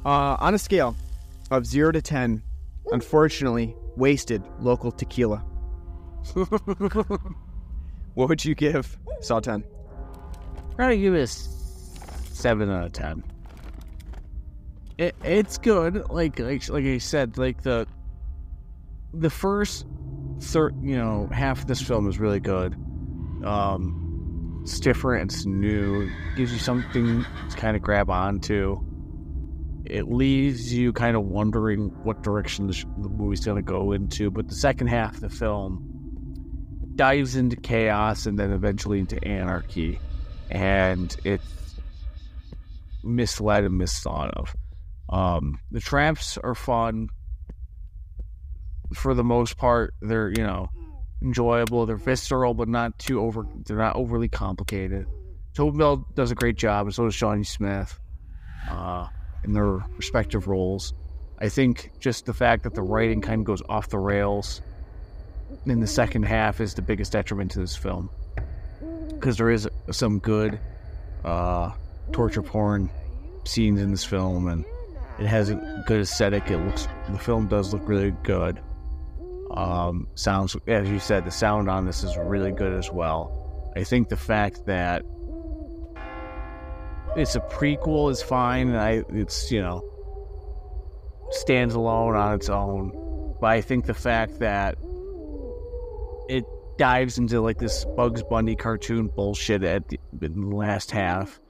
[0.04, 0.96] uh on a scale
[1.50, 2.42] of 0 to 10
[2.92, 5.38] unfortunately wasted local tequila
[8.14, 9.64] what would you give saw 10
[10.80, 13.22] Try to give it a seven out of ten.
[14.96, 16.08] It, it's good.
[16.08, 17.86] Like like like I said, like the
[19.12, 19.86] the first
[20.40, 22.74] third, you know, half of this film is really good.
[23.44, 25.30] Um, it's different.
[25.30, 26.02] It's new.
[26.02, 28.82] It gives you something to kind of grab onto.
[29.90, 33.92] It leaves you kind of wondering what direction the, sh- the movie's going to go
[33.92, 34.30] into.
[34.30, 39.98] But the second half of the film dives into chaos and then eventually into anarchy
[40.50, 41.76] and it's
[43.02, 44.54] misled and misthought of.
[45.08, 47.08] Um, the tramps are fun
[48.94, 49.94] for the most part.
[50.00, 50.68] They're you know
[51.22, 51.86] enjoyable.
[51.86, 53.46] They're visceral, but not too over.
[53.66, 55.06] They're not overly complicated.
[55.54, 57.98] Tobin Bell does a great job, and so does Shawnee Smith
[58.68, 59.08] uh,
[59.44, 60.94] in their respective roles.
[61.38, 64.60] I think just the fact that the writing kind of goes off the rails
[65.66, 68.10] in the second half is the biggest detriment to this film
[69.20, 70.58] because there is some good
[71.24, 71.70] uh,
[72.12, 72.90] torture porn
[73.44, 74.64] scenes in this film, and
[75.18, 76.50] it has a good aesthetic.
[76.50, 78.60] It looks the film does look really good.
[79.50, 83.36] Um, sounds as you said, the sound on this is really good as well.
[83.76, 85.04] I think the fact that
[87.16, 89.84] it's a prequel is fine, and I it's you know
[91.30, 93.36] stands alone on its own.
[93.40, 94.76] But I think the fact that
[96.28, 96.44] it
[96.76, 101.40] dives into like this Bugs Bunny cartoon bullshit at the, the last half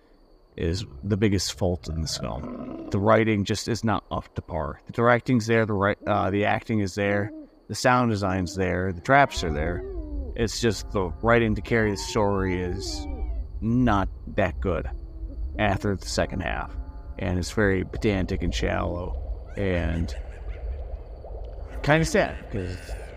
[0.57, 2.89] is the biggest fault in this film.
[2.91, 4.81] The writing just is not up to par.
[4.87, 7.33] The directing's there, the right, uh, the acting is there,
[7.69, 9.83] the sound design's there, the traps are there.
[10.37, 13.07] It's just the writing to carry the story is
[13.61, 14.91] not that good
[15.59, 16.75] after the second half,
[17.19, 19.17] and it's very pedantic and shallow,
[19.57, 20.15] and
[21.83, 22.77] kind of sad because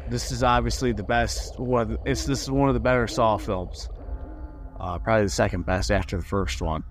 [0.10, 1.60] this is obviously the best.
[1.60, 3.89] One, it's this is one of the better Saw films.
[4.80, 6.84] Uh, probably the second best after the first one,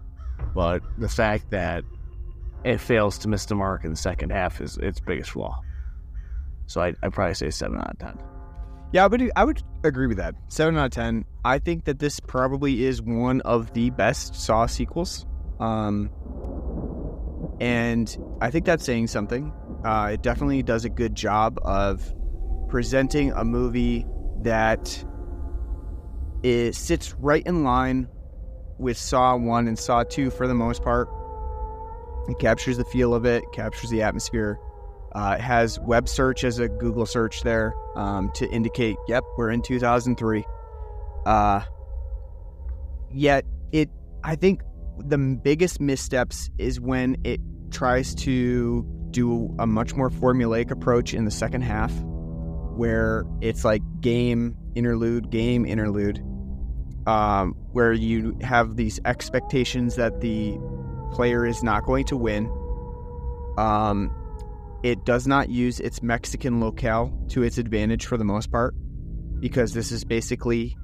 [0.55, 1.85] but the fact that
[2.65, 5.61] it fails to miss the mark in the second half is its biggest flaw.
[6.67, 8.19] So I I probably say seven out of ten.
[8.93, 10.35] Yeah, I would I would agree with that.
[10.49, 11.25] Seven out of ten.
[11.45, 15.27] I think that this probably is one of the best Saw sequels.
[15.61, 16.11] Um,
[17.61, 19.53] and I think that's saying something.
[19.85, 22.15] Uh, it definitely does a good job of
[22.69, 24.07] presenting a movie
[24.43, 25.05] that
[26.43, 28.09] it sits right in line
[28.79, 31.09] with Saw 1 and Saw 2 for the most part.
[32.29, 34.59] It captures the feel of it, captures the atmosphere.
[35.15, 39.51] Uh, it has web search as a Google search there um, to indicate, yep, we're
[39.51, 40.45] in 2003.
[41.27, 41.61] Uh,
[43.13, 43.91] yet, it,
[44.25, 44.63] I think
[45.07, 51.25] the biggest missteps is when it tries to do a much more formulaic approach in
[51.25, 51.93] the second half
[52.77, 56.19] where it's like game interlude, game interlude,
[57.07, 60.57] um, where you have these expectations that the
[61.13, 62.51] player is not going to win.
[63.59, 64.11] Um,
[64.83, 68.75] it does not use its Mexican locale to its advantage for the most part,
[69.39, 70.77] because this is basically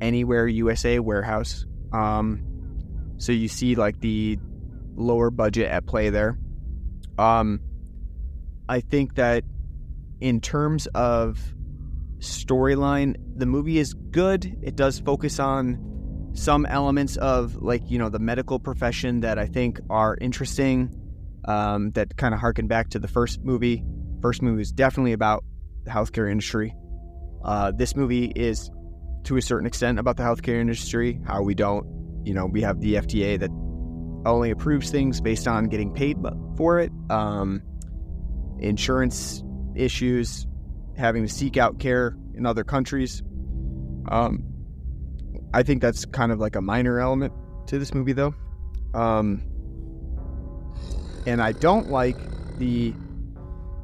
[0.00, 1.66] anywhere USA warehouse.
[1.92, 2.49] Um,
[3.20, 4.38] so you see like the
[4.96, 6.38] lower budget at play there.
[7.18, 7.60] Um,
[8.66, 9.44] I think that
[10.20, 11.38] in terms of
[12.18, 14.58] storyline, the movie is good.
[14.62, 19.46] It does focus on some elements of like you know the medical profession that I
[19.46, 20.96] think are interesting.
[21.46, 23.84] Um, that kind of harken back to the first movie.
[24.22, 25.44] First movie is definitely about
[25.84, 26.74] the healthcare industry.
[27.44, 28.70] Uh, this movie is
[29.24, 31.20] to a certain extent about the healthcare industry.
[31.26, 31.86] How we don't,
[32.24, 33.50] you know, we have the FDA that
[34.26, 36.18] only approves things based on getting paid
[36.56, 36.92] for it.
[37.08, 37.62] Um,
[38.58, 39.42] insurance
[39.74, 40.46] issues,
[40.96, 43.22] having to seek out care in other countries.
[44.08, 44.44] Um,
[45.54, 47.32] I think that's kind of like a minor element
[47.68, 48.34] to this movie, though.
[48.94, 49.42] Um,
[51.26, 52.16] and I don't like
[52.58, 52.94] the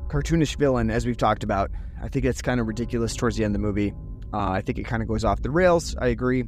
[0.08, 1.70] cartoonish villain, as we've talked about.
[2.02, 3.92] I think it's kind of ridiculous towards the end of the movie.
[4.32, 5.96] Uh, I think it kind of goes off the rails.
[5.98, 6.44] I agree.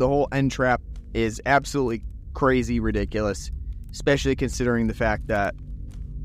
[0.00, 0.80] The whole end trap
[1.12, 2.02] is absolutely
[2.32, 3.50] crazy ridiculous,
[3.90, 5.54] especially considering the fact that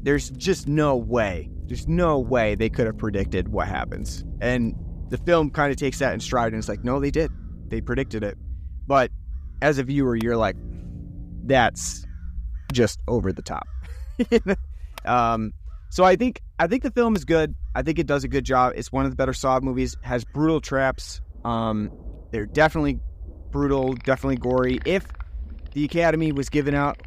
[0.02, 4.24] there's just no way, there's no way they could have predicted what happens.
[4.40, 4.76] And
[5.10, 7.30] the film kind of takes that in stride and it's like, no, they did.
[7.68, 8.38] They predicted it.
[8.88, 9.12] But
[9.62, 10.56] as a viewer, you're like,
[11.44, 12.06] that's
[12.72, 13.68] just over the top.
[15.06, 15.52] um,
[15.90, 17.54] so I think I think the film is good.
[17.76, 18.72] I think it does a good job.
[18.78, 19.98] It's one of the better Saw movies.
[20.02, 21.20] Has brutal traps.
[21.44, 21.92] Um,
[22.32, 23.02] they're definitely
[23.56, 24.80] brutal, definitely gory.
[24.86, 25.08] If
[25.72, 27.02] the Academy was giving out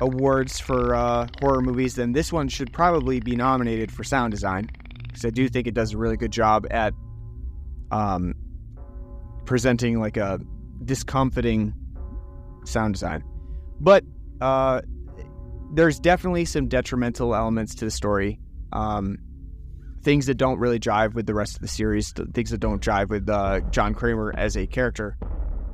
[0.00, 4.68] awards for uh, horror movies, then this one should probably be nominated for sound design
[5.06, 6.94] because I do think it does a really good job at
[7.92, 8.34] um,
[9.44, 10.40] presenting like a
[10.84, 11.72] discomforting
[12.64, 13.22] sound design.
[13.78, 14.02] But
[14.40, 14.80] uh,
[15.74, 18.40] there's definitely some detrimental elements to the story.
[18.72, 19.18] Um,
[20.02, 23.10] things that don't really jive with the rest of the series, things that don't jive
[23.10, 25.16] with uh, John Kramer as a character.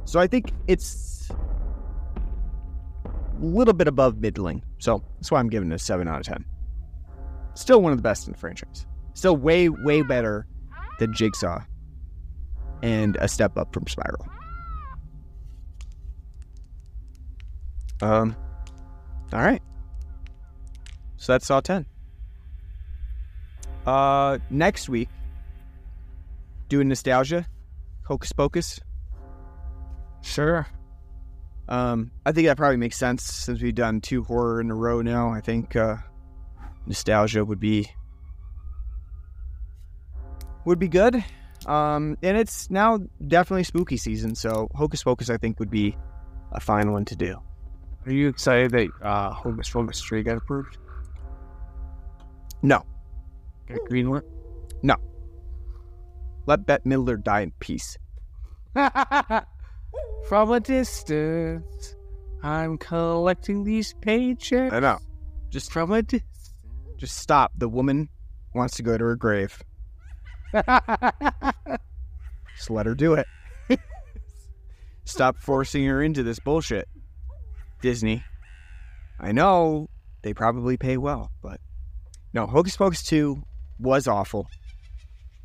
[0.05, 4.63] So I think it's a little bit above middling.
[4.79, 6.45] So that's why I'm giving it a 7 out of 10.
[7.55, 8.87] Still one of the best in the franchise.
[9.15, 10.47] Still way, way better
[10.99, 11.63] than Jigsaw
[12.83, 14.27] and a step up from Spiral.
[18.03, 18.35] Um,
[19.33, 19.63] all right.
[21.17, 21.85] So that's Saw 10.
[23.87, 25.09] Uh, next week,
[26.69, 27.47] doing nostalgia,
[28.05, 28.81] Hocus Pocus.
[30.23, 30.67] Sure.
[31.69, 35.03] Um, I think that probably makes sense since we've done two horror in a row
[35.03, 35.31] now.
[35.31, 35.97] I think uh,
[36.87, 37.91] nostalgia would be
[40.65, 41.25] would be good.
[41.67, 42.99] Um, and it's now
[43.29, 45.97] definitely spooky season, so Hocus Pocus I think would be
[46.53, 47.41] a fine one to do.
[48.07, 50.79] Are you excited that uh, Hocus Pocus 3 got approved?
[52.63, 52.85] No,
[53.69, 54.23] Got greenlit?
[54.83, 54.97] No.
[56.47, 57.97] Let Bette Midler die in peace.
[60.29, 61.97] From a distance,
[62.43, 64.73] I'm collecting these paychecks.
[64.73, 64.99] I know.
[65.51, 66.55] Just From a distance.
[66.97, 67.53] just stop.
[67.57, 68.09] The woman
[68.55, 69.63] wants to go to her grave.
[70.53, 73.27] Just let her do it.
[75.05, 76.89] Stop forcing her into this bullshit.
[77.81, 78.23] Disney.
[79.19, 79.89] I know
[80.23, 81.61] they probably pay well, but
[82.33, 83.43] no, Hocus Pocus 2
[83.79, 84.49] was awful.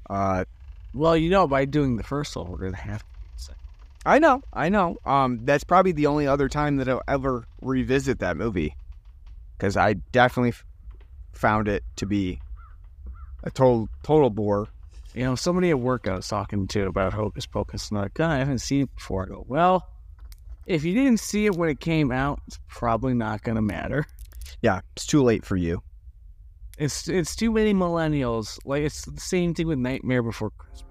[0.09, 0.45] Uh
[0.93, 3.05] well, you know, by doing the first one, we're going to have to.
[4.05, 4.97] I know, I know.
[5.05, 8.75] Um that's probably the only other time that I'll ever revisit that movie
[9.57, 10.65] cuz I definitely f-
[11.33, 12.39] found it to be
[13.43, 14.67] a total total bore.
[15.13, 18.31] You know, somebody at work I was talking to about Hocus Pocus, and like, God,
[18.31, 19.23] I haven't seen it before.
[19.23, 19.87] I go, well,
[20.65, 24.05] if you didn't see it when it came out, it's probably not going to matter.
[24.61, 25.81] Yeah, it's too late for you.
[26.77, 28.59] It's it's too many millennials.
[28.65, 30.84] Like it's the same thing with Nightmare Before Christmas.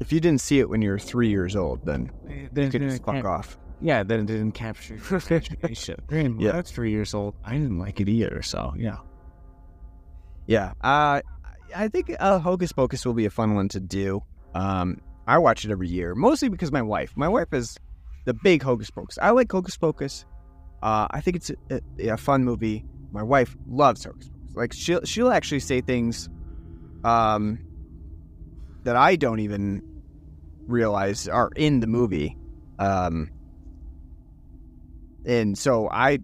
[0.00, 2.10] If you didn't see it when you were 3 years old, then
[2.52, 3.58] Then you could just fuck off.
[3.80, 5.96] Yeah, then it didn't capture your imagination.
[6.10, 6.28] Yeah.
[6.38, 6.52] yeah.
[6.52, 7.34] that's three years old.
[7.44, 8.96] I didn't like it either, so yeah.
[10.46, 10.72] Yeah.
[10.80, 11.20] Uh,
[11.74, 14.22] I think uh, Hocus Pocus will be a fun one to do.
[14.54, 17.12] Um, I watch it every year, mostly because my wife.
[17.16, 17.76] My wife is
[18.24, 19.18] the big Hocus Pocus.
[19.20, 20.24] I like Hocus Pocus.
[20.82, 22.84] Uh, I think it's a, a, a fun movie.
[23.12, 24.56] My wife loves Hocus Pocus.
[24.56, 26.30] Like she'll she'll actually say things,
[27.04, 27.58] um,
[28.86, 29.82] that I don't even
[30.68, 32.38] realize are in the movie.
[32.78, 33.28] Um,
[35.24, 36.20] and so I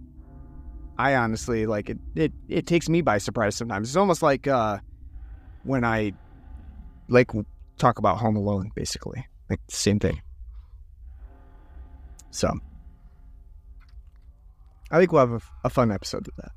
[0.97, 2.32] I honestly like it, it.
[2.48, 3.89] It takes me by surprise sometimes.
[3.89, 4.78] It's almost like uh,
[5.64, 6.12] when I
[7.09, 7.32] like
[7.78, 10.22] talk about Home Alone, basically, like the same thing.
[12.30, 12.48] So,
[14.93, 16.52] I think we'll have a, a fun episode of that.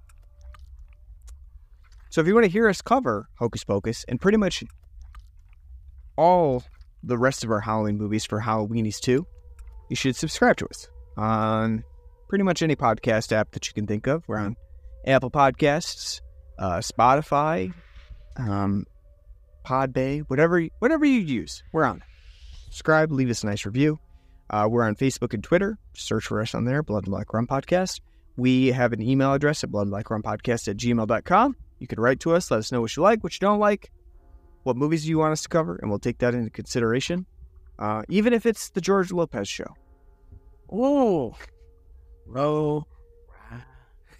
[2.11, 4.63] So, if you want to hear us cover Hocus Pocus and pretty much
[6.17, 6.63] all
[7.03, 9.25] the rest of our Halloween movies for Halloweenies too,
[9.89, 10.87] you should subscribe to us
[11.17, 11.83] on
[12.29, 14.23] pretty much any podcast app that you can think of.
[14.27, 14.55] We're on
[15.05, 16.21] Apple Podcasts,
[16.57, 17.73] uh, Spotify,
[18.37, 18.85] um,
[19.65, 21.63] Podbay, whatever whatever you use.
[21.71, 22.03] We're on.
[22.65, 23.99] Subscribe, leave us a nice review.
[24.49, 25.77] Uh, we're on Facebook and Twitter.
[25.93, 28.01] Search for us on there, Blood and Black Rum Podcast.
[28.37, 31.55] We have an email address at bloodandblackrumpodcast at gmail.com.
[31.79, 33.91] You can write to us, let us know what you like, what you don't like,
[34.65, 37.27] what movies do you want us to cover, and we'll take that into consideration.
[37.77, 39.75] Uh, even if it's the George Lopez show.
[40.71, 41.35] Oh,
[42.25, 42.87] row.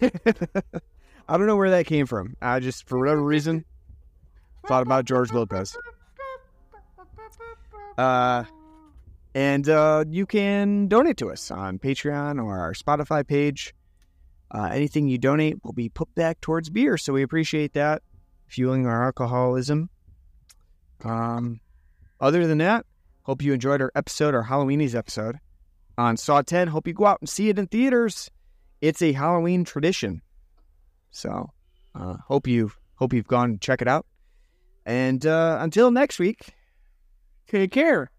[0.00, 2.36] I don't know where that came from.
[2.40, 3.64] I just, for whatever reason,
[4.68, 5.76] thought about George Lopez.
[7.98, 8.44] Uh,
[9.34, 13.74] and uh, you can donate to us on Patreon or our Spotify page.
[14.52, 18.02] Uh, anything you donate will be put back towards beer, so we appreciate that,
[18.46, 19.90] fueling our alcoholism.
[21.04, 21.60] Um,
[22.20, 22.86] other than that,
[23.22, 25.38] hope you enjoyed our episode, our Halloweenies episode
[25.98, 26.68] on Saw 10.
[26.68, 28.30] Hope you go out and see it in theaters.
[28.80, 30.22] It's a Halloween tradition.
[31.10, 31.50] So,
[31.94, 34.06] uh, hope you hope you've gone and check it out.
[34.84, 36.54] And uh, until next week,
[37.48, 38.10] take care.